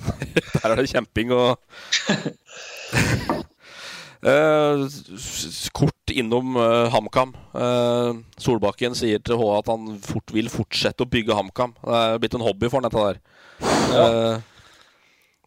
Der 0.62 0.70
er 0.70 0.76
det 0.76 0.90
kjemping 0.92 1.32
og 1.32 1.58
Eh, 4.20 4.82
kort 5.72 6.12
innom 6.12 6.56
eh, 6.56 6.90
HamKam. 6.92 7.32
Eh, 7.54 8.20
Solbakken 8.36 8.96
sier 8.98 9.22
til 9.24 9.40
H 9.40 9.46
at 9.56 9.70
han 9.72 9.94
fort 10.04 10.34
vil 10.34 10.50
fortsette 10.52 11.06
å 11.06 11.08
bygge 11.08 11.36
HamKam. 11.36 11.72
Det 11.80 12.00
er 12.04 12.20
blitt 12.20 12.36
en 12.36 12.44
hobby 12.44 12.68
for 12.68 12.80
han, 12.80 12.90
dette 12.90 13.06
der. 13.06 13.20
Eh, 13.96 14.36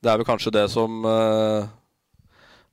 det 0.03 0.11
er 0.11 0.19
vel 0.19 0.27
kanskje 0.27 0.55
det 0.55 0.65
som 0.73 1.05
eh, 1.05 1.69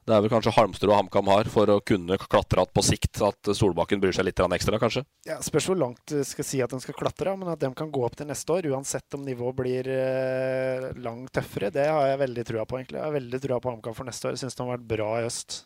Det 0.08 0.14
er 0.16 0.22
vel 0.24 0.32
kanskje 0.32 0.52
Halmstrø 0.56 0.88
og 0.88 0.96
HamKam 0.96 1.28
har 1.30 1.48
for 1.52 1.70
å 1.70 1.76
kunne 1.84 2.16
klatre 2.22 2.64
på 2.72 2.82
sikt. 2.84 3.20
At 3.26 3.50
Solbakken 3.56 4.00
bryr 4.02 4.14
seg 4.16 4.26
litt 4.26 4.40
ekstra, 4.40 4.80
kanskje. 4.80 5.04
Ja, 5.28 5.36
spørs 5.44 5.68
hvor 5.70 5.78
langt 5.78 6.00
du 6.10 6.22
skal 6.26 6.46
si 6.46 6.62
at 6.64 6.72
de 6.72 6.80
skal 6.82 6.96
klatre, 6.96 7.34
men 7.38 7.50
at 7.52 7.60
de 7.60 7.70
kan 7.76 7.92
gå 7.92 8.02
opp 8.06 8.16
til 8.18 8.30
neste 8.30 8.56
år, 8.56 8.70
uansett 8.72 9.18
om 9.18 9.26
nivået 9.26 9.58
blir 9.60 9.90
eh, 9.92 10.88
langt 11.04 11.34
tøffere, 11.36 11.72
det 11.74 11.86
har 11.90 12.08
jeg 12.08 12.22
veldig 12.24 12.46
trua 12.48 12.64
på, 12.66 12.80
egentlig. 12.80 12.98
Jeg 12.98 13.06
har 13.06 13.18
veldig 13.18 13.42
trua 13.44 13.60
på 13.60 13.74
HamKam 13.74 13.98
for 13.98 14.08
neste 14.08 14.28
år. 14.28 14.36
Jeg 14.36 14.44
syns 14.44 14.56
de 14.58 14.64
har 14.64 14.72
vært 14.74 14.90
bra 14.94 15.10
i 15.18 15.26
høst. 15.28 15.58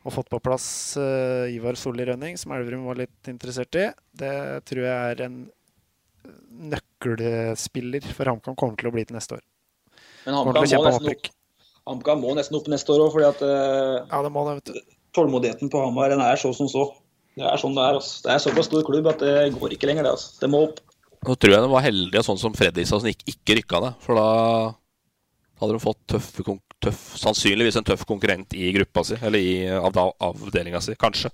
Og 0.00 0.14
fått 0.16 0.30
på 0.32 0.40
plass 0.40 0.68
eh, 0.96 1.52
Ivar 1.52 1.76
Solli 1.76 2.06
Rønning, 2.08 2.38
som 2.40 2.54
Elverum 2.56 2.86
var 2.88 3.02
litt 3.02 3.30
interessert 3.30 3.76
i. 3.76 3.90
Det 4.16 4.34
tror 4.70 4.86
jeg 4.86 5.14
er 5.14 5.26
en 5.26 5.42
nøkkelspiller 6.70 8.08
for 8.16 8.32
HamKam 8.32 8.56
kommer 8.58 8.80
til 8.80 8.88
å 8.88 8.94
bli 8.96 9.04
til 9.04 9.18
neste 9.18 9.36
år. 9.36 9.44
Men 10.24 10.40
HamKam 10.40 10.64
må, 10.64 10.86
nesten 10.88 11.36
HamKam 11.88 12.20
må 12.20 12.34
nesten 12.36 12.56
opp 12.58 12.66
neste 12.68 12.92
år 12.92 13.06
òg, 13.06 13.12
fordi 13.14 13.28
at 13.30 13.40
eh, 13.42 14.06
Ja, 14.10 14.22
det 14.22 14.30
må 14.32 14.44
det, 14.48 14.56
vet 14.60 14.74
du. 14.74 14.80
tålmodigheten 15.16 15.70
på 15.72 15.80
Hamar 15.84 16.10
den 16.12 16.20
er 16.20 16.36
så 16.36 16.52
som 16.54 16.68
så. 16.68 16.92
Det 17.36 17.46
er 17.46 17.56
sånn 17.62 17.74
det 17.74 17.82
er. 17.86 17.94
Altså. 17.98 18.22
Det 18.26 18.32
er 18.34 18.38
såpass 18.44 18.66
stor 18.68 18.82
klubb 18.84 19.06
at 19.10 19.18
det 19.22 19.52
går 19.56 19.72
ikke 19.76 19.86
lenger, 19.90 20.04
det. 20.04 20.12
Altså. 20.12 20.34
Det 20.40 20.50
må 20.50 20.64
opp. 20.68 20.80
Nå 21.26 21.34
tror 21.36 21.52
jeg 21.52 21.62
de 21.64 21.70
var 21.72 21.82
heldige, 21.84 22.22
sånn 22.24 22.38
som 22.40 22.52
Fredrikstad, 22.56 23.00
som 23.02 23.08
ikke, 23.10 23.26
ikke 23.34 23.56
rykka 23.60 23.80
ned. 23.84 23.94
For 24.04 24.16
da 24.16 24.28
hadde 25.60 25.74
de 25.76 25.82
fått 25.82 26.00
tøff, 26.08 26.30
tøff, 26.80 27.00
sannsynligvis 27.20 27.76
en 27.76 27.84
tøff 27.84 28.06
konkurrent 28.08 28.54
i 28.56 28.70
gruppa 28.72 29.02
si, 29.04 29.18
eller 29.20 29.38
i 29.38 29.68
av, 29.68 29.98
avdelinga 30.24 30.80
si, 30.84 30.94
kanskje. 31.00 31.28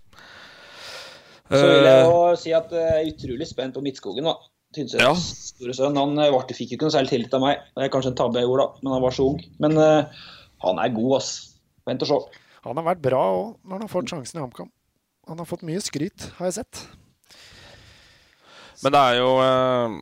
Så 1.46 1.62
vil 1.62 1.84
jeg 1.86 2.00
Eh, 2.02 2.04
jo 2.10 2.36
si 2.36 2.52
at 2.56 2.72
jeg 2.74 2.82
er 2.90 3.10
utrolig 3.12 3.46
spent 3.46 3.74
på 3.76 3.82
Midtskogen. 3.84 4.24
da. 4.26 4.34
Tynsets 4.74 5.00
Ja. 5.02 5.12
store 5.14 5.72
sønn. 5.78 5.96
Han 5.96 6.16
fikk 6.50 6.72
jo 6.72 6.76
ikke 6.76 6.82
noe 6.88 6.90
særlig 6.96 7.08
tillit 7.12 7.34
av 7.34 7.40
meg. 7.40 7.58
Det 7.76 7.84
er 7.84 7.88
kanskje 7.88 8.10
en 8.10 8.16
tabbe 8.18 8.34
jeg 8.40 8.48
gjorde, 8.48 8.66
da, 8.66 8.80
men 8.82 8.92
han 8.92 9.02
var 9.02 9.10
så 9.14 9.28
ung. 9.30 9.38
Men 9.60 9.78
eh, 9.78 10.04
han 10.70 10.82
er 10.82 10.94
god, 10.94 11.18
ass. 11.20 11.30
Vent 11.86 12.02
og 12.02 12.10
se. 12.10 12.42
Han 12.66 12.80
har 12.80 12.88
vært 12.88 13.04
bra 13.04 13.22
òg, 13.30 13.54
når 13.62 13.78
han 13.78 13.86
har 13.86 13.92
fått 13.92 14.10
sjansen 14.10 14.40
i 14.40 14.42
HamKam. 14.42 14.70
Han 15.30 15.42
har 15.42 15.48
fått 15.48 15.64
mye 15.66 15.82
skryt, 15.82 16.30
har 16.38 16.50
jeg 16.50 16.60
sett. 16.60 16.82
Men 18.84 18.92
det 18.94 19.00
er 19.00 19.16
jo 19.18 19.30
eh, 19.40 19.94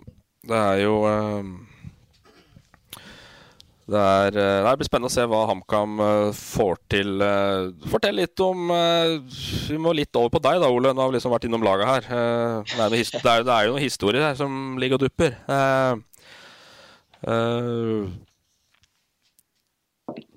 Det 0.48 0.58
er 0.58 0.80
jo 0.82 0.94
eh, 1.06 1.52
det, 3.84 4.00
er, 4.00 4.36
eh, 4.40 4.64
det 4.64 4.72
blir 4.80 4.88
spennende 4.88 5.10
å 5.12 5.14
se 5.14 5.26
hva 5.28 5.42
HamKam 5.50 6.02
får 6.36 6.80
til. 6.92 7.24
Fortell 7.92 8.16
litt 8.16 8.40
om 8.40 8.72
Vi 8.72 9.76
må 9.80 9.92
litt 9.96 10.16
over 10.16 10.32
på 10.34 10.42
deg, 10.44 10.60
da, 10.64 10.72
Ole. 10.72 10.94
Nå 10.96 11.04
har 11.04 11.12
vi 11.12 11.18
liksom 11.18 11.34
vært 11.36 11.46
innom 11.48 11.64
laget 11.64 11.90
her. 11.90 12.08
Det 12.64 12.80
er, 12.80 12.96
det 12.96 13.20
er, 13.22 13.44
det 13.44 13.54
er 13.54 13.68
jo 13.68 13.74
noen 13.76 13.84
historier 13.84 14.28
her 14.30 14.38
som 14.40 14.78
ligger 14.80 14.96
og 14.98 15.04
dupper. 15.04 15.36
Eh, 15.52 16.24
eh, 17.28 18.08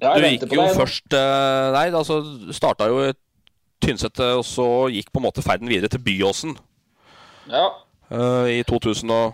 Ja, 0.02 0.14
du 0.18 0.28
gikk 0.28 0.46
jo 0.50 0.62
deg 0.62 0.78
først 0.78 1.16
eh, 1.18 1.66
Nei, 1.76 1.88
altså 1.96 2.22
starta 2.56 2.88
jo 2.92 3.02
i 3.08 3.12
Tynset, 3.84 4.20
og 4.34 4.46
så 4.48 4.68
gikk 4.90 5.12
på 5.14 5.22
en 5.22 5.28
måte 5.28 5.44
ferden 5.46 5.70
videre 5.70 5.92
til 5.94 6.02
Byåsen 6.02 6.56
Ja, 7.52 7.68
Uh, 8.08 8.48
i 8.48 8.62
2003-2004. 8.64 9.34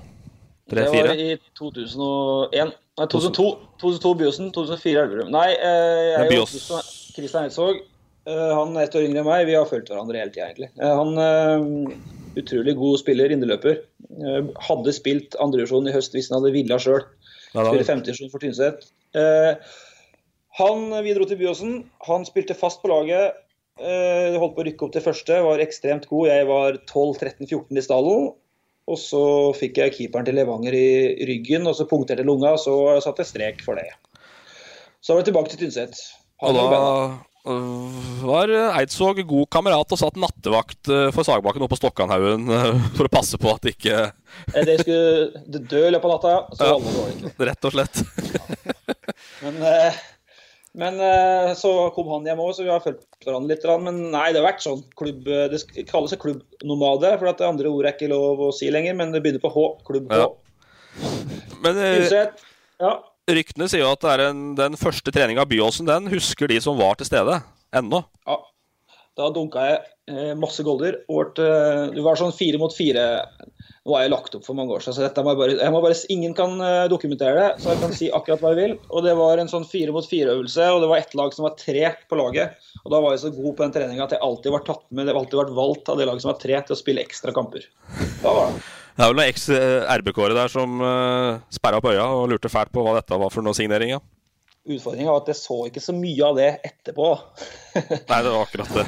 det 0.74 0.86
var 0.90 1.12
i 1.14 1.36
2001. 1.60 2.72
Nei, 2.98 3.06
2002. 3.06 3.44
2002 3.82 4.14
Byåsen, 4.18 4.48
2004 4.56 5.04
Elverum. 5.04 5.30
Nei, 5.34 5.50
uh, 5.62 6.32
jeg 6.32 6.40
og 6.42 6.50
Kristian 7.14 7.46
Eidsvåg 7.46 7.84
uh, 7.84 8.54
Han 8.58 8.74
er 8.74 8.88
ett 8.88 8.98
år 8.98 9.06
yngre 9.06 9.22
enn 9.22 9.30
meg. 9.30 9.46
Vi 9.50 9.54
har 9.58 9.70
fulgt 9.70 9.92
hverandre 9.94 10.18
hele 10.24 10.34
tida, 10.34 10.50
egentlig. 10.50 10.72
Eh, 10.82 10.96
Han 10.98 11.14
eh, 11.22 11.94
Utrolig 12.42 12.74
god 12.80 12.98
spiller, 12.98 13.30
inneløper. 13.30 13.78
Eh, 14.10 14.40
Hadde 14.66 14.96
spilt 14.98 15.38
andredivisjon 15.38 15.92
i 15.92 15.94
høst 15.94 16.18
hvis 16.18 16.32
han 16.32 16.40
hadde 16.40 16.56
villa 16.56 16.80
sjøl. 16.82 17.04
Spiller 17.54 17.86
femtedivisjon 17.86 18.34
for 18.34 18.42
Tynset. 18.42 18.88
Eh, 20.54 20.62
Han, 20.62 21.04
Vi 21.04 21.14
dro 21.14 21.26
til 21.26 21.38
Byåsen. 21.38 21.84
Han 22.08 22.26
spilte 22.26 22.56
fast 22.56 22.82
på 22.82 22.88
laget. 22.92 23.34
Eh, 23.80 24.38
holdt 24.38 24.56
på 24.56 24.62
å 24.62 24.66
rykke 24.68 24.86
opp 24.86 24.94
til 24.94 25.02
første. 25.02 25.42
Var 25.44 25.60
ekstremt 25.66 26.08
god. 26.10 26.28
Jeg 26.30 26.48
var 26.48 26.78
12-13-14 26.86 27.78
i 27.78 27.82
stallen. 27.82 28.32
Og 28.84 28.98
så 29.00 29.54
fikk 29.56 29.78
jeg 29.80 29.94
keeperen 29.96 30.26
til 30.28 30.36
Levanger 30.36 30.76
i 30.76 31.26
ryggen, 31.26 31.66
og 31.68 31.76
så 31.78 31.86
punkterte 31.88 32.26
lunga, 32.28 32.58
så 32.60 33.00
satte 33.00 33.24
jeg 33.24 33.30
strek 33.30 33.62
for 33.64 33.80
det. 33.80 33.86
Så 35.00 35.14
var 35.14 35.22
jeg 35.24 35.30
tilbake 35.32 35.54
til 35.54 35.62
Tynset. 35.62 35.96
Og 36.44 36.52
da 36.58 36.66
var 38.28 38.52
øh, 38.52 38.76
Eidsvåg 38.76 39.22
god 39.28 39.48
kamerat 39.52 39.92
og 39.96 40.00
satt 40.00 40.20
nattevakt 40.20 40.92
øh, 40.92 41.10
for 41.16 41.24
Sagbakken 41.28 41.64
oppe 41.64 41.78
på 41.78 41.80
Stokkanhaugen 41.80 42.44
øh, 42.52 42.84
for 42.98 43.08
å 43.08 43.12
passe 43.12 43.40
på 43.40 43.52
at 43.56 43.72
ikke 43.72 44.12
Eh, 44.52 44.66
Det 44.66 44.80
skulle 44.82 45.60
dø 45.70 45.86
i 45.88 45.92
løpet 45.94 46.10
av 46.10 46.14
natta. 46.18 46.56
Så 46.58 46.68
Ja. 46.68 46.76
alle 46.76 46.92
var. 46.98 47.48
Rett 47.48 47.66
og 47.70 47.72
slett. 47.76 48.04
Men, 49.44 49.60
eh, 49.64 50.00
men 50.74 50.98
eh, 51.06 51.52
så 51.60 51.72
kom 51.96 52.08
han 52.10 52.26
hjem 52.26 52.42
òg, 52.42 52.52
så 52.58 52.66
vi 52.66 52.72
har 52.74 52.82
fulgt 52.84 53.06
hverandre 53.26 53.54
litt. 53.54 53.66
Men 53.86 54.00
nei, 54.14 54.28
det 54.34 54.42
har 54.42 54.48
vært 54.50 54.64
sånn 54.66 54.82
klubb 54.98 55.28
eh, 55.30 55.46
Det 55.54 55.86
kalles 55.90 56.16
klubbnomade, 56.22 57.12
for 57.22 57.30
at 57.30 57.42
det 57.42 57.48
andre 57.50 57.70
ordet 57.70 57.92
er 57.92 57.98
ikke 57.98 58.12
lov 58.14 58.42
å 58.48 58.52
si 58.56 58.72
lenger, 58.74 58.98
men 58.98 59.14
det 59.14 59.22
begynner 59.26 59.44
på 59.44 59.52
H. 59.54 59.66
Klubb 59.88 60.10
H. 60.14 60.24
Ja. 60.24 60.30
Men 61.64 61.78
øh, 61.78 62.26
Ja. 62.84 62.94
ryktene 63.30 63.70
sier 63.72 63.86
jo 63.86 63.92
at 63.94 64.02
det 64.04 64.12
er 64.16 64.26
en, 64.32 64.42
den 64.58 64.76
første 64.80 65.14
treninga 65.14 65.46
av 65.46 65.52
Byåsen, 65.54 65.88
den 65.88 66.10
husker 66.12 66.50
de 66.52 66.58
som 66.62 66.76
var 66.82 66.98
til 67.00 67.08
stede. 67.08 67.38
Ennå. 67.74 68.04
Ja. 68.28 68.40
Da 69.18 69.30
dunka 69.34 69.62
jeg 69.70 69.78
eh, 69.78 69.93
masse 70.36 70.64
golder. 70.64 71.00
eh, 71.40 71.92
Det 71.96 72.04
var 72.04 72.16
sånn 72.20 72.34
fire 72.36 72.60
mot 72.60 72.74
fire. 72.76 73.04
Nå 73.84 73.96
har 73.98 74.06
jeg 74.06 74.12
lagt 74.14 74.36
opp 74.36 74.46
for 74.46 74.56
mange 74.56 74.72
år 74.72 74.80
siden, 74.80 74.96
så 74.96 75.04
dette 75.04 75.24
må 75.24 75.34
jeg 75.34 75.40
bare, 75.42 75.56
jeg 75.60 75.72
må 75.72 75.82
bare, 75.84 75.96
ingen 76.10 76.34
kan 76.36 76.54
eh, 76.64 76.88
dokumentere 76.92 77.36
det. 77.36 77.50
Så 77.64 77.74
jeg 77.74 77.82
kan 77.82 77.96
si 77.96 78.10
akkurat 78.16 78.40
hva 78.44 78.54
jeg 78.54 78.60
vil. 78.62 78.76
Og 78.92 79.04
Det 79.04 79.16
var 79.20 79.42
en 79.42 79.52
sånn 79.52 79.68
fire 79.68 79.92
mot 79.92 80.08
fire-øvelse, 80.08 80.70
og 80.72 80.84
det 80.84 80.90
var 80.92 81.04
ett 81.04 81.16
lag 81.20 81.34
som 81.36 81.48
var 81.48 81.58
tre 81.60 81.90
på 82.08 82.20
laget. 82.20 82.56
Og 82.86 82.92
Da 82.92 83.02
var 83.04 83.12
jeg 83.16 83.24
så 83.26 83.34
god 83.36 83.58
på 83.58 83.66
den 83.66 83.76
treninga 83.76 84.08
at 84.08 84.16
jeg 84.16 84.24
alltid 84.24 84.56
var 84.56 84.64
tatt 84.68 84.86
med, 84.92 85.08
det 85.08 85.16
var 85.16 85.24
alltid 85.24 85.42
vært 85.42 85.58
valgt 85.60 85.92
av 85.92 86.00
det 86.00 86.08
laget 86.08 86.24
som 86.24 86.32
var 86.32 86.40
tre, 86.40 86.62
til 86.64 86.76
å 86.76 86.80
spille 86.80 87.04
ekstra 87.04 87.36
kamper. 87.36 87.68
Da 88.24 88.32
var 88.32 88.52
det. 88.52 88.64
Det 88.94 89.02
er 89.02 89.10
vel 89.10 89.18
noen 89.18 89.32
eks-RBK-ere 89.32 90.36
der 90.38 90.52
som 90.54 90.82
uh, 90.84 91.40
sperra 91.50 91.80
opp 91.82 91.88
øya 91.90 92.06
og 92.14 92.28
lurte 92.30 92.52
fælt 92.54 92.70
på 92.76 92.84
hva 92.86 93.00
dette 93.00 93.18
var 93.18 93.32
for 93.34 93.42
noe 93.42 93.58
signering. 93.58 93.96
Ja. 93.96 94.00
Utfordringa 94.64 95.12
var 95.12 95.24
at 95.26 95.32
jeg 95.34 95.40
så 95.42 95.58
ikke 95.68 95.82
så 95.84 95.94
mye 95.96 96.24
av 96.24 96.38
det 96.40 96.50
etterpå. 96.64 97.08
Nei, 98.10 98.20
det 98.24 98.32
var 98.32 98.44
akkurat 98.46 98.76
det. 98.78 98.86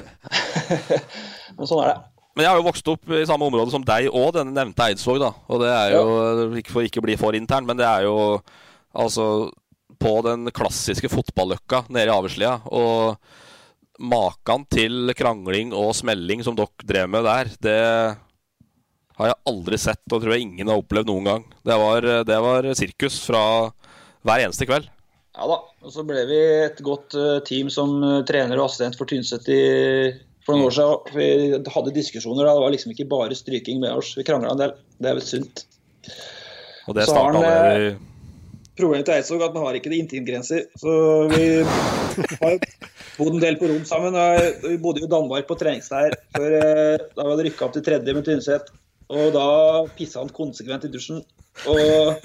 Men 1.57 1.67
sånn 1.67 1.81
er 1.83 1.89
det. 1.91 1.97
Men 2.35 2.43
jeg 2.43 2.51
har 2.51 2.59
jo 2.59 2.67
vokst 2.67 2.89
opp 2.91 3.11
i 3.15 3.25
samme 3.27 3.47
område 3.47 3.71
som 3.71 3.83
deg 3.87 4.09
og 4.11 4.33
denne 4.35 4.51
nevnte 4.55 4.89
Eidsvåg, 4.89 5.21
da. 5.23 5.31
Og 5.51 5.61
det 5.63 5.71
er 5.71 5.93
jo, 5.95 6.47
ikke 6.59 6.73
for 6.73 6.87
ikke 6.87 6.99
å 6.99 7.05
bli 7.05 7.15
for 7.19 7.37
intern, 7.37 7.63
men 7.67 7.79
det 7.79 7.85
er 7.87 8.03
jo 8.09 8.15
altså 8.91 9.27
på 10.03 10.11
den 10.25 10.51
klassiske 10.55 11.07
fotballøkka 11.11 11.85
nede 11.87 12.09
i 12.09 12.11
Averslia. 12.11 12.57
Og 12.75 13.15
maken 14.03 14.65
til 14.67 15.15
krangling 15.15 15.71
og 15.71 15.93
smelling 15.95 16.43
som 16.43 16.59
dere 16.59 16.87
drev 16.87 17.07
med 17.15 17.23
der, 17.23 17.53
det 17.63 17.79
har 19.15 19.31
jeg 19.31 19.41
aldri 19.47 19.79
sett, 19.79 20.03
og 20.11 20.19
tror 20.19 20.35
jeg 20.35 20.43
ingen 20.43 20.67
har 20.67 20.83
opplevd 20.83 21.07
noen 21.07 21.31
gang. 21.31 21.47
Det 21.63 21.79
var, 21.79 22.09
det 22.27 22.41
var 22.49 22.67
sirkus 22.75 23.21
fra 23.29 23.45
hver 24.27 24.43
eneste 24.43 24.67
kveld. 24.67 24.91
Ja 25.35 25.49
da. 25.51 25.59
Og 25.83 25.91
så 25.93 26.05
ble 26.07 26.23
vi 26.29 26.39
et 26.65 26.79
godt 26.85 27.15
uh, 27.19 27.37
team 27.47 27.69
som 27.73 27.97
uh, 28.03 28.23
trener 28.27 28.59
og 28.59 28.69
assistent 28.69 28.97
for 28.99 29.09
Tynset 29.09 29.49
i, 29.51 29.61
for 30.47 30.55
noen 30.55 30.69
år 30.69 30.75
siden. 30.77 31.13
Vi 31.17 31.73
hadde 31.75 31.95
diskusjoner. 31.95 32.47
da, 32.47 32.55
Det 32.55 32.65
var 32.65 32.75
liksom 32.75 32.95
ikke 32.95 33.09
bare 33.11 33.37
stryking 33.37 33.83
med 33.83 33.95
oss. 33.99 34.15
Vi 34.17 34.25
krangla 34.27 34.55
en 34.55 34.63
del. 34.63 34.75
Det 34.99 35.11
er 35.11 35.19
vel 35.19 35.27
sunt. 35.27 35.65
Og 36.85 36.95
det 36.95 37.07
Så 37.07 37.15
har 37.15 37.31
starta 37.33 37.37
han, 37.37 37.43
allerede 37.43 37.87
i 37.87 37.95
Problemet 38.75 39.07
til 39.07 39.15
Eidsvåg 39.15 39.39
er 39.39 39.47
at 39.47 39.53
vi 39.55 39.61
har 39.63 39.75
ikke 39.77 39.91
det 39.91 39.97
intimgrenser. 40.03 40.65
Så 40.75 40.93
vi 41.31 41.43
har 41.63 42.57
bodd 43.15 43.37
en 43.37 43.43
del 43.43 43.55
på 43.59 43.69
rom 43.71 43.85
sammen. 43.87 44.17
Vi 44.65 44.75
bodde 44.83 44.99
jo 44.99 45.07
i 45.07 45.13
Danmark 45.13 45.47
på 45.47 45.55
treningsleir 45.59 46.17
før 46.35 46.55
eh, 46.57 47.05
da 47.15 47.23
vi 47.23 47.29
hadde 47.29 47.45
rykka 47.47 47.69
opp 47.69 47.77
til 47.77 47.85
tredje 47.85 48.15
med 48.17 48.27
Tynset. 48.27 48.73
Og 49.15 49.31
da 49.31 49.47
pissa 49.95 50.19
han 50.19 50.33
konsekvent 50.35 50.89
i 50.89 50.91
dusjen. 50.91 51.23
Og 51.71 52.19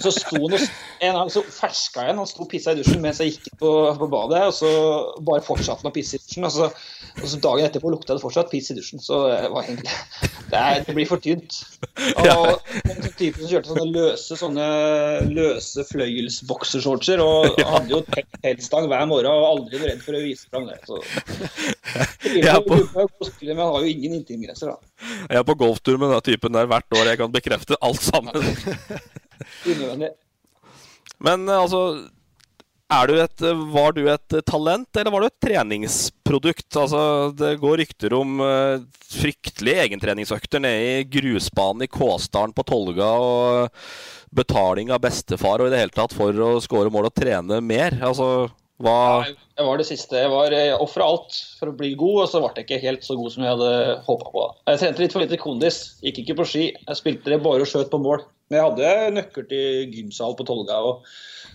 så 0.00 0.10
sto 0.14 0.36
han 0.40 0.54
og 0.56 0.64
En 1.00 1.16
gang 1.16 1.30
så 1.32 1.40
ferska 1.48 2.02
jeg 2.04 2.12
han, 2.12 2.18
han 2.20 2.28
sto 2.28 2.44
og 2.44 2.50
pissa 2.52 2.72
i 2.74 2.78
dusjen 2.80 3.00
mens 3.00 3.20
jeg 3.22 3.34
gikk 3.34 3.46
på, 3.60 3.70
på 4.00 4.08
badet. 4.12 4.42
Og 4.50 4.54
så 4.56 4.70
bare 5.26 5.44
fortsatte 5.44 5.80
han 5.84 5.90
å 5.90 5.94
pisse 5.96 6.18
i 6.18 6.20
dusjen. 6.22 6.44
Og 6.48 6.52
så, 6.54 6.68
og 7.20 7.26
så 7.30 7.40
dagen 7.40 7.66
etterpå 7.68 7.92
lukta 7.92 8.16
det 8.16 8.22
fortsatt 8.24 8.50
piss 8.52 8.70
i 8.72 8.76
dusjen. 8.76 9.00
Så 9.02 9.22
det 9.30 9.48
var 9.52 9.64
egentlig 9.64 9.88
Det, 10.50 10.58
er, 10.60 10.82
det 10.86 10.96
blir 10.96 11.08
for 11.08 11.22
tynt. 11.24 11.60
Og 12.20 12.26
en 12.26 13.00
sånn 13.00 13.16
type 13.20 13.40
som 13.40 13.48
kjørte 13.52 13.72
sånne 13.72 13.86
løse 13.94 14.38
sånne 14.40 14.66
løse 15.30 15.84
fløyelsboksershortser 15.90 17.22
og 17.24 17.60
hadde 17.74 17.94
jo 17.94 18.02
teltstang 18.42 18.88
hver 18.90 19.06
morgen 19.10 19.30
og 19.32 19.48
aldri 19.54 19.80
redd 19.84 20.02
for 20.04 20.18
å 20.18 20.22
vise 20.24 20.48
fram 20.50 20.68
det. 20.68 20.78
Så. 20.88 21.00
Jeg 22.36 22.46
er 22.50 22.60
på- 22.66 22.82
Men 23.40 23.56
han 23.62 23.72
har 23.74 23.80
jo 23.84 23.90
ingen 23.90 24.18
intimgrenser, 24.20 24.72
da. 24.74 25.06
Jeg 25.30 25.40
er 25.40 25.46
på 25.48 25.56
golftur 25.58 25.96
med 26.00 26.12
den 26.12 26.20
typen 26.26 26.52
der 26.54 26.68
hvert 26.70 26.96
år. 26.98 27.08
Jeg 27.12 27.18
kan 27.22 27.32
bekrefte 27.32 27.78
alt 27.80 28.02
sammen. 28.04 28.36
Unødvendig. 29.66 30.14
Men 31.20 31.48
eh, 31.48 31.60
altså 31.60 31.84
er 32.90 33.06
du 33.06 33.18
et, 33.22 33.42
Var 33.70 33.92
du 33.94 34.02
et 34.10 34.34
eh, 34.34 34.46
talent, 34.46 34.88
eller 34.98 35.14
var 35.14 35.22
du 35.22 35.28
et 35.28 35.42
treningsprodukt? 35.46 36.68
Altså, 36.76 37.02
Det 37.38 37.54
går 37.62 37.82
rykter 37.84 38.14
om 38.18 38.40
eh, 38.44 38.86
fryktelige 39.10 39.84
egentreningsøkter 39.86 40.62
nede 40.62 40.88
i 41.00 41.04
grusbanen 41.06 41.86
i 41.86 41.90
Kåsdalen 41.90 42.54
på 42.56 42.66
Tolga. 42.66 43.10
Og 43.22 44.34
betaling 44.34 44.90
av 44.94 45.02
bestefar 45.02 45.62
og 45.62 45.70
i 45.70 45.74
det 45.74 45.84
hele 45.84 45.94
tatt 45.94 46.14
for 46.14 46.34
å 46.34 46.56
skåre 46.62 46.90
mål 46.92 47.08
og 47.10 47.14
trene 47.14 47.60
mer. 47.62 47.94
Altså, 48.06 48.48
hva 48.80 49.22
Jeg 49.28 49.66
var 49.66 49.78
det 49.78 49.86
siste. 49.86 50.18
Jeg 50.24 50.32
var 50.32 50.54
ofra 50.80 51.06
alt 51.12 51.38
for 51.60 51.70
å 51.70 51.76
bli 51.76 51.92
god, 51.94 52.24
og 52.24 52.30
så 52.32 52.42
ble 52.42 52.52
jeg 52.56 52.66
ikke 52.66 52.82
helt 52.88 53.06
så 53.06 53.14
god 53.18 53.34
som 53.34 53.44
jeg 53.44 53.54
hadde 53.54 53.72
håpa 54.06 54.34
på. 54.34 54.44
Jeg 54.70 54.82
trente 54.82 55.04
litt 55.04 55.14
for 55.14 55.22
lite 55.22 55.38
kondis. 55.38 55.80
Gikk 56.02 56.24
ikke 56.24 56.40
på 56.42 56.48
ski. 56.48 56.68
Jeg 56.74 56.98
spilte 56.98 57.34
det 57.34 57.42
bare 57.44 57.66
og 57.66 57.70
skjøt 57.70 57.92
på 57.92 58.02
mål. 58.02 58.24
Men 58.50 58.58
jeg 58.58 58.66
hadde 58.66 59.10
nøkkel 59.14 59.44
til 59.46 59.92
gymsal 59.94 60.32
på 60.34 60.44
Tolga 60.48 60.80
og, 60.82 61.04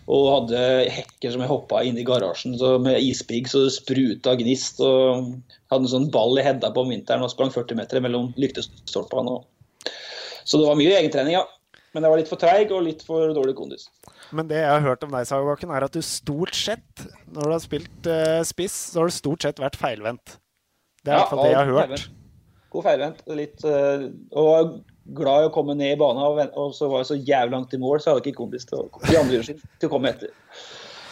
og 0.08 0.28
hadde 0.32 0.60
hekker 0.96 1.34
som 1.34 1.44
jeg 1.44 1.52
hoppa 1.52 1.82
inn 1.84 2.00
i 2.00 2.06
garasjen 2.08 2.56
så 2.60 2.78
med 2.80 3.04
ispigg 3.04 3.50
så 3.52 3.66
det 3.66 3.74
spruta 3.76 4.38
gnist. 4.40 4.80
Og 4.80 5.34
hadde 5.74 5.84
en 5.84 5.92
sånn 5.92 6.08
ball 6.14 6.40
i 6.40 6.46
Hedda 6.46 6.72
på 6.72 6.86
om 6.86 6.94
vinteren 6.94 7.26
og 7.26 7.34
sprang 7.34 7.52
40 7.52 7.82
meter 7.82 8.00
mellom 8.06 8.32
lyktestolpene. 8.40 9.42
Så 10.46 10.62
det 10.62 10.70
var 10.70 10.80
mye 10.80 10.96
egentrening, 10.96 11.36
ja. 11.36 11.44
Men 11.96 12.04
jeg 12.04 12.12
var 12.12 12.20
litt 12.20 12.32
for 12.32 12.40
treig 12.40 12.72
og 12.76 12.84
litt 12.88 13.04
for 13.08 13.32
dårlig 13.36 13.56
kondis. 13.60 13.88
Men 14.36 14.48
det 14.50 14.60
jeg 14.62 14.72
har 14.72 14.84
hørt 14.84 15.04
om 15.06 15.14
deg, 15.16 15.28
Sagerbakken, 15.28 15.72
er 15.76 15.86
at 15.86 15.96
du 15.96 16.02
stort 16.04 16.56
sett, 16.56 17.06
når 17.32 17.44
du 17.48 17.54
har 17.56 17.64
spilt 17.64 18.10
uh, 18.10 18.42
spiss, 18.48 18.76
så 18.92 19.02
har 19.02 19.12
du 19.12 19.16
stort 19.16 19.46
sett 19.48 19.62
vært 19.64 19.80
feilvendt. 19.80 20.38
Det 21.04 21.12
er 21.12 21.16
i 21.16 21.22
hvert 21.22 21.32
fall 21.32 21.44
det 21.44 21.54
jeg 21.54 21.60
har 21.60 21.72
hørt. 21.72 21.80
feilvendt. 21.84 22.20
God 22.76 22.88
feilvendt. 22.88 23.24
Litt, 23.40 23.64
uh, 23.64 24.06
og 24.36 24.76
glad 25.14 25.44
i 25.44 25.50
å 25.50 25.54
komme 25.54 25.76
ned 25.78 25.94
i 25.94 26.00
banen, 26.00 26.50
og, 26.58 26.74
så 26.74 26.90
var 26.90 27.04
jeg 27.04 27.12
så 27.12 27.20
jævlig 27.20 27.54
langt 27.54 27.76
i 27.76 27.82
mål, 27.82 28.00
så 28.00 28.10
jeg 28.10 28.18
hadde 28.18 28.32
ikke 28.32 28.42
kompis 28.42 28.66
til 28.70 28.82
å 28.82 29.06
de 29.06 29.20
andre 29.20 29.44
til 29.46 29.88
å 29.90 29.92
komme 29.92 30.12
etter. 30.12 30.34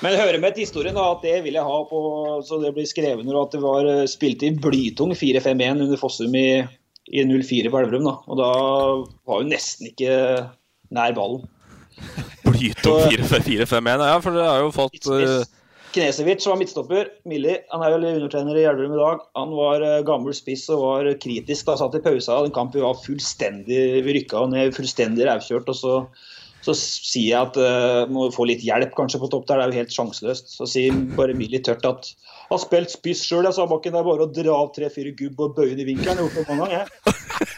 Men 0.04 0.18
høre 0.18 0.24
hører 0.26 0.42
med 0.44 0.56
til 0.56 0.66
historien 0.66 0.98
da, 0.98 1.06
at 1.14 1.22
det 1.24 1.38
vil 1.46 1.56
jeg 1.56 1.64
ha 1.64 1.80
på, 1.88 2.00
så 2.44 2.60
det 2.60 2.74
blir 2.76 2.88
skrevet 2.90 3.24
når 3.24 3.40
at 3.40 3.54
det 3.56 3.62
var 3.64 3.88
eh, 3.88 4.06
spilt 4.12 4.44
i 4.44 4.52
blytung 4.52 5.14
4-5-1 5.16 5.86
under 5.86 6.00
Fossum 6.02 6.36
i, 6.36 6.48
i 7.14 7.24
04 7.24 7.72
på 7.72 7.80
Elverum. 7.80 8.10
da, 8.10 8.18
Og 8.28 8.42
da 8.42 8.50
var 9.30 9.44
hun 9.44 9.54
nesten 9.54 9.94
ikke 9.94 10.18
nær 10.94 11.16
ballen. 11.16 11.46
Blytung 12.44 13.06
4-5-1? 13.14 14.04
Ja, 14.10 14.18
for 14.20 14.36
dere 14.36 14.50
har 14.50 14.66
jo 14.66 14.74
fått 14.76 15.08
eh, 15.14 15.46
Knesevic 15.94 16.46
var 16.48 16.58
midtstopper. 16.58 17.10
Milli 17.30 17.56
han 17.70 17.84
er 17.86 17.94
vel 17.94 18.08
undertrener 18.16 18.58
i 18.58 18.66
Elverum 18.66 18.96
i 18.96 19.02
dag. 19.02 19.26
Han 19.38 19.52
var 19.58 19.84
eh, 19.86 20.02
gammel 20.08 20.34
spiss 20.34 20.66
og 20.74 20.82
var 20.82 21.10
kritisk. 21.22 21.68
da 21.68 21.78
Satt 21.78 21.98
i 22.00 22.02
pausa. 22.04 22.40
Den 22.46 22.56
kampen 22.56 22.82
var 22.86 22.98
fullstendig 23.04 23.82
Vi 24.06 24.16
rykka 24.18 24.46
ned 24.50 24.74
fullstendig 24.78 25.28
rævkjørt. 25.30 25.70
Og 25.70 25.78
så, 25.78 25.94
så 26.66 26.74
sier 26.80 27.30
jeg 27.30 27.42
at 27.42 27.60
uh, 27.62 28.10
må 28.10 28.30
få 28.34 28.48
litt 28.50 28.66
hjelp 28.66 28.94
kanskje 28.98 29.22
på 29.22 29.30
topp 29.34 29.46
der. 29.52 29.62
Det 29.62 29.66
er 29.66 29.70
jo 29.74 29.82
helt 29.84 29.98
sjanseløst. 29.98 30.46
Så 30.58 30.64
sier 30.70 30.98
bare 31.18 31.38
Milli 31.38 31.62
tørt 31.62 31.86
at 31.90 32.02
har 32.54 32.62
spilt 32.62 32.92
spiss 32.94 33.22
sjøl, 33.28 33.46
sa 33.54 33.66
Bakken. 33.70 33.94
Det 33.94 34.02
er 34.02 34.10
bare 34.10 34.26
å 34.26 34.34
dra 34.34 34.54
av 34.64 34.74
tre-fire 34.76 35.12
gubb 35.18 35.38
og 35.46 35.56
bøye 35.58 35.74
den 35.76 35.84
i 35.86 35.90
vinkelen. 35.94 36.18
Jeg 36.18 36.18
har 36.18 36.26
gjort 36.26 36.38
det 36.40 36.48
mange 36.50 36.64
ganger. 36.66 36.78
jeg. 36.84 36.90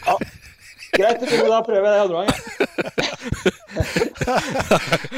Ja. 0.06 0.14
Greit, 0.96 1.20
jeg 1.28 1.48
da 1.50 1.60
prøver 1.66 1.86
jeg 1.86 1.92
det 1.92 2.04
andre 2.04 2.16
gangen. 2.20 2.36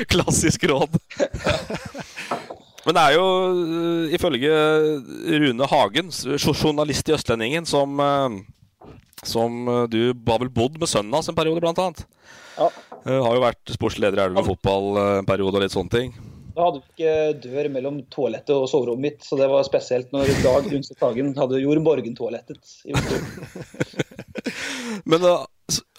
Klassisk 0.15 0.61
råd. 0.71 0.93
Men 2.89 2.97
det 2.97 3.03
er 3.05 3.19
jo 3.19 3.25
øh, 3.53 4.13
ifølge 4.17 4.51
Rune 5.43 5.67
Hagen, 5.69 6.07
journalist 6.41 7.11
i 7.11 7.13
Østlendingen, 7.13 7.67
som, 7.69 8.01
øh, 8.01 8.39
som 9.29 9.69
øh, 9.69 9.83
du 9.93 10.15
har 10.31 10.41
vel 10.41 10.49
bodd 10.49 10.79
med 10.81 10.89
sønnen 10.89 11.13
hans 11.13 11.29
en 11.29 11.37
periode, 11.37 11.61
blant 11.61 11.83
annet. 11.85 12.01
Ja. 12.57 12.71
Har 13.05 13.37
jo 13.37 13.45
vært 13.45 13.75
sportsleder 13.75 14.17
i 14.17 14.25
Elverum 14.25 14.49
fotball 14.49 14.97
en 15.03 15.29
periode 15.29 15.61
og 15.61 15.67
litt 15.67 15.77
sånne 15.77 15.93
ting. 15.93 16.17
Da 16.57 16.65
hadde 16.65 16.81
vi 16.81 16.89
ikke 16.97 17.13
dør 17.45 17.69
mellom 17.77 18.01
toalettet 18.11 18.57
og 18.57 18.65
soverommet 18.73 19.05
mitt, 19.05 19.21
så 19.23 19.37
det 19.39 19.47
var 19.53 19.63
spesielt 19.69 20.09
når 20.17 20.33
Dag 20.43 20.67
Rundstedt 20.73 21.05
Hagen 21.05 21.31
hadde 21.37 21.61
gjort 21.63 21.85
Borgen-toalettet. 21.87 22.73
Men 25.13 25.29
uh, 25.29 25.45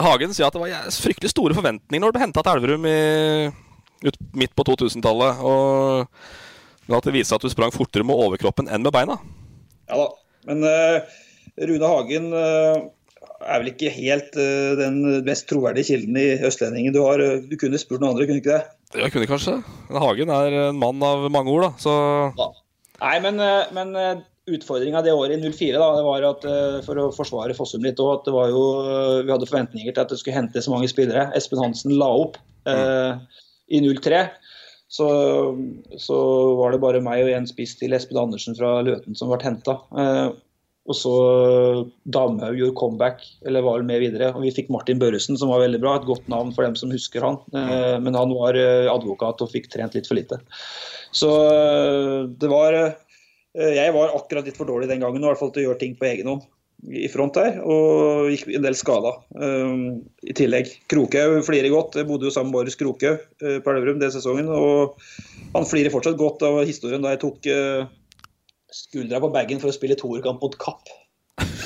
Hagen 0.03 0.33
sier 0.35 0.49
at 0.49 0.57
det 0.57 0.65
var 0.65 0.91
fryktelig 0.97 1.31
store 1.31 1.55
forventninger 1.55 2.03
når 2.03 2.11
du 2.11 2.17
ble 2.17 2.25
henta 2.25 2.43
til 2.43 2.57
Elverum 2.57 2.91
i, 2.91 2.99
ut, 4.09 4.19
midt 4.41 4.57
på 4.57 4.67
2000-tallet. 4.73 5.47
Og 5.47 6.09
men 6.89 6.97
at 6.97 7.05
det 7.05 7.13
viste 7.13 7.29
seg 7.29 7.37
at 7.37 7.45
du 7.45 7.53
sprang 7.53 7.73
fortere 7.73 8.05
med 8.07 8.17
overkroppen 8.17 8.69
enn 8.71 8.81
med 8.81 8.93
beina. 8.95 9.19
Ja 9.89 9.99
da. 10.01 10.07
Men 10.49 10.63
uh, 10.65 11.19
Rune 11.69 11.91
Hagen 11.91 12.31
uh, 12.33 12.79
er 13.45 13.61
vel 13.61 13.69
ikke 13.73 13.91
helt 13.93 14.33
uh, 14.39 14.73
den 14.79 14.97
mest 15.27 15.45
troverdige 15.51 15.91
kilden 15.91 16.17
i 16.17 16.31
Østlendingen 16.49 16.95
du 16.95 17.03
har. 17.03 17.21
Du 17.45 17.53
kunne 17.61 17.77
spurt 17.81 18.01
noen 18.01 18.15
andre, 18.15 18.25
kunne 18.25 18.41
ikke 18.41 18.55
det? 18.55 18.63
Jeg 19.03 19.13
kunne 19.13 19.29
kanskje. 19.29 19.59
Men 19.91 20.01
Hagen 20.01 20.33
er 20.33 20.57
en 20.63 20.81
mann 20.81 21.05
av 21.05 21.29
mange 21.29 21.53
ord, 21.53 21.67
da. 21.67 21.71
Så 21.83 21.93
Nei, 22.99 23.15
men, 23.23 23.37
men 23.71 23.93
utfordringa 24.49 25.03
det 25.05 25.13
året 25.15 25.37
i 25.37 25.51
04 25.53 25.77
da, 25.77 25.91
det 25.95 26.07
var 26.07 26.25
at 26.27 26.47
for 26.83 26.99
å 26.99 27.05
forsvare 27.15 27.53
Fossum 27.55 27.85
litt 27.85 28.01
òg, 28.01 28.17
at 28.17 28.25
det 28.25 28.33
var 28.33 28.49
jo 28.51 28.63
Vi 29.23 29.31
hadde 29.31 29.47
forventninger 29.47 29.93
til 29.93 30.03
at 30.03 30.11
det 30.11 30.17
skulle 30.19 30.35
hente 30.35 30.63
så 30.65 30.73
mange 30.73 30.89
spillere. 30.91 31.29
Espen 31.37 31.61
Hansen 31.61 31.93
la 32.01 32.09
opp 32.25 32.35
eh, 32.67 33.39
i 33.69 33.79
03. 33.85 34.25
Så, 34.89 35.07
så 36.01 36.19
var 36.57 36.73
det 36.73 36.81
bare 36.81 37.01
meg 37.05 37.21
og 37.27 37.33
en 37.35 37.47
spiss 37.49 37.75
til 37.77 37.93
Espen 37.93 38.17
Andersen 38.17 38.57
fra 38.57 38.79
Løten 38.85 39.17
som 39.17 39.29
ble 39.29 39.37
henta. 39.43 39.77
Eh, 39.93 40.29
og 40.89 40.97
så 40.97 41.13
Damhaug 42.09 42.57
gjorde 42.57 42.77
comeback, 42.79 43.21
eller 43.45 43.61
var 43.61 43.85
med 43.85 44.01
videre. 44.01 44.31
Og 44.33 44.47
vi 44.47 44.53
fikk 44.55 44.71
Martin 44.73 45.01
Børresen, 45.01 45.37
som 45.37 45.51
var 45.53 45.61
veldig 45.61 45.81
bra. 45.83 45.99
Et 45.99 46.07
godt 46.09 46.25
navn 46.33 46.49
for 46.55 46.65
dem 46.65 46.77
som 46.79 46.89
husker 46.89 47.21
han. 47.21 47.37
Eh, 47.53 47.97
men 48.01 48.17
han 48.17 48.33
var 48.33 48.57
eh, 48.57 48.89
advokat 48.89 49.45
og 49.45 49.53
fikk 49.53 49.69
trent 49.69 49.97
litt 49.97 50.09
for 50.09 50.17
lite. 50.17 50.41
Så 51.13 51.29
det 52.37 52.49
var 52.51 52.75
Jeg 53.57 53.93
var 53.95 54.11
akkurat 54.13 54.45
litt 54.45 54.57
for 54.57 54.69
dårlig 54.69 54.89
den 54.91 55.01
gangen, 55.01 55.23
i 55.23 55.25
hvert 55.25 55.39
fall 55.39 55.49
til 55.53 55.63
å 55.63 55.69
gjøre 55.69 55.81
ting 55.81 55.95
på 55.97 56.05
egen 56.05 56.29
hånd 56.29 56.43
i 56.87 57.07
front 57.11 57.35
der, 57.35 57.57
og 57.59 58.29
gikk 58.31 58.47
en 58.55 58.63
del 58.63 58.77
skada 58.77 59.11
um, 59.35 59.99
i 60.23 60.35
tillegg. 60.37 60.71
Krokhaug 60.91 61.41
flirer 61.47 61.71
godt. 61.73 61.97
Jeg 61.99 62.07
bodde 62.07 62.29
jo 62.29 62.33
sammen 62.33 62.53
med 62.53 62.59
Boris 62.59 62.79
Krokhaug 62.79 63.19
uh, 63.43 63.57
på 63.63 63.73
Elverum 63.73 63.99
den 64.01 64.13
sesongen. 64.13 64.47
og 64.47 64.95
Han 65.55 65.67
flirer 65.67 65.93
fortsatt 65.93 66.19
godt 66.19 66.45
av 66.47 66.61
historien 66.63 67.03
da 67.03 67.13
jeg 67.15 67.23
tok 67.25 67.49
uh, 67.51 67.89
skuldra 68.75 69.21
på 69.23 69.31
bagen 69.35 69.61
for 69.61 69.71
å 69.71 69.75
spille 69.75 69.97
toerkamp 69.99 70.43
mot 70.45 70.55
Kapp. 70.61 70.93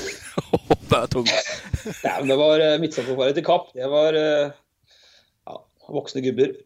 det 0.89 0.97
er 0.97 1.07
tungt. 1.13 1.33
Ja, 2.01 2.17
men 2.17 2.31
det 2.31 2.39
var 2.41 2.63
uh, 2.63 2.79
midtstopperparet 2.81 3.37
til 3.37 3.47
Kapp. 3.47 3.69
Det 3.77 3.91
var 3.93 4.17
ja, 4.17 5.61
voksne 5.93 6.25
gubber. 6.25 6.57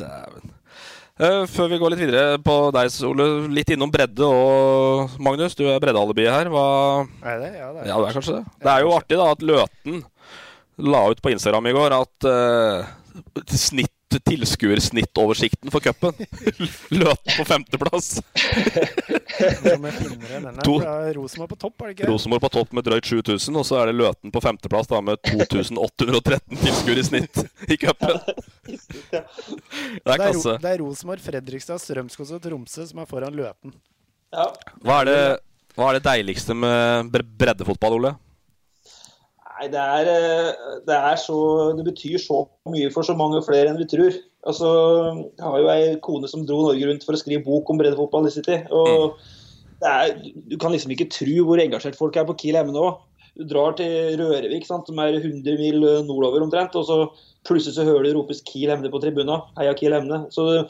Dæven. 0.00 0.53
Eh, 1.14 1.44
før 1.46 1.68
vi 1.70 1.76
går 1.78 1.92
litt 1.94 2.00
videre 2.02 2.38
på 2.42 2.54
deg, 2.74 2.90
Ole. 3.06 3.26
Litt 3.54 3.68
innom 3.70 3.92
bredde 3.94 4.26
og 4.26 5.12
Magnus, 5.22 5.54
du 5.54 5.62
er 5.70 5.78
breddealibiet 5.82 6.32
her. 6.34 6.50
Hva 6.50 6.64
Er 7.22 7.38
det? 7.38 7.50
Ja, 7.54 7.68
det 7.70 7.84
er 7.84 7.86
Ja, 7.86 7.98
det 8.02 8.08
er 8.08 8.16
kanskje 8.16 8.34
det. 8.40 8.44
Det 8.64 8.72
er 8.72 8.82
jo 8.82 8.94
artig 8.96 9.18
da 9.20 9.28
at 9.30 9.44
Løten 9.46 10.00
la 10.82 11.04
ut 11.06 11.22
på 11.22 11.30
Instagram 11.30 11.70
i 11.70 11.74
går 11.76 11.94
at 11.94 12.26
uh, 12.26 12.88
snitt 13.46 13.92
tilskuersnittoversikten 14.26 15.70
for 15.74 15.82
cupen 15.82 16.14
Løten 17.00 17.38
på 17.38 17.46
femteplass. 17.46 18.18
Rosenborg 21.14 21.48
på 21.50 21.56
topp, 21.58 21.82
er 21.82 21.90
det 21.90 21.94
ikke? 21.96 22.08
Rosenborg 22.10 22.42
på 22.44 22.50
topp 22.54 22.74
med 22.76 22.86
drøyt 22.86 23.08
7000, 23.08 23.56
og 23.60 23.66
så 23.66 23.80
er 23.80 23.90
det 23.90 23.96
Løten 23.98 24.32
på 24.34 24.42
femteplass 24.44 24.90
da 24.90 25.00
med 25.04 25.20
2813 25.26 26.60
tilskuere 26.62 27.00
i 27.02 27.06
snitt 27.08 27.40
i 27.74 27.78
cupen. 27.80 28.20
Det 28.64 29.18
er 29.18 29.24
Det 30.04 30.12
er, 30.12 30.18
klasse. 30.20 30.56
Det 30.62 30.70
er 30.74 30.78
Rosenborg, 30.82 31.24
Fredrikstad, 31.24 31.82
Strømskog 31.82 32.34
og 32.38 32.42
Tromsø 32.44 32.86
som 32.90 33.02
er 33.02 33.10
foran 33.10 33.34
Løten. 33.38 33.74
Hva 34.34 35.00
er 35.02 35.10
det, 35.10 35.18
hva 35.78 35.90
er 35.90 35.98
det 35.98 36.04
deiligste 36.06 36.54
med 36.58 37.10
breddefotball, 37.38 37.98
Ole? 38.00 38.14
Nei, 39.54 39.68
det 39.70 39.78
er, 39.78 40.08
eh, 40.10 40.78
det 40.82 40.94
er 40.96 41.18
så 41.20 41.38
Det 41.78 41.84
betyr 41.86 42.18
så 42.18 42.42
mye 42.72 42.90
for 42.90 43.06
så 43.06 43.14
mange 43.14 43.42
flere 43.46 43.70
enn 43.70 43.78
vi 43.78 43.86
tror. 43.90 44.16
Altså, 44.44 44.68
jeg 45.38 45.44
har 45.46 45.58
jo 45.60 45.70
ei 45.72 45.96
kone 46.04 46.28
som 46.28 46.44
dro 46.44 46.58
Norge 46.66 46.88
rundt 46.88 47.06
for 47.06 47.14
å 47.14 47.20
skrive 47.20 47.46
bok 47.46 47.70
om 47.70 47.78
breddefotball 47.80 48.26
i 48.28 48.34
City. 48.34 48.58
Og 48.74 49.14
det 49.80 49.90
er, 49.90 50.16
du 50.50 50.56
kan 50.60 50.74
liksom 50.74 50.92
ikke 50.92 51.10
tro 51.12 51.46
hvor 51.46 51.62
engasjert 51.62 51.96
folk 51.96 52.16
er 52.16 52.26
på 52.28 52.36
Kiel 52.40 52.58
hjemme 52.58 52.74
nå. 52.74 52.88
Du 53.38 53.46
drar 53.50 53.74
til 53.78 54.18
Rørevik, 54.18 54.66
sant, 54.66 54.86
som 54.90 54.98
er 55.02 55.16
100 55.16 55.56
mil 55.58 55.80
nordover 56.06 56.44
omtrent, 56.44 56.76
og 56.78 56.84
så 56.86 56.98
plutselig 57.48 57.74
så 57.78 57.86
hører 57.86 58.06
du 58.06 58.18
ropes 58.18 58.44
Kiel 58.46 58.70
Hemne' 58.70 58.92
på 58.92 59.00
tribuna. 59.02 59.40
Heia 59.58 59.74
Kiel 59.78 59.96
Hemne. 59.96 60.20
Så 60.34 60.66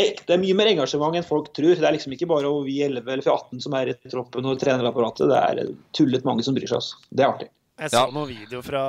det 0.00 0.32
er 0.32 0.40
mye 0.42 0.56
mer 0.58 0.72
engasjement 0.72 1.14
enn 1.18 1.26
folk 1.26 1.52
tror. 1.54 1.76
Det 1.76 1.86
er 1.86 1.94
liksom 1.94 2.14
ikke 2.16 2.30
bare 2.30 2.50
vi 2.66 2.80
11 2.82 3.04
eller 3.04 3.26
18 3.36 3.62
som 3.62 3.76
er 3.78 3.92
i 3.92 3.98
troppen 4.10 4.48
og 4.48 4.58
trenerapparatet. 4.62 5.28
Det 5.30 5.42
er 5.42 5.74
tullet 5.94 6.26
mange 6.26 6.46
som 6.46 6.56
bryr 6.56 6.70
seg. 6.70 6.80
Altså. 6.80 7.02
Det 7.12 7.26
er 7.26 7.30
artig. 7.30 7.50
Jeg 7.80 7.90
så 7.90 8.04
noen 8.12 8.28
videoer 8.28 8.62
fra 8.66 8.82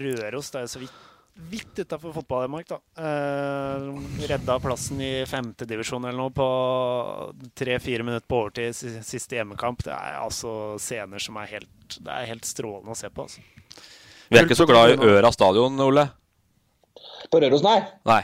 Røros. 0.00 0.48
Det 0.50 0.62
er 0.62 0.70
så 0.72 0.80
vidt, 0.80 0.94
vidt 1.50 1.80
utafor 1.84 2.14
fotball-Danmark, 2.16 2.66
da. 2.72 2.78
Eh, 2.98 4.26
redda 4.30 4.56
plassen 4.64 5.00
i 5.04 5.10
femtedivisjon 5.28 6.04
eller 6.08 6.18
noe 6.18 6.32
på 6.34 6.46
tre-fire 7.60 8.02
minutter 8.06 8.26
på 8.30 8.40
overtid 8.44 8.74
si- 8.74 9.02
siste 9.06 9.36
hjemmekamp. 9.38 9.84
Det 9.86 9.92
er 9.94 10.18
altså 10.22 10.78
scener 10.80 11.20
som 11.22 11.36
er 11.42 11.46
helt 11.56 11.98
Det 12.00 12.08
er 12.14 12.26
helt 12.30 12.44
strålende 12.46 12.92
å 12.94 12.96
se 12.98 13.08
på. 13.10 13.26
Altså. 13.28 13.40
Vi 14.30 14.38
er 14.38 14.46
ikke 14.46 14.58
så 14.58 14.66
glad 14.66 14.92
i 14.94 15.06
Øra 15.10 15.32
stadion, 15.34 15.78
Ole. 15.82 16.08
På 17.30 17.40
Røros, 17.42 17.62
nei. 17.66 17.80
Nei. 18.06 18.22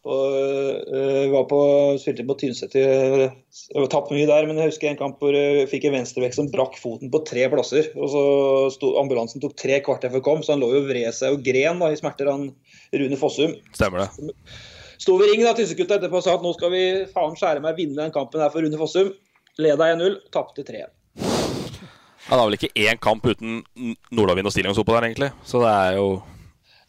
Og, 0.00 0.86
uh, 0.88 1.26
var 1.28 1.42
på, 1.50 1.60
spilte 2.00 2.24
på 2.24 2.36
Tynset 2.40 2.72
i 2.80 2.84
tapte 3.92 4.16
mye 4.16 4.28
der, 4.30 4.46
men 4.48 4.56
jeg 4.56 4.70
husker 4.70 4.88
en 4.88 5.00
kamp 5.00 5.20
hvor 5.20 5.36
jeg 5.36 5.66
fikk 5.68 5.84
en 5.88 5.98
venstrevekk 5.98 6.36
som 6.38 6.48
brakk 6.52 6.78
foten 6.80 7.12
på 7.12 7.20
tre 7.28 7.44
plasser. 7.52 7.90
og 7.98 8.08
så 8.14 8.22
sto, 8.72 8.94
Ambulansen 9.00 9.44
tok 9.44 9.58
tre 9.60 9.82
kvarter 9.84 10.12
før 10.14 10.24
kom, 10.24 10.44
så 10.44 10.54
han 10.54 10.64
lå 10.64 10.70
jo 10.72 10.80
og 10.86 10.88
vred 10.88 11.12
seg 11.16 11.36
og 11.36 11.44
gren 11.44 11.82
da, 11.82 11.90
i 11.92 12.00
smerter, 12.00 12.32
han 12.32 12.48
Rune 12.96 13.20
Fossum. 13.20 13.52
Stemmer 13.76 14.06
det. 14.06 14.30
Sto 15.00 15.18
ved 15.20 15.34
ringen 15.34 15.48
da, 15.48 15.52
Tynsekutta 15.58 16.00
etterpå 16.00 16.22
og 16.22 16.24
sa 16.24 16.38
at 16.38 16.48
nå 16.48 16.54
skal 16.56 16.72
vi 16.72 16.82
faen 17.12 17.36
skjære 17.36 17.64
meg 17.64 17.76
vinne 17.76 18.00
den 18.00 18.16
kampen 18.16 18.40
her 18.40 18.52
for 18.54 18.64
Rune 18.64 18.80
Fossum. 18.80 19.12
Leda 19.60 19.92
1-0, 19.92 20.16
tapte 20.32 20.64
3. 20.64 20.86
Ja, 22.30 22.36
det 22.36 22.40
er 22.40 22.46
vel 22.46 22.56
ikke 22.56 22.84
én 22.88 23.00
kamp 23.02 23.24
uten 23.26 23.62
Nordavind 24.14 24.48
og 24.48 24.52
stillings 24.54 24.80
oppå 24.80 24.96
der, 24.96 25.10
egentlig. 25.10 25.32
Så 25.44 25.60
det 25.60 25.70
er 25.72 25.96
jo 25.98 26.10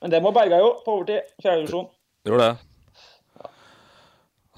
Men 0.01 0.12
det 0.14 0.20
må 0.24 0.32
berga 0.32 0.59
jo, 0.62 0.76
på 0.86 0.99
overtid. 0.99 1.28
Fjerde 1.41 1.64
divisjon. 1.64 1.88
Gjorde 2.26 2.45
det. 2.47 2.71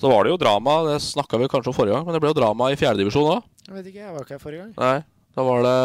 Så 0.02 0.10
var 0.10 0.26
det 0.26 0.34
jo 0.34 0.40
drama, 0.42 0.80
det 0.88 0.98
snakka 1.06 1.38
vi 1.38 1.50
kanskje 1.52 1.70
om 1.70 1.76
forrige 1.78 1.98
gang, 1.98 2.08
men 2.08 2.16
det 2.16 2.22
ble 2.24 2.32
jo 2.32 2.40
drama 2.40 2.72
i 2.74 2.78
fjerdedivisjon 2.80 3.30
òg. 3.36 3.52
Jeg 3.68 3.76
vet 3.78 3.92
ikke, 3.92 4.02
jeg 4.02 4.16
var 4.16 4.26
ikke 4.26 4.36
her 4.36 4.42
forrige 4.42 4.64
gang. 4.64 4.74
Nei, 4.80 5.28
da 5.38 5.46
var 5.46 5.68
det 5.68 5.78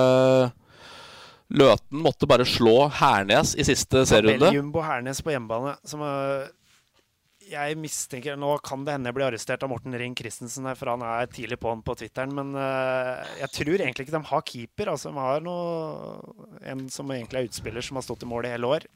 Løten 1.48 2.02
måtte 2.04 2.28
bare 2.28 2.44
slå 2.44 2.90
Hernes 2.92 3.54
i 3.56 3.64
siste 3.64 4.04
serierunde. 4.08 4.50
Jumbo 4.52 4.82
Hernes 4.84 5.22
på 5.24 5.32
hjemmebane. 5.32 5.78
Som 5.88 6.02
uh, 6.04 6.44
jeg 7.48 7.78
mistenker 7.80 8.36
Nå 8.36 8.50
kan 8.60 8.82
det 8.84 8.98
hende 8.98 9.08
jeg 9.08 9.16
blir 9.16 9.28
arrestert 9.30 9.64
av 9.64 9.72
Morten 9.72 9.96
Ring 9.96 10.16
Christensen, 10.16 10.68
her, 10.68 10.76
for 10.76 10.92
han 10.92 11.04
er 11.08 11.30
tidlig 11.32 11.56
på 11.62 11.72
han 11.72 11.80
på 11.84 11.96
Twitteren. 11.96 12.34
Men 12.36 12.52
uh, 12.52 13.24
jeg 13.40 13.52
tror 13.56 13.72
egentlig 13.78 14.08
ikke 14.08 14.16
de 14.18 14.22
har 14.32 14.44
keeper. 14.52 14.92
Altså, 14.92 15.08
de 15.08 15.24
har 15.24 15.40
noe, 15.44 16.52
en 16.68 16.84
som 16.92 17.16
egentlig 17.16 17.40
er 17.40 17.48
utspiller, 17.48 17.84
som 17.86 17.96
har 18.00 18.04
stått 18.04 18.28
i 18.28 18.28
mål 18.28 18.50
i 18.50 18.52
hele 18.52 18.76
år. 18.76 18.88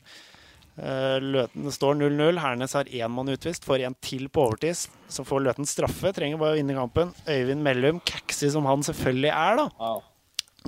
Eh, 0.78 1.18
Løten 1.20 1.68
står 1.74 1.98
0-0. 2.00 2.38
Hernes 2.40 2.72
har 2.78 2.84
én 2.88 3.12
mann 3.12 3.28
utvist, 3.28 3.64
får 3.68 3.84
en 3.86 3.96
til 4.00 4.28
på 4.32 4.46
overtid. 4.46 4.86
Så 5.12 5.24
får 5.28 5.44
Løten 5.44 5.68
straffe, 5.68 6.12
trenger 6.16 6.40
bare 6.40 6.56
å 6.56 6.60
vinne 6.60 6.76
kampen. 6.78 7.12
Øyvind 7.28 7.62
Mellum, 7.62 8.00
kaxy 8.08 8.48
som 8.54 8.64
han 8.70 8.80
selvfølgelig 8.86 9.32
er, 9.34 9.60
da, 9.60 9.68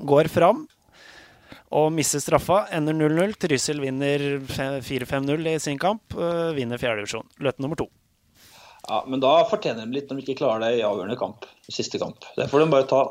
går 0.04 0.28
fram 0.28 0.66
og 1.74 1.88
mister 1.92 2.20
straffa. 2.22 2.66
Ender 2.76 2.94
0-0. 2.94 3.34
Trysil 3.40 3.80
vinner 3.82 4.18
4-5-0 4.84 5.48
i 5.54 5.58
sin 5.58 5.78
kamp. 5.78 6.02
eh, 6.14 6.52
vinner 6.54 6.78
fjerdedivisjon. 6.78 7.26
Løten 7.40 7.64
nummer 7.64 7.76
to. 7.80 7.88
Ja, 8.86 9.02
Men 9.08 9.20
da 9.20 9.44
fortjener 9.48 9.86
de 9.86 9.96
litt 9.96 10.10
når 10.10 10.20
de 10.20 10.22
ikke 10.26 10.42
klarer 10.44 10.60
det 10.66 10.78
i 10.78 10.84
avgjørende 10.84 11.16
kamp. 11.18 11.46
Siste 11.72 11.98
kamp. 11.98 12.20
Det 12.36 12.50
får 12.50 12.60
de 12.60 12.70
bare 12.70 12.86
ta. 12.86 13.02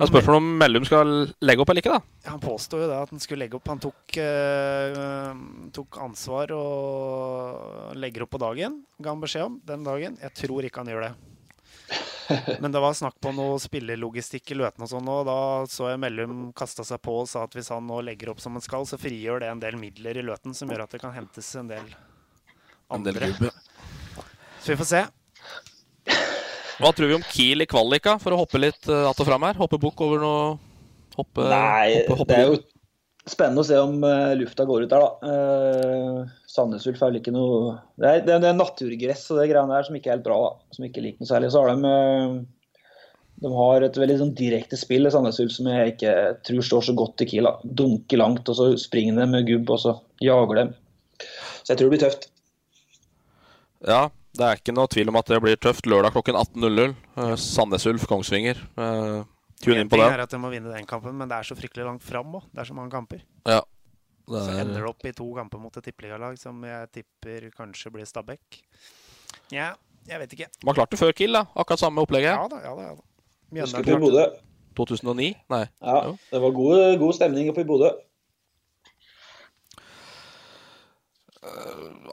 Det 0.00 0.06
er 0.06 0.14
spørsmål 0.14 0.38
om 0.38 0.46
Mellum 0.56 0.84
skal 0.88 1.10
legge 1.44 1.60
opp 1.60 1.70
eller 1.74 1.84
ikke, 1.84 1.92
da. 1.92 2.30
Han 2.30 2.40
påsto 2.40 2.78
jo 2.80 2.86
det 2.88 2.96
at 2.96 3.10
han 3.12 3.20
skulle 3.20 3.44
legge 3.44 3.58
opp. 3.58 3.66
Han 3.68 3.82
tok, 3.84 4.16
eh, 4.16 5.42
tok 5.76 5.98
ansvar 6.00 6.54
og 6.56 7.98
legger 8.00 8.24
opp 8.24 8.32
på 8.32 8.40
dagen, 8.40 8.78
ga 8.96 9.12
han 9.12 9.20
beskjed 9.20 9.44
om 9.44 9.58
den 9.68 9.84
dagen. 9.84 10.16
Jeg 10.24 10.32
tror 10.40 10.64
ikke 10.64 10.80
han 10.80 10.88
gjør 10.88 11.04
det. 11.04 11.12
Men 12.64 12.72
det 12.72 12.80
var 12.80 12.96
snakk 12.96 13.20
på 13.20 13.34
noe 13.36 13.60
spillerlogistikk 13.60 14.54
i 14.54 14.58
Løten 14.62 14.88
og 14.88 14.88
sånn, 14.88 15.12
og 15.12 15.28
da 15.28 15.38
så 15.68 15.92
jeg 15.92 16.00
Mellum 16.00 16.48
kasta 16.56 16.86
seg 16.86 17.04
på 17.04 17.20
og 17.20 17.28
sa 17.28 17.44
at 17.44 17.60
hvis 17.60 17.68
han 17.74 17.84
nå 17.84 18.00
legger 18.08 18.32
opp 18.32 18.40
som 18.40 18.56
han 18.56 18.64
skal, 18.64 18.88
så 18.88 18.96
frigjør 18.96 19.44
det 19.44 19.52
en 19.52 19.60
del 19.60 19.76
midler 19.76 20.16
i 20.16 20.24
Løten 20.24 20.56
som 20.56 20.72
gjør 20.72 20.86
at 20.86 20.96
det 20.96 21.04
kan 21.04 21.12
hentes 21.12 21.52
en 21.60 21.68
del 21.76 21.92
En 22.88 23.04
del 23.04 23.20
andre. 23.20 23.52
Så 24.64 24.72
vi 24.72 24.80
får 24.80 24.94
se. 24.96 25.08
Hva 26.80 26.90
tror 26.96 27.10
vi 27.10 27.16
om 27.18 27.24
Kiel 27.28 27.60
i 27.60 27.68
kvalika, 27.68 28.16
for 28.22 28.32
å 28.32 28.40
hoppe 28.40 28.60
litt 28.60 28.88
uh, 28.88 29.10
att 29.10 29.20
og 29.20 29.28
fram 29.28 29.42
her? 29.44 29.58
Hoppe 29.60 29.78
bukk 29.80 30.00
over 30.06 30.22
noe 30.22 30.44
Hoppe, 31.16 31.42
Nei, 31.50 32.06
hoppe, 32.06 32.14
hoppe 32.20 32.30
det 32.30 32.36
er 32.38 32.52
jo 32.52 32.60
spennende 33.28 33.60
å 33.60 33.66
se 33.66 33.76
om 33.76 33.98
uh, 34.06 34.30
lufta 34.38 34.64
går 34.64 34.86
ut 34.86 34.92
der, 34.92 35.02
da. 35.02 35.10
Uh, 35.26 36.38
Sandnes 36.48 36.86
Ulf 36.88 37.02
er 37.02 37.10
vel 37.10 37.18
ikke 37.20 37.34
noe 37.34 37.74
Det 38.00 38.06
er, 38.06 38.22
det 38.24 38.32
er, 38.36 38.44
det 38.44 38.48
er 38.48 38.56
naturgress 38.56 39.26
og 39.28 39.42
det 39.42 39.50
greiene 39.50 39.74
der 39.74 39.84
som 39.86 39.98
ikke 39.98 40.10
er 40.10 40.16
helt 40.16 40.24
bra, 40.24 40.38
da. 40.46 40.76
Som 40.76 40.86
ikke 40.88 41.04
liker 41.04 41.20
noe 41.20 41.30
særlig. 41.30 41.50
Så 41.52 41.64
har 41.64 41.74
de 41.74 41.90
uh, 41.90 42.38
De 43.44 43.52
har 43.58 43.86
et 43.86 44.00
veldig 44.04 44.16
sånn 44.22 44.32
direkte 44.38 44.78
spill 44.80 45.10
i 45.10 45.12
Sandnes 45.12 45.42
Ulf 45.42 45.52
som 45.58 45.68
jeg 45.68 45.96
ikke 45.96 46.14
tror 46.48 46.68
står 46.70 46.88
så 46.88 46.96
godt 47.02 47.26
i 47.26 47.28
Kiel. 47.34 47.50
da. 47.50 47.74
Dunker 47.82 48.22
langt, 48.22 48.48
og 48.48 48.56
så 48.56 48.70
springer 48.80 49.20
de 49.20 49.28
med 49.34 49.50
gubb, 49.50 49.74
og 49.76 49.82
så 49.84 49.98
jager 50.24 50.62
dem. 50.62 50.72
Så 51.60 51.74
jeg 51.74 51.82
tror 51.82 51.90
det 51.90 51.98
blir 51.98 52.04
tøft. 52.06 52.30
Ja, 53.88 54.06
det 54.36 54.46
er 54.46 54.56
ikke 54.60 54.74
noe 54.76 54.86
tvil 54.90 55.08
om 55.10 55.16
at 55.20 55.26
det 55.26 55.40
blir 55.42 55.56
tøft 55.60 55.86
lørdag 55.90 56.12
klokken 56.14 56.36
18.00. 56.38 56.94
Uh, 57.16 57.34
Sandnes 57.36 57.86
Ulf, 57.90 58.06
Kongsvinger. 58.10 58.60
Uh, 58.78 59.24
Tune 59.60 59.82
inn 59.82 59.90
på 59.92 59.98
det. 60.00 60.06
er 60.14 60.22
at 60.24 60.30
de 60.32 60.38
må 60.40 60.48
vinne 60.52 60.70
den 60.72 60.86
kampen, 60.88 61.12
men 61.18 61.28
det 61.28 61.36
er 61.36 61.48
så 61.50 61.56
fryktelig 61.58 61.84
langt 61.84 62.02
fram 62.06 62.30
òg. 62.38 62.46
Det 62.54 62.62
er 62.62 62.68
så 62.70 62.74
mange 62.76 62.90
kamper. 62.94 63.20
Ja. 63.44 63.60
Så 64.30 64.32
Det 64.46 64.54
er- 64.54 64.60
ender 64.62 64.80
det 64.80 64.88
opp 64.88 65.04
i 65.04 65.12
to 65.12 65.26
kamper 65.34 65.58
mot 65.58 65.76
et 65.76 65.84
tippeligalag 65.84 66.38
som 66.38 66.62
jeg 66.64 66.88
tipper 66.92 67.50
kanskje 67.50 67.90
blir 67.92 68.06
Stabæk. 68.06 68.60
Nja, 69.52 69.72
jeg 70.08 70.18
vet 70.22 70.32
ikke. 70.36 70.46
Man 70.64 70.74
klarte 70.74 70.96
før 70.96 71.12
Kiel, 71.12 71.32
da. 71.32 71.44
Akkurat 71.56 71.78
samme 71.82 71.98
opplegget. 72.04 72.30
Ja 72.30 72.46
da, 72.48 72.60
ja 72.62 72.74
da. 72.76 72.82
Ja 72.82 72.94
da. 72.94 73.02
Mjøndalen 73.50 73.66
Husker 73.66 73.82
du 73.82 73.90
klarte 73.90 74.00
Bodø? 74.00 74.22
det. 74.30 74.40
2009? 74.78 75.34
Nei. 75.50 75.64
Ja, 75.82 76.12
det 76.30 76.40
var 76.40 76.50
god, 76.54 76.98
god 77.02 77.14
stemning 77.18 77.50
oppe 77.50 77.60
i 77.64 77.64
Bodø. 77.68 77.90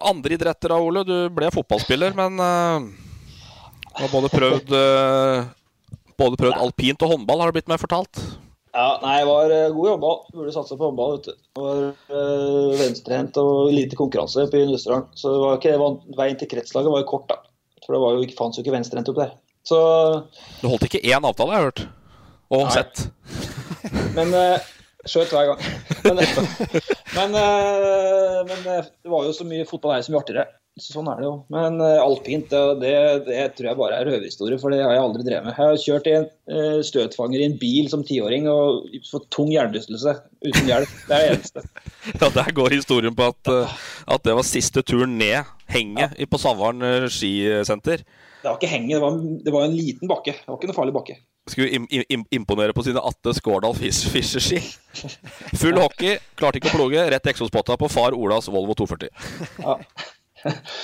Andre 0.07 0.37
idretter 0.37 0.71
da, 0.73 0.79
Ole. 0.81 1.03
Du 1.07 1.15
ble 1.35 1.49
fotballspiller, 1.53 2.15
men 2.17 2.39
uh, 2.39 2.87
har 3.99 4.11
både 4.13 4.29
prøvd 4.33 4.73
uh, 4.75 5.47
Både 6.17 6.39
prøvd 6.39 6.57
alpint 6.63 7.03
og 7.05 7.11
håndball, 7.13 7.41
har 7.43 7.51
det 7.51 7.59
blitt 7.59 7.67
meg 7.69 7.81
fortalt. 7.81 8.21
Ja, 8.77 8.87
nei, 9.01 9.15
jeg 9.19 9.27
var 9.29 9.51
uh, 9.53 9.67
god 9.73 9.89
håndball. 9.93 10.17
Burde 10.33 10.53
satse 10.55 10.77
på 10.77 10.87
håndball. 10.89 11.17
vet 11.17 11.27
du. 11.29 11.43
Var 11.61 11.83
uh, 12.13 12.71
venstrehendt 12.79 13.37
og 13.41 13.71
lite 13.73 13.97
konkurranse 13.99 14.47
på 14.53 14.63
Nusserdalen. 14.69 15.09
Så 15.17 15.33
det 15.33 15.43
var 15.43 15.59
ikke, 15.59 15.75
veien 16.17 16.39
til 16.41 16.49
kretslaget 16.55 16.93
var 16.93 17.03
jo 17.03 17.09
kort, 17.11 17.27
da. 17.31 17.39
For 17.85 17.95
det 17.97 18.01
var 18.03 18.15
jo, 18.17 18.23
ikke- 18.25 18.37
fantes 18.39 18.59
jo 18.59 18.65
ikke 18.65 18.75
venstrehendt 18.77 19.11
opp 19.13 19.21
der. 19.21 19.35
Så, 19.67 19.77
Du 20.61 20.67
holdt 20.71 20.87
ikke 20.87 21.03
én 21.03 21.25
avtale, 21.27 21.51
jeg 21.53 21.59
har 21.59 21.69
hørt. 21.71 21.85
Og 22.55 22.69
sett. 22.71 23.01
men 24.15 24.31
uh, 24.33 24.57
skjøt 25.09 25.33
hver 25.33 25.51
gang. 25.51 25.65
Men, 26.05 26.21
men, 27.17 27.35
eh, 27.41 28.39
men 28.47 28.71
eh, 28.75 28.87
det 29.03 29.11
var 29.11 29.27
jo 29.27 29.35
så 29.35 29.47
mye 29.47 29.67
fotball 29.67 29.97
her 29.97 30.05
som 30.05 30.15
mye 30.15 30.23
artigere. 30.23 30.47
Sånn 30.77 31.07
er 31.09 31.17
det 31.17 31.25
jo. 31.25 31.33
Men 31.53 31.79
eh, 31.81 32.03
alpint, 32.03 32.51
det, 32.83 32.91
det, 33.25 33.39
tror 33.57 33.71
jeg 33.71 33.79
bare 33.79 33.97
er 33.97 34.09
røverhistorie, 34.11 34.59
for 34.61 34.73
det 34.73 34.83
har 34.83 34.93
jeg 34.93 35.03
aldri 35.03 35.25
drevet 35.25 35.47
med. 35.47 35.55
Jeg 35.55 35.71
har 35.71 35.81
kjørt 35.83 36.09
i 36.09 36.15
en 36.19 36.27
støtfanger 36.85 37.41
i 37.41 37.47
en 37.49 37.57
bil 37.59 37.89
som 37.91 38.05
tiåring 38.07 38.45
og 38.51 38.85
fått 39.09 39.25
tung 39.33 39.49
hjernerystelse 39.53 40.13
uten 40.45 40.69
hjelp. 40.69 40.93
Det 41.09 41.17
er 41.17 41.25
det 41.25 41.37
eneste. 41.37 41.65
Ja, 42.21 42.29
Der 42.31 42.53
går 42.55 42.71
historien 42.71 43.15
på 43.17 43.25
at, 43.33 43.49
at 44.07 44.21
det 44.23 44.37
var 44.37 44.45
siste 44.47 44.79
turen 44.85 45.17
ned 45.19 45.49
henget 45.67 46.13
ja. 46.15 46.27
på 46.29 46.39
Savaren 46.39 47.09
skisenter. 47.11 48.05
Det 48.37 48.47
var 48.47 48.61
ikke 48.61 48.69
henge, 48.71 48.93
det 48.93 49.01
var, 49.03 49.17
det 49.43 49.51
var 49.51 49.65
en 49.65 49.75
liten 49.75 50.07
bakke. 50.07 50.37
Det 50.39 50.47
var 50.47 50.61
ikke 50.61 50.69
noe 50.69 50.77
farlig 50.77 50.95
bakke. 50.95 51.17
Skulle 51.47 51.69
im 51.77 51.85
im 51.89 52.25
imponere 52.35 52.73
på 52.75 52.83
sine 52.83 52.99
Atte 52.99 53.31
Skårdal 53.37 53.73
Fis- 53.77 54.03
Fischer-ski. 54.11 54.59
Full 55.57 55.79
hockey, 55.79 56.17
klarte 56.35 56.59
ikke 56.59 56.71
å 56.73 56.75
ploge. 56.75 57.03
Rett 57.13 57.29
eksospotta 57.31 57.77
på 57.79 57.89
far 57.91 58.15
Olas 58.17 58.49
Volvo 58.51 58.75
240. 58.75 59.09
Ja. 59.63 59.77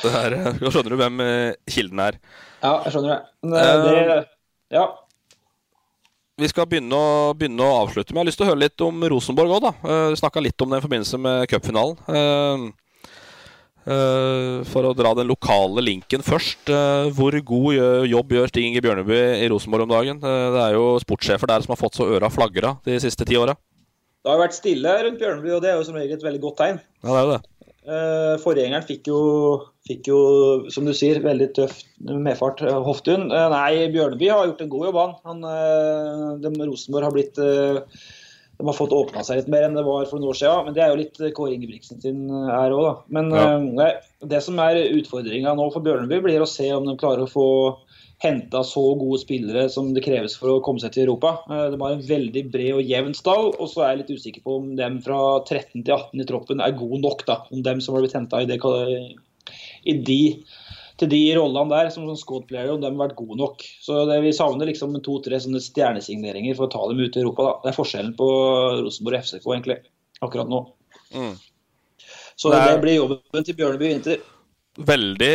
Det 0.03 0.09
er, 0.17 0.33
eh, 0.33 0.61
skjønner 0.65 0.95
du 0.95 0.97
hvem 0.97 1.19
eh, 1.23 1.53
kilden 1.69 1.99
er. 2.01 2.15
Ja, 2.63 2.77
jeg 2.87 2.95
skjønner 2.95 3.11
det. 3.11 3.19
Men 3.43 3.59
eh, 3.59 4.05
det 4.09 4.21
Ja. 4.79 4.85
Vi 6.41 6.47
skal 6.49 6.65
begynne 6.65 6.97
å, 6.97 7.33
begynne 7.37 7.61
å 7.61 7.75
avslutte, 7.83 8.09
men 8.09 8.23
jeg 8.23 8.25
har 8.25 8.29
lyst 8.31 8.39
til 8.41 8.47
å 8.47 8.49
høre 8.49 8.63
litt 8.63 8.81
om 8.81 9.03
Rosenborg 9.11 9.51
òg, 9.53 9.67
vi 9.85 10.17
snakka 10.17 10.41
litt 10.41 10.63
om 10.65 10.71
det 10.73 10.79
i 10.79 10.85
forbindelse 10.87 11.19
med 11.21 11.43
cupfinalen. 11.51 12.71
Eh, 13.83 14.63
for 14.71 14.87
å 14.87 14.93
dra 14.95 15.11
den 15.17 15.27
lokale 15.27 15.83
linken 15.83 16.23
først. 16.23 16.69
eh, 16.71 17.09
hvor 17.11 17.35
god 17.43 18.07
jobb 18.07 18.31
gjør 18.31 18.47
Stig 18.47 18.69
Inge 18.69 18.81
Bjørneby 18.81 19.19
i 19.43 19.49
Rosenborg 19.51 19.83
om 19.83 19.91
dagen? 19.91 20.21
Eh, 20.23 20.45
det 20.55 20.61
er 20.63 20.77
jo 20.77 20.85
sportssjefer 21.03 21.51
der 21.51 21.65
som 21.65 21.73
har 21.75 21.81
fått 21.81 21.99
så 21.99 22.07
øra 22.07 22.31
flagra 22.31 22.77
de 22.85 22.99
siste 23.03 23.27
ti 23.27 23.35
åra. 23.35 23.57
Det 24.23 24.31
har 24.31 24.39
vært 24.39 24.55
stille 24.55 24.87
rundt 25.03 25.19
Bjørneby, 25.19 25.51
og 25.51 25.61
det 25.61 25.73
er 25.73 25.75
jo 25.75 25.83
som 25.83 25.99
regel 25.99 26.15
et 26.15 26.23
veldig 26.23 26.41
godt 26.45 26.61
tegn. 26.61 26.79
Ja, 27.03 27.09
det 27.09 27.17
er 27.17 27.25
jo 27.27 27.33
det. 27.33 27.41
Eh, 27.83 28.35
Forgjengeren 28.39 28.87
fikk 28.87 29.07
jo, 29.11 29.19
fikk 29.85 30.07
jo, 30.07 30.19
som 30.71 30.87
du 30.87 30.93
sier, 30.95 31.19
veldig 31.19 31.49
tøff 31.59 31.81
medfart. 31.99 32.63
Hoftun. 32.87 33.27
Nei, 33.27 33.89
Bjørneby 33.91 34.31
har 34.31 34.47
gjort 34.47 34.63
en 34.63 34.71
god 34.71 34.87
jobb, 34.87 35.01
han. 35.01 35.15
han 35.27 36.39
de, 36.39 36.53
Rosenborg 36.63 37.09
har 37.09 37.11
blitt 37.11 37.43
De 38.57 38.67
har 38.67 38.75
fått 38.77 38.93
åpna 38.93 39.23
seg 39.25 39.39
litt 39.41 39.47
mer 39.51 39.65
enn 39.65 39.73
det 39.75 39.83
var 39.85 40.05
for 40.05 40.21
noen 40.21 40.29
år 40.31 40.37
siden. 40.39 40.67
Men 40.67 40.75
det 40.75 40.83
er 40.83 40.91
jo 40.93 40.99
litt 41.01 41.19
eh, 41.19 41.31
Kåre 41.35 41.55
Ingebrigtsen 41.55 42.01
sin 42.03 42.27
eh, 42.29 42.51
ære 42.53 42.77
òg, 42.77 42.85
da. 42.85 42.93
Men 43.17 43.31
Ja. 43.33 43.45
eh, 43.55 43.65
nei, 43.81 43.89
det 44.33 44.43
som 44.45 44.59
er 44.63 44.79
utfordringa 44.93 45.55
nå 45.57 45.65
for 45.73 45.81
Bjørneby, 45.85 46.21
blir 46.23 46.43
å 46.45 46.49
se 46.49 46.69
om 46.75 46.85
de 46.87 46.95
klarer 47.01 47.25
å 47.25 47.31
få 47.31 47.47
henta 48.23 48.61
så 48.63 48.83
gode 48.95 49.19
spillere 49.19 49.65
som 49.73 49.89
det 49.93 50.05
kreves 50.05 50.37
for 50.39 50.53
å 50.53 50.61
komme 50.63 50.79
seg 50.79 50.93
til 50.95 51.03
Europa. 51.09 51.33
De 51.49 51.79
har 51.81 51.95
en 51.97 52.05
veldig 52.07 52.43
bred 52.53 52.77
og 52.77 52.87
jevn 52.87 53.11
stall, 53.17 53.49
og 53.57 53.67
så 53.67 53.83
er 53.83 53.89
jeg 53.89 54.03
litt 54.03 54.13
usikker 54.21 54.45
på 54.45 54.59
om 54.61 54.69
dem 54.79 55.01
fra 55.03 55.17
13 55.43 55.83
til 55.83 55.91
18 55.97 56.21
i 56.23 56.27
troppen 56.29 56.61
er 56.63 56.77
gode 56.77 57.01
nok. 57.03 57.25
da, 57.27 57.41
Om 57.51 57.65
dem 57.65 57.81
som 57.83 57.95
har 57.97 58.05
blitt 58.05 58.15
henta 58.15 58.39
i, 58.39 59.15
i 59.91 59.97
de 60.07 60.21
til 61.01 61.09
de 61.09 61.21
rollene 61.37 61.71
der 61.71 61.89
som 61.93 62.05
som 62.05 62.17
squad 62.19 62.45
player, 62.49 62.71
om 62.73 62.81
de 62.81 62.89
har 62.89 62.99
vært 62.99 63.17
gode 63.17 63.37
nok. 63.39 63.63
Så 63.81 64.03
det, 64.09 64.19
Vi 64.23 64.33
savner 64.35 64.69
liksom 64.69 64.93
to-tre 65.01 65.39
sånne 65.41 65.61
stjernesigneringer 65.63 66.55
for 66.57 66.67
å 66.67 66.73
ta 66.73 66.83
dem 66.89 67.01
ut 67.01 67.17
i 67.17 67.23
Europa. 67.23 67.43
da. 67.43 67.53
Det 67.63 67.71
er 67.71 67.79
forskjellen 67.79 68.13
på 68.19 68.27
Rosenborg 68.83 69.17
og 69.17 69.25
FCK 69.25 69.47
egentlig, 69.55 69.79
akkurat 70.21 70.49
nå. 70.49 70.61
Mm. 71.13 71.33
Så 72.35 72.51
Det 72.51 72.61
det, 72.65 72.81
blir 72.81 72.95
jobben 72.95 73.43
til 73.43 73.55
Bjørneby 73.55 73.85
i 73.85 73.93
vinter. 73.93 74.21
Veldig 74.73 75.33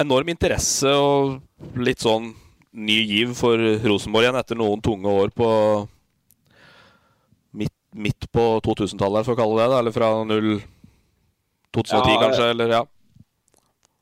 enorm 0.00 0.28
interesse 0.32 0.88
og 0.88 1.40
litt 1.76 2.00
sånn 2.00 2.34
ny 2.72 3.00
giv 3.04 3.34
for 3.36 3.56
Rosenborg 3.58 4.24
igjen 4.24 4.38
etter 4.40 4.56
noen 4.56 4.80
tunge 4.80 5.08
år 5.08 5.32
på 5.34 5.48
midt, 7.52 7.74
midt 7.92 8.28
på 8.32 8.60
2000-tallet, 8.64 9.26
for 9.26 9.34
å 9.34 9.40
kalle 9.40 9.58
det 9.60 9.68
det. 9.72 9.80
Eller 9.82 9.92
fra 9.96 10.12
0 10.24 10.62
2010, 11.70 11.92
Ja, 11.92 12.20
kanskje. 12.22 12.50
Eller 12.54 12.68
ja. 12.78 12.84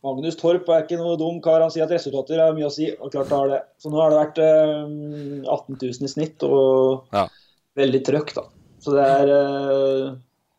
Magnus 0.07 0.37
Torp 0.39 0.69
er 0.71 0.85
ikke 0.85 0.99
noe 1.01 1.17
dum 1.19 1.41
kar. 1.43 1.63
Han 1.65 1.73
sier 1.75 1.87
at 1.89 1.95
resultater 1.95 2.39
har 2.39 2.55
mye 2.55 2.69
å 2.69 2.73
si, 2.75 2.87
og 2.95 3.11
klart 3.11 3.33
det 3.33 3.39
har 3.39 3.51
det. 3.51 3.61
Så 3.83 3.91
nå 3.91 3.99
har 3.99 4.13
det 4.15 4.21
vært 4.21 4.39
eh, 4.45 4.95
18 5.43 5.75
000 5.81 6.07
i 6.07 6.13
snitt, 6.13 6.47
og 6.47 7.09
Ja. 7.17 7.27
veldig 7.79 8.03
trøkk, 8.07 8.35
da. 8.37 8.47
Så 8.79 8.95
det 8.95 9.05
er 9.05 9.33
eh, 9.35 10.05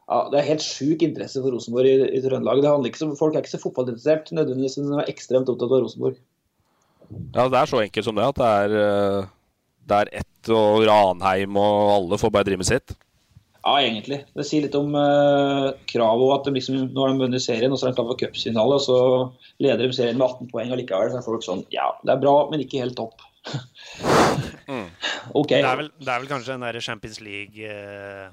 ja, 0.09 0.19
det 0.33 0.39
er 0.39 0.47
helt 0.49 0.65
sjuk 0.65 1.03
interesse 1.05 1.39
for 1.43 1.53
Rosenborg 1.55 1.87
i, 1.87 1.97
i 2.17 2.21
Trøndelag. 2.23 2.63
Det 2.65 2.91
ikke 2.91 3.03
så, 3.03 3.09
folk 3.15 3.35
er 3.35 3.45
ikke 3.45 3.53
så 3.55 3.61
fotballinteressert 3.63 4.31
nødvendigvis, 4.35 4.79
men 4.81 4.91
de 4.91 5.03
er 5.03 5.11
ekstremt 5.13 5.51
opptatt 5.51 5.71
av 5.71 5.83
Rosenborg. 5.85 6.17
ja, 7.35 7.47
det 7.47 7.59
er 7.61 7.69
så 7.69 7.83
enkelt 7.83 8.05
som 8.05 8.17
det. 8.17 8.25
At 8.27 8.41
det 8.41 8.49
er, 8.63 8.79
eh, 8.83 9.29
det 9.89 10.01
er 10.03 10.11
ett 10.19 10.25
og 10.55 10.83
Ranheim 10.87 11.55
og 11.59 11.93
alle 11.95 12.19
får 12.19 12.31
bare 12.33 12.47
drive 12.47 12.63
med 12.63 12.69
sitt. 12.69 12.95
Ja, 13.59 13.73
egentlig. 13.83 14.21
Det 14.37 14.45
sier 14.47 14.63
litt 14.65 14.75
om 14.77 14.93
uh, 14.95 15.69
kravet 15.91 16.25
og 16.25 16.33
at 16.37 16.47
de 16.47 16.55
liksom, 16.55 16.77
nå 16.93 17.03
har 17.03 17.11
de 17.11 17.23
vunnet 17.23 17.43
serien, 17.43 17.73
og 17.73 17.79
så 17.79 17.87
er 17.87 17.93
de 17.93 17.99
klar 17.99 18.07
for 18.09 18.19
cupfinale, 18.21 18.77
og 18.77 18.83
så 18.85 18.99
leder 19.63 19.83
de 19.83 19.95
serien 19.95 20.19
med 20.19 20.27
18 20.27 20.51
poeng 20.53 20.71
allikevel. 20.75 21.11
Så 21.11 21.19
er 21.19 21.25
folk 21.27 21.45
sånn 21.45 21.65
Ja, 21.75 21.89
det 22.05 22.15
er 22.15 22.21
bra, 22.23 22.35
men 22.51 22.63
ikke 22.63 22.83
helt 22.83 22.97
topp. 22.99 23.25
OK. 25.39 25.51
Det, 25.51 25.63
er 25.63 25.81
vel, 25.81 25.89
det 25.99 26.13
er 26.13 26.21
vel 26.21 26.29
kanskje 26.29 26.55
den 26.55 26.65
der 26.67 26.79
Champions 26.85 27.19
League 27.25 27.67
uh, 27.67 28.29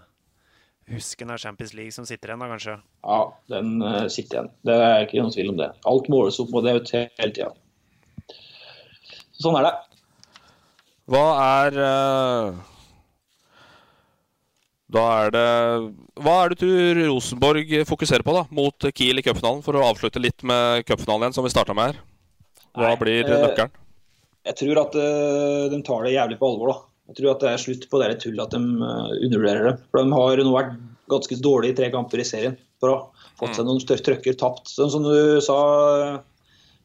Husken 0.93 1.33
av 1.35 1.43
Champions 1.43 1.74
League 1.74 1.95
som 1.95 2.07
sitter 2.07 2.31
igjen, 2.31 2.45
da, 2.45 2.51
kanskje? 2.53 2.79
Ja, 3.03 3.20
den 3.51 3.77
uh, 3.83 4.05
sitter 4.12 4.41
igjen. 4.41 4.55
Det 4.68 4.79
er 4.87 5.07
ikke 5.07 5.18
noen 5.22 5.35
tvil 5.35 5.51
om 5.55 5.59
det. 5.59 5.72
Alt 5.91 6.11
måles 6.12 6.39
opp 6.43 6.55
mot 6.55 6.66
det 6.66 6.77
hele 6.77 7.33
tida. 7.35 7.51
Sånn 9.43 9.59
er 9.59 9.66
det. 9.66 9.74
Hva 11.12 11.27
er 11.39 11.77
eh, 11.87 12.55
Da 14.93 15.03
er 15.24 15.32
det 15.34 15.47
Hva 16.22 16.34
er 16.45 16.53
det 16.53 16.61
du 16.62 17.01
Rosenborg 17.09 17.72
fokuserer 17.89 18.22
på 18.26 18.34
da 18.37 18.45
mot 18.55 18.87
Kiel 18.95 19.18
i 19.18 19.24
cupfinalen, 19.26 19.64
for 19.66 19.78
å 19.78 19.87
avslutte 19.89 20.22
litt 20.22 20.45
med 20.47 20.87
cupfinalen 20.87 21.26
igjen, 21.26 21.39
som 21.39 21.47
vi 21.47 21.53
starta 21.55 21.74
med 21.74 21.91
her? 21.91 22.05
Hva 22.76 22.93
Nei, 22.93 22.99
blir 23.01 23.24
eh, 23.24 23.41
nøkkelen? 23.43 23.72
Jeg 24.47 24.59
tror 24.61 24.82
at 24.84 24.99
eh, 25.01 25.64
de 25.72 25.80
tar 25.87 26.07
det 26.07 26.14
jævlig 26.14 26.39
på 26.39 26.51
alvor. 26.53 26.70
da. 26.70 26.76
Jeg 27.11 27.18
tror 27.18 27.32
at 27.32 27.43
det 27.43 27.51
er 27.51 27.62
slutt 27.62 27.89
på 27.91 28.03
det 28.03 28.12
tullet 28.22 28.45
at 28.45 28.55
de 28.55 28.62
eh, 28.62 29.16
undervurderer 29.26 29.68
det. 29.70 29.74
For 29.91 30.03
de 30.03 30.14
har 30.20 30.45
nå 30.45 30.55
vært 30.55 30.78
ganske 31.11 31.41
dårlige 31.43 31.74
i 31.74 31.78
tre 31.80 31.91
kamper 31.95 32.22
i 32.22 32.28
serien. 32.28 32.57
For 32.82 32.93
å 32.93 32.97
ha 33.01 33.37
fått 33.41 33.59
seg 33.59 33.66
noen 33.66 33.82
større 33.82 34.05
trøkker 34.07 34.39
tapt. 34.39 34.70
Sånn 34.70 34.93
som 34.93 35.07
du 35.07 35.41
sa, 35.43 35.59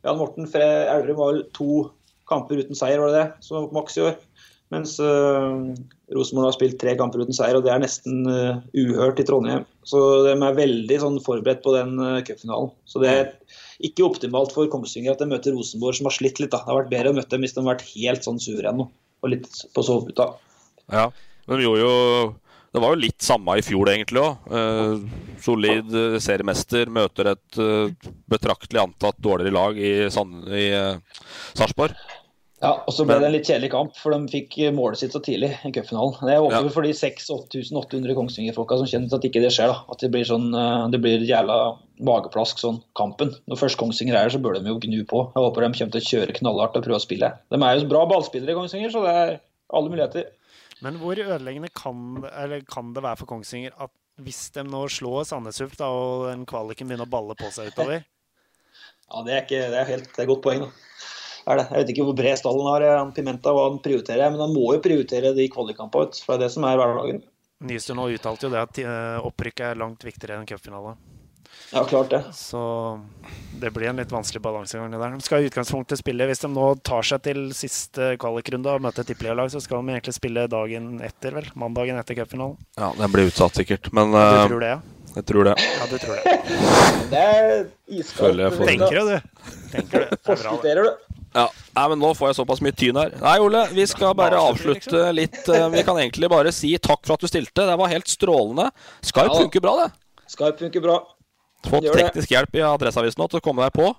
Jan 0.07 0.19
Morten 0.19 0.47
Elverum 0.47 1.19
var 1.19 1.33
vel 1.33 1.43
to 1.53 1.71
kamper 2.31 2.63
uten 2.63 2.77
seier, 2.77 3.01
var 3.01 3.11
det 3.11 3.19
det? 3.19 3.49
Var 3.51 3.71
maks 3.75 3.99
i 3.99 4.05
år. 4.07 4.15
Mens 4.71 4.93
uh, 5.03 5.73
Rosenborg 6.15 6.47
har 6.47 6.55
spilt 6.55 6.77
tre 6.79 6.93
kamper 6.99 7.25
uten 7.25 7.35
seier, 7.35 7.57
og 7.57 7.65
det 7.65 7.73
er 7.73 7.81
nesten 7.83 8.21
uh, 8.23 8.61
uhørt 8.71 9.19
i 9.19 9.25
Trondheim. 9.27 9.65
Så 9.87 9.99
de 10.29 10.35
er 10.37 10.55
veldig 10.55 10.99
sånn, 11.01 11.17
forberedt 11.25 11.63
på 11.65 11.73
den 11.75 11.97
uh, 11.99 12.21
cupfinalen. 12.23 12.71
Så 12.87 13.01
det 13.03 13.09
er 13.11 13.25
ikke 13.83 14.05
optimalt 14.07 14.55
for 14.55 14.69
Kongsvinger 14.71 15.11
at 15.15 15.23
de 15.23 15.27
møter 15.27 15.57
Rosenborg, 15.57 15.97
som 15.97 16.07
har 16.07 16.15
slitt 16.15 16.39
litt. 16.39 16.53
da. 16.53 16.61
Det 16.63 16.71
har 16.71 16.79
vært 16.79 16.93
bedre 16.93 17.11
å 17.11 17.17
møte 17.17 17.33
dem 17.35 17.43
hvis 17.43 17.57
de 17.57 17.63
har 17.63 17.73
vært 17.73 17.89
helt 17.89 18.27
sånn 18.27 18.39
suverene 18.39 18.87
og 19.21 19.33
litt 19.33 19.49
på 19.75 19.83
soveputa. 19.85 20.29
Ja, 20.91 21.09
men 21.49 21.59
vi 21.59 21.67
gjorde 21.67 21.83
jo 21.83 21.97
Det 22.71 22.79
var 22.79 22.93
jo 22.95 23.01
litt 23.03 23.19
samme 23.21 23.57
i 23.59 23.63
fjor, 23.67 23.89
egentlig 23.91 24.21
òg. 24.23 24.45
solid 25.43 25.91
eh, 25.91 26.15
seriemester 26.23 26.87
møter 26.87 27.33
et 27.33 27.59
betraktelig 28.31 28.79
antatt 28.79 29.19
dårligere 29.19 29.51
lag 29.51 29.75
i, 29.75 29.91
Sand- 30.07 30.47
i 30.47 30.69
Sarpsborg. 31.51 31.99
Ja, 32.61 32.75
og 32.85 32.93
så 32.93 33.07
ble 33.09 33.15
det 33.17 33.25
en 33.25 33.33
litt 33.33 33.47
kjedelig 33.49 33.71
kamp, 33.73 33.95
for 33.97 34.13
de 34.13 34.27
fikk 34.29 34.53
målet 34.77 34.99
sitt 35.01 35.15
så 35.15 35.21
tidlig 35.25 35.49
i 35.65 35.71
cupfinalen. 35.73 36.19
Jeg 36.29 36.37
håper 36.43 36.67
Ja. 36.67 36.69
for 36.69 36.85
de 36.85 36.91
6800 36.93 38.13
Kongsvinger-folka 38.13 38.77
som 38.77 38.85
kjenner 38.85 39.15
at 39.17 39.25
ikke 39.25 39.41
det 39.41 39.49
skjer. 39.55 39.71
da. 39.73 39.79
At 39.89 39.97
det 40.03 40.11
blir 40.13 40.23
sånn, 40.29 40.53
eh, 40.53 40.89
det 40.93 41.01
blir 41.01 41.25
jævla 41.25 41.79
mageplask 41.99 42.61
sånn 42.61 42.83
kampen. 42.95 43.33
Når 43.49 43.57
først 43.57 43.77
Kongsvinger 43.81 44.13
er 44.13 44.29
her, 44.29 44.29
så 44.29 44.41
bør 44.41 44.59
de 44.61 44.69
jo 44.69 44.77
gnu 44.77 45.03
på. 45.09 45.33
Jeg 45.33 45.41
håper 45.41 45.61
de 45.65 45.79
kommer 45.79 45.91
til 45.91 46.01
å 46.01 46.09
kjøre 46.11 46.37
knallhardt 46.37 46.77
og 46.77 46.83
prøve 46.85 46.99
å 47.01 47.07
spille. 47.07 47.33
De 47.49 47.57
er 47.57 47.79
jo 47.79 47.87
bra 47.89 48.05
ballspillere, 48.05 48.53
Kongsvinger, 48.53 48.91
så 48.93 49.01
det 49.01 49.15
er 49.15 49.39
alle 49.73 49.89
muligheter. 49.89 50.25
Men 50.83 50.99
hvor 50.99 51.15
ødeleggende 51.17 51.69
kan, 51.73 52.23
eller 52.37 52.61
kan 52.61 52.93
det 52.93 53.01
være 53.01 53.17
for 53.17 53.25
Kongsvinger 53.25 53.71
at 53.79 53.89
hvis 54.21 54.51
de 54.53 54.61
nå 54.63 54.85
slår 54.89 55.25
Sandnes 55.25 55.59
Ulf, 55.61 55.77
da, 55.77 55.85
og 55.89 56.29
den 56.29 56.45
kvaliken 56.45 56.87
begynner 56.87 57.07
å 57.07 57.09
balle 57.09 57.33
på 57.33 57.49
seg 57.51 57.71
utover 57.73 58.03
Ja, 59.11 59.23
Det 59.23 59.33
er, 59.33 59.41
ikke, 59.41 59.69
det 59.71 59.79
er 59.81 59.85
helt 59.89 60.09
det 60.13 60.19
er 60.19 60.23
et 60.23 60.29
godt 60.29 60.43
poeng. 60.45 60.59
da. 60.61 60.69
Er 61.47 61.57
det. 61.57 61.67
Jeg 61.71 61.77
vet 61.81 61.93
ikke 61.95 62.05
hvor 62.05 62.17
bred 62.17 62.37
stallen 62.37 62.67
har, 62.69 62.85
eh, 62.85 63.11
Pimenta, 63.15 63.53
hva 63.55 63.69
han 63.69 63.79
prioriterer. 63.81 64.29
Men 64.33 64.43
han 64.45 64.53
må 64.53 64.73
jo 64.75 64.81
prioritere 64.83 65.33
de 65.37 65.47
kvalikkampene, 65.49 66.21
for 66.21 66.37
det 66.37 66.45
er 66.45 66.47
det 66.47 66.51
som 66.53 66.67
er 66.69 66.77
hverdagen. 66.77 67.23
Nystuen 67.61 68.01
har 68.01 68.13
uttalte 68.17 68.47
jo 68.47 68.53
det 68.53 68.61
at 68.61 68.77
eh, 68.81 69.17
opprykket 69.25 69.71
er 69.71 69.81
langt 69.81 70.05
viktigere 70.05 70.39
enn 70.39 70.47
cupfinale. 70.49 70.95
Ja, 71.71 71.83
klart 71.87 72.09
det. 72.09 72.23
Så 72.35 72.59
det 73.61 73.69
blir 73.71 73.89
en 73.89 73.99
litt 74.01 74.11
vanskelig 74.11 74.41
balansegang. 74.43 74.91
der. 74.91 75.13
De 75.15 75.21
skal 75.23 75.43
i 75.43 75.49
utgangspunktet 75.49 75.99
spille, 75.99 76.25
Hvis 76.27 76.41
de 76.43 76.49
nå 76.51 76.65
tar 76.83 77.03
seg 77.03 77.21
til 77.23 77.51
siste 77.55 78.15
kvalikrunde 78.19 78.71
og 78.71 78.81
møter 78.81 79.07
tippeligalag, 79.07 79.51
så 79.53 79.61
skal 79.61 79.83
de 79.85 79.93
egentlig 79.93 80.15
spille 80.17 80.47
dagen 80.51 80.99
etter, 81.05 81.31
vel? 81.37 81.47
Mandagen 81.55 81.99
etter 81.99 82.15
cupfinalen. 82.15 82.57
Ja, 82.77 82.91
Den 82.97 83.11
blir 83.13 83.29
utsatt, 83.31 83.55
sikkert. 83.55 83.91
Men 83.93 84.11
Du 84.11 84.17
eh, 84.17 84.47
tror 84.47 84.59
det, 84.59 84.73
ja? 84.73 84.81
jeg 85.15 85.25
tror 85.25 85.43
det. 85.43 85.55
Ja, 85.59 85.87
du 85.91 85.97
tror 85.97 86.15
det. 86.15 86.37
Det 87.11 87.19
er 87.19 87.65
iskaldt. 87.87 88.59
Tenker 88.65 88.99
du, 88.99 89.09
du? 89.11 89.47
Tenker 89.71 89.99
du. 89.99 90.05
Er. 90.05 90.17
Forskutterer 90.27 90.87
du. 90.87 91.10
Ja, 91.33 91.45
Nei, 91.77 91.85
men 91.93 92.01
Nå 92.03 92.09
får 92.17 92.27
jeg 92.31 92.35
såpass 92.41 92.59
mye 92.65 92.75
tyn 92.75 92.97
her. 92.99 93.13
Nei, 93.21 93.37
Ole, 93.39 93.61
vi 93.71 93.85
skal 93.87 94.13
bare 94.19 94.35
avslutte 94.35 95.05
litt. 95.19 95.37
eh, 95.47 95.69
Vi 95.71 95.83
kan 95.87 95.95
egentlig 96.01 96.27
bare 96.31 96.51
si 96.51 96.73
takk 96.77 97.05
for 97.07 97.15
at 97.15 97.23
du 97.23 97.27
stilte. 97.31 97.63
Det 97.69 97.77
var 97.79 97.87
helt 97.93 98.07
strålende. 98.11 98.69
Skype 99.01 99.29
Ja. 99.29 99.39
funker 99.39 99.63
bra, 99.63 99.75
det. 99.85 99.89
Skype 100.27 100.59
funker 100.59 100.83
bra. 100.83 100.97
Fått 101.67 101.85
teknisk 101.93 102.31
hjelp 102.33 102.55
i 102.57 102.63
Adresseavisen 102.65 103.21
nå 103.21 103.29
til 103.31 103.39
å 103.39 103.45
komme 103.45 103.63
deg 103.63 103.71
på. 103.77 103.91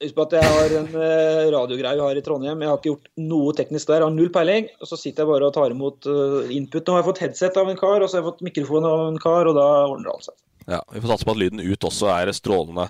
Husk 0.00 0.14
på 0.16 0.22
at 0.24 0.32
jeg 0.32 0.48
har 0.48 0.74
en 0.80 0.86
eh, 0.96 1.50
radiogreie 1.52 1.94
vi 1.98 2.00
har 2.06 2.16
i 2.16 2.22
Trondheim. 2.24 2.62
Jeg 2.64 2.70
har 2.70 2.78
ikke 2.80 2.88
gjort 2.94 3.10
noe 3.20 3.52
teknisk 3.58 3.90
der. 3.90 4.00
Jeg 4.00 4.06
har 4.08 4.14
null 4.16 4.30
peiling. 4.32 4.70
Og 4.80 4.88
så 4.88 4.96
sitter 4.96 5.22
jeg 5.26 5.28
bare 5.30 5.50
og 5.50 5.52
tar 5.54 5.74
imot 5.74 6.08
eh, 6.08 6.54
input. 6.56 6.80
Nå 6.88 6.94
har 6.96 7.02
jeg 7.02 7.08
fått 7.10 7.20
headset 7.26 7.58
av 7.60 7.68
en 7.68 7.76
kar, 7.76 8.00
og 8.00 8.08
så 8.08 8.16
har 8.16 8.22
jeg 8.24 8.30
fått 8.32 8.40
mikrofon 8.48 8.88
av 8.88 9.02
en 9.10 9.18
kar, 9.20 9.50
og 9.52 9.58
da 9.60 9.66
ordner 9.92 10.10
alt 10.14 10.24
seg. 10.30 10.38
Ja, 10.72 10.80
Vi 10.94 11.02
får 11.04 11.12
satse 11.14 11.28
på 11.28 11.34
at 11.36 11.42
lyden 11.44 11.60
ut 11.60 11.86
også 11.90 12.08
er 12.16 12.32
strålende. 12.34 12.88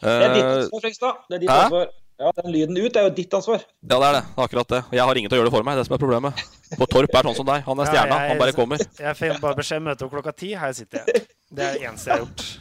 Det 0.00 0.16
er 0.16 0.34
ditt 0.34 0.48
ansvar, 0.48 0.82
Frekstad. 0.88 1.22
Det 1.28 1.36
er 1.38 1.44
ditt 1.44 1.52
ansvar. 1.52 1.92
Ja, 2.18 2.30
Den 2.32 2.52
lyden 2.52 2.76
ut 2.80 2.96
er 2.96 3.02
jo 3.08 3.10
ditt 3.12 3.34
ansvar. 3.36 3.60
Ja, 3.84 3.98
det 4.00 4.06
er 4.08 4.14
det. 4.16 4.22
Det 4.36 4.44
Akkurat 4.46 4.68
det. 4.72 4.78
Jeg 4.96 5.04
har 5.04 5.18
ingen 5.20 5.28
til 5.30 5.36
å 5.36 5.40
gjøre 5.42 5.50
det 5.50 5.54
for 5.58 5.66
meg. 5.66 5.74
Det 5.76 5.80
er 5.80 5.84
det 5.84 5.88
som 5.90 5.96
er 5.96 6.00
problemet. 6.00 6.44
På 6.80 6.86
Torp 6.88 7.12
er 7.18 7.26
sånn 7.28 7.36
som 7.36 7.46
deg. 7.50 7.62
Han 7.66 7.78
er 7.78 7.84
Ja, 7.84 7.90
stjerna. 7.92 8.16
jeg- 8.22 8.28
Han 8.30 8.38
bare 8.38 8.52
kommer. 8.56 8.78
Jeg 8.78 9.16
fikk 9.16 9.40
bare 9.40 9.54
beskjed 9.54 9.76
om 9.76 9.84
møte 9.84 10.02
opp 10.06 10.12
klokka 10.12 10.32
ti. 10.36 10.54
Her 10.54 10.72
sitter 10.72 11.02
jeg. 11.04 11.26
Det 11.52 11.62
er 11.66 11.72
det 11.74 11.82
eneste 11.82 12.06
jeg 12.08 12.16
har 12.18 12.24
gjort. 12.24 12.58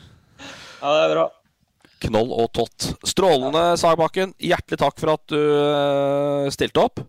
Ja, 0.81 0.87
det 0.91 1.01
er 1.11 1.15
bra. 1.15 1.29
Knoll 2.05 2.31
og 2.35 2.51
tott. 2.53 2.89
Strålende, 3.07 3.63
Sagbakken. 3.79 4.33
Hjertelig 4.37 4.77
takk 4.77 4.99
for 4.99 5.13
at 5.13 5.25
du 5.27 5.39
eh, 5.39 6.49
stilte 6.51 6.83
opp. 6.83 6.99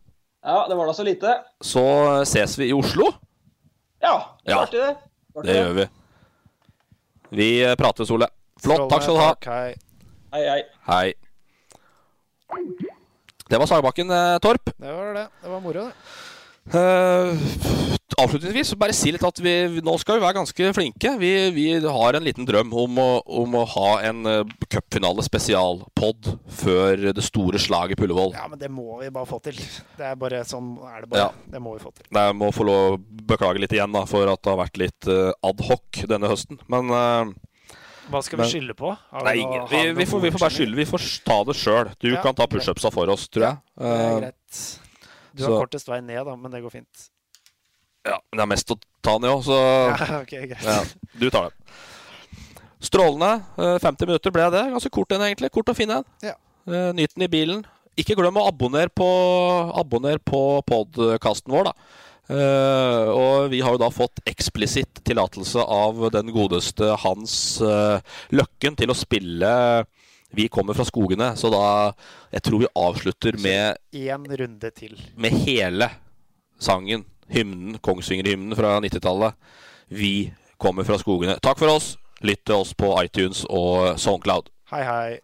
Ja, 0.46 0.68
det 0.68 0.76
var 0.78 0.86
da 0.86 0.92
så 0.92 1.02
lite. 1.04 1.34
Så 1.60 2.22
ses 2.24 2.56
vi 2.56 2.68
i 2.70 2.72
Oslo. 2.72 3.10
Ja, 4.00 4.36
det 4.46 4.52
Ja. 4.52 4.56
var 4.56 4.66
artig, 4.68 4.80
det. 4.80 4.96
Artig, 5.36 5.44
Det 5.50 5.56
gjør 5.56 5.74
vi. 5.74 5.88
Vi 7.32 7.48
eh, 7.64 7.74
prates, 7.74 8.10
Ole. 8.10 8.28
Flott. 8.62 8.88
Takk 8.88 9.02
skal 9.02 9.14
du 9.16 9.20
ha. 9.20 9.34
Hei. 9.44 9.74
Hei, 10.32 10.44
hei. 10.48 10.62
Hei. 10.86 11.14
Det 13.46 13.58
var 13.62 13.66
Sagbakken, 13.70 14.10
eh, 14.10 14.38
Torp. 14.42 14.72
Det 14.76 14.92
var 14.92 15.14
det. 15.14 15.28
Det 15.42 15.50
var 15.52 15.60
moro, 15.62 15.86
det. 15.86 15.92
Uh, 16.66 17.30
avslutningsvis 18.18 18.72
bare 18.74 18.94
si 18.96 19.12
litt 19.14 19.22
at 19.22 19.38
vi, 19.38 19.52
vi- 19.70 19.82
nå 19.86 19.92
skal 20.02 20.16
vi 20.18 20.24
være 20.24 20.34
ganske 20.34 20.72
flinke. 20.74 21.12
Vi, 21.20 21.28
vi 21.54 21.66
har 21.78 22.18
en 22.18 22.24
liten 22.26 22.48
drøm 22.48 22.72
om 22.74 22.98
å, 22.98 23.04
om 23.38 23.54
å 23.54 23.62
ha 23.70 24.00
en 24.08 24.26
uh, 24.26 24.40
cupfinale 24.66 25.22
spesialpod 25.22 26.32
før 26.58 27.04
det 27.14 27.22
store 27.22 27.60
slaget 27.62 28.00
på 28.00 28.08
Ullevål. 28.08 28.34
Ja, 28.34 28.48
men 28.50 28.58
det 28.58 28.72
må 28.74 28.98
vi 28.98 29.12
bare 29.14 29.30
få 29.30 29.38
til. 29.46 29.54
Det 29.94 30.08
er 30.10 30.18
bare 30.18 30.42
sånn 30.48 30.74
er 30.90 31.04
det 31.06 31.12
bare. 31.14 31.28
Ja. 31.28 31.52
Det 31.54 31.62
må 31.62 31.76
vi 31.76 31.84
få 31.86 31.94
til. 31.94 32.10
Jeg 32.18 32.34
må 32.42 32.50
få 32.50 32.66
lov 32.66 32.98
beklage 33.30 33.62
litt 33.62 33.76
igjen 33.78 33.94
da, 33.94 34.02
for 34.10 34.26
at 34.34 34.42
det 34.42 34.50
har 34.56 34.62
vært 34.64 34.82
litt 34.82 35.06
uh, 35.06 35.30
ad 35.46 35.62
hoc 35.70 36.02
denne 36.10 36.26
høsten. 36.34 36.58
Men 36.66 36.90
eh, 36.90 37.36
Hva 38.10 38.22
skal 38.22 38.38
vi 38.38 38.42
men- 38.44 38.50
skylde 38.52 38.74
på? 38.78 38.92
Har 39.10 39.24
Nei, 39.24 39.32
vi 39.34 39.40
ingen. 39.42 39.66
Vi, 39.70 39.92
vi 39.98 40.04
får, 40.06 40.20
vi 40.22 40.30
får 40.30 40.38
bare 40.44 40.54
skylde. 40.54 40.76
Vi 40.76 40.84
får 40.86 41.24
ta 41.26 41.38
det 41.44 41.56
sjøl. 41.58 41.90
Du 41.98 42.08
Ja, 42.12 42.22
kan 42.22 42.34
ta 42.34 42.46
pushupsa 42.46 42.92
for 42.92 43.08
oss, 43.10 43.26
tror 43.28 43.42
jeg. 43.48 43.58
Det 43.78 43.86
er 43.86 44.06
Eh, 44.16 44.20
greit. 44.20 44.60
Du 45.34 45.42
har 45.44 45.50
så- 45.50 45.60
kortest 45.66 45.88
vei 45.88 46.00
ned, 46.00 46.24
da, 46.24 46.36
men 46.36 46.50
det 46.50 46.62
går 46.62 46.70
fint. 46.72 47.08
Ja, 48.06 48.18
men 48.30 48.38
det 48.38 48.42
er 48.42 48.46
mest 48.46 48.68
å 48.70 48.78
ta 49.02 49.18
ned 49.18 49.30
òg, 49.30 49.42
så 49.44 49.56
Ja, 50.10 50.20
okay, 50.20 50.46
greit. 50.46 50.62
Ja, 50.62 50.84
du 51.18 51.30
tar 51.30 51.50
den. 51.50 51.52
Strålende. 52.80 53.42
eh, 53.58 53.78
50 53.82 54.06
minutter 54.06 54.30
ble 54.30 54.50
det. 54.50 54.64
Ganske 54.72 54.90
kort 54.90 55.12
en, 55.12 55.20
egentlig. 55.26 55.50
Kort 55.50 55.68
og 55.68 55.76
fin 55.76 55.90
en. 55.90 56.04
Ja. 56.22 56.34
Eh, 56.68 56.92
Nyt 56.92 57.14
den 57.14 57.24
i 57.24 57.28
bilen. 57.28 57.64
Ikke 57.96 58.14
glem 58.14 58.36
å 58.36 58.46
abonnere 58.46 58.90
på, 58.92 59.06
abonner 59.74 60.18
på 60.18 60.62
podkasten 60.68 61.48
vår, 61.50 61.64
da. 61.64 61.72
Eh, 62.26 63.08
og 63.12 63.50
vi 63.52 63.60
har 63.62 63.76
jo 63.76 63.78
da 63.78 63.90
fått 63.94 64.22
eksplisitt 64.26 64.98
tillatelse 65.06 65.62
av 65.62 66.00
den 66.10 66.32
godeste 66.34 66.88
Hans 67.04 67.34
uh, 67.62 68.02
Løkken 68.34 68.74
til 68.74 68.90
å 68.90 68.96
spille 68.98 69.50
Vi 70.34 70.48
kommer 70.50 70.74
fra 70.74 70.82
skogene, 70.88 71.28
så 71.38 71.52
da 71.54 71.92
Jeg 72.34 72.42
tror 72.48 72.64
vi 72.64 72.72
avslutter 72.82 73.38
med 73.38 73.78
Én 73.94 74.26
runde 74.26 74.72
til. 74.74 74.98
med 75.14 75.38
hele 75.46 75.90
sangen, 76.58 77.04
hymnen, 77.28 77.76
Kongsvinger-hymnen 77.84 78.56
fra 78.56 78.78
90-tallet. 78.80 79.36
Vi 79.92 80.32
kommer 80.56 80.86
fra 80.88 80.96
skogene. 80.98 81.36
Takk 81.44 81.60
for 81.60 81.68
oss. 81.68 81.98
Lytt 82.24 82.46
til 82.48 82.56
oss 82.56 82.72
på 82.72 82.94
iTunes 83.04 83.44
og 83.44 84.00
Soundcloud. 84.00 84.48
Hei, 84.72 84.82
hei. 84.82 85.18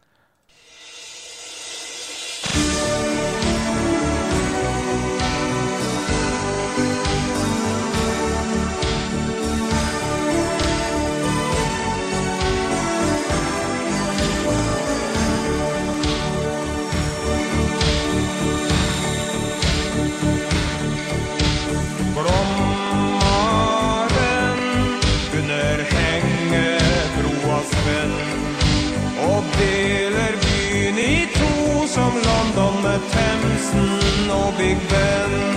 Big 34.51 34.77
Ben. 34.89 35.52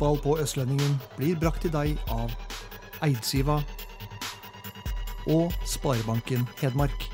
Fotball 0.00 0.18
på 0.18 0.38
Østlendingen 0.40 0.94
blir 1.16 1.34
brakt 1.36 1.60
til 1.60 1.72
deg 1.74 1.98
av 2.08 2.30
Eidsiva 3.04 3.58
og 5.28 5.52
Sparebanken 5.68 6.46
Hedmark. 6.56 7.04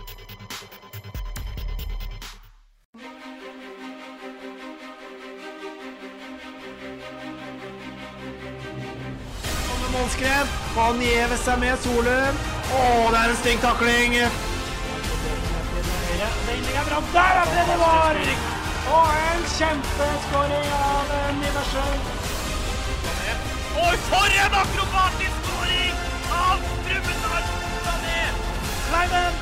Kommer 9.67 9.91
Målskred. 9.97 10.47
Han 10.77 11.03
gjever 11.03 11.43
seg 11.43 11.59
med 11.65 11.83
Solum. 11.83 12.39
Å, 12.71 12.85
det 13.11 13.25
er 13.25 13.33
en 13.33 13.41
stygg 13.41 13.59
takling. 13.65 14.15
Der 17.17 17.19
er 17.19 17.43
er 17.43 17.51
Freddy 17.51 17.77
Var! 17.83 18.23
Og 18.95 19.11
en 19.33 19.45
kjempeskåring 19.57 20.73
av 20.79 21.13
eh, 21.19 22.26
Oi, 23.77 23.97
for 24.09 24.29
en 24.45 24.55
akrobatisk 24.63 25.37
skåring 25.45 25.97
av 26.33 26.63
Brumunddal 26.85 27.45
Sané! 27.85 28.23
Kleiven! 28.89 29.37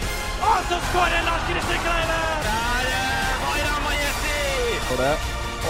Og 0.49 0.59
så 0.68 0.80
skårer 0.89 1.22
Lars 1.28 1.47
Christer 1.47 1.78
Kleiven! 1.85 2.43
Der 2.49 2.91
er 2.99 3.39
Vaira 3.45 3.78
Majesti! 3.87 4.43
Og 4.91 4.99
det, 5.03 5.14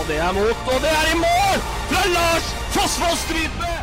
og 0.00 0.16
er 0.16 0.32
mot, 0.40 0.66
og 0.72 0.80
det 0.86 0.96
er 1.02 1.12
i 1.12 1.22
mål! 1.26 1.64
Fra 1.92 2.04
Lars 2.16 2.52
Fossvoll 2.72 3.16
Strype! 3.26 3.73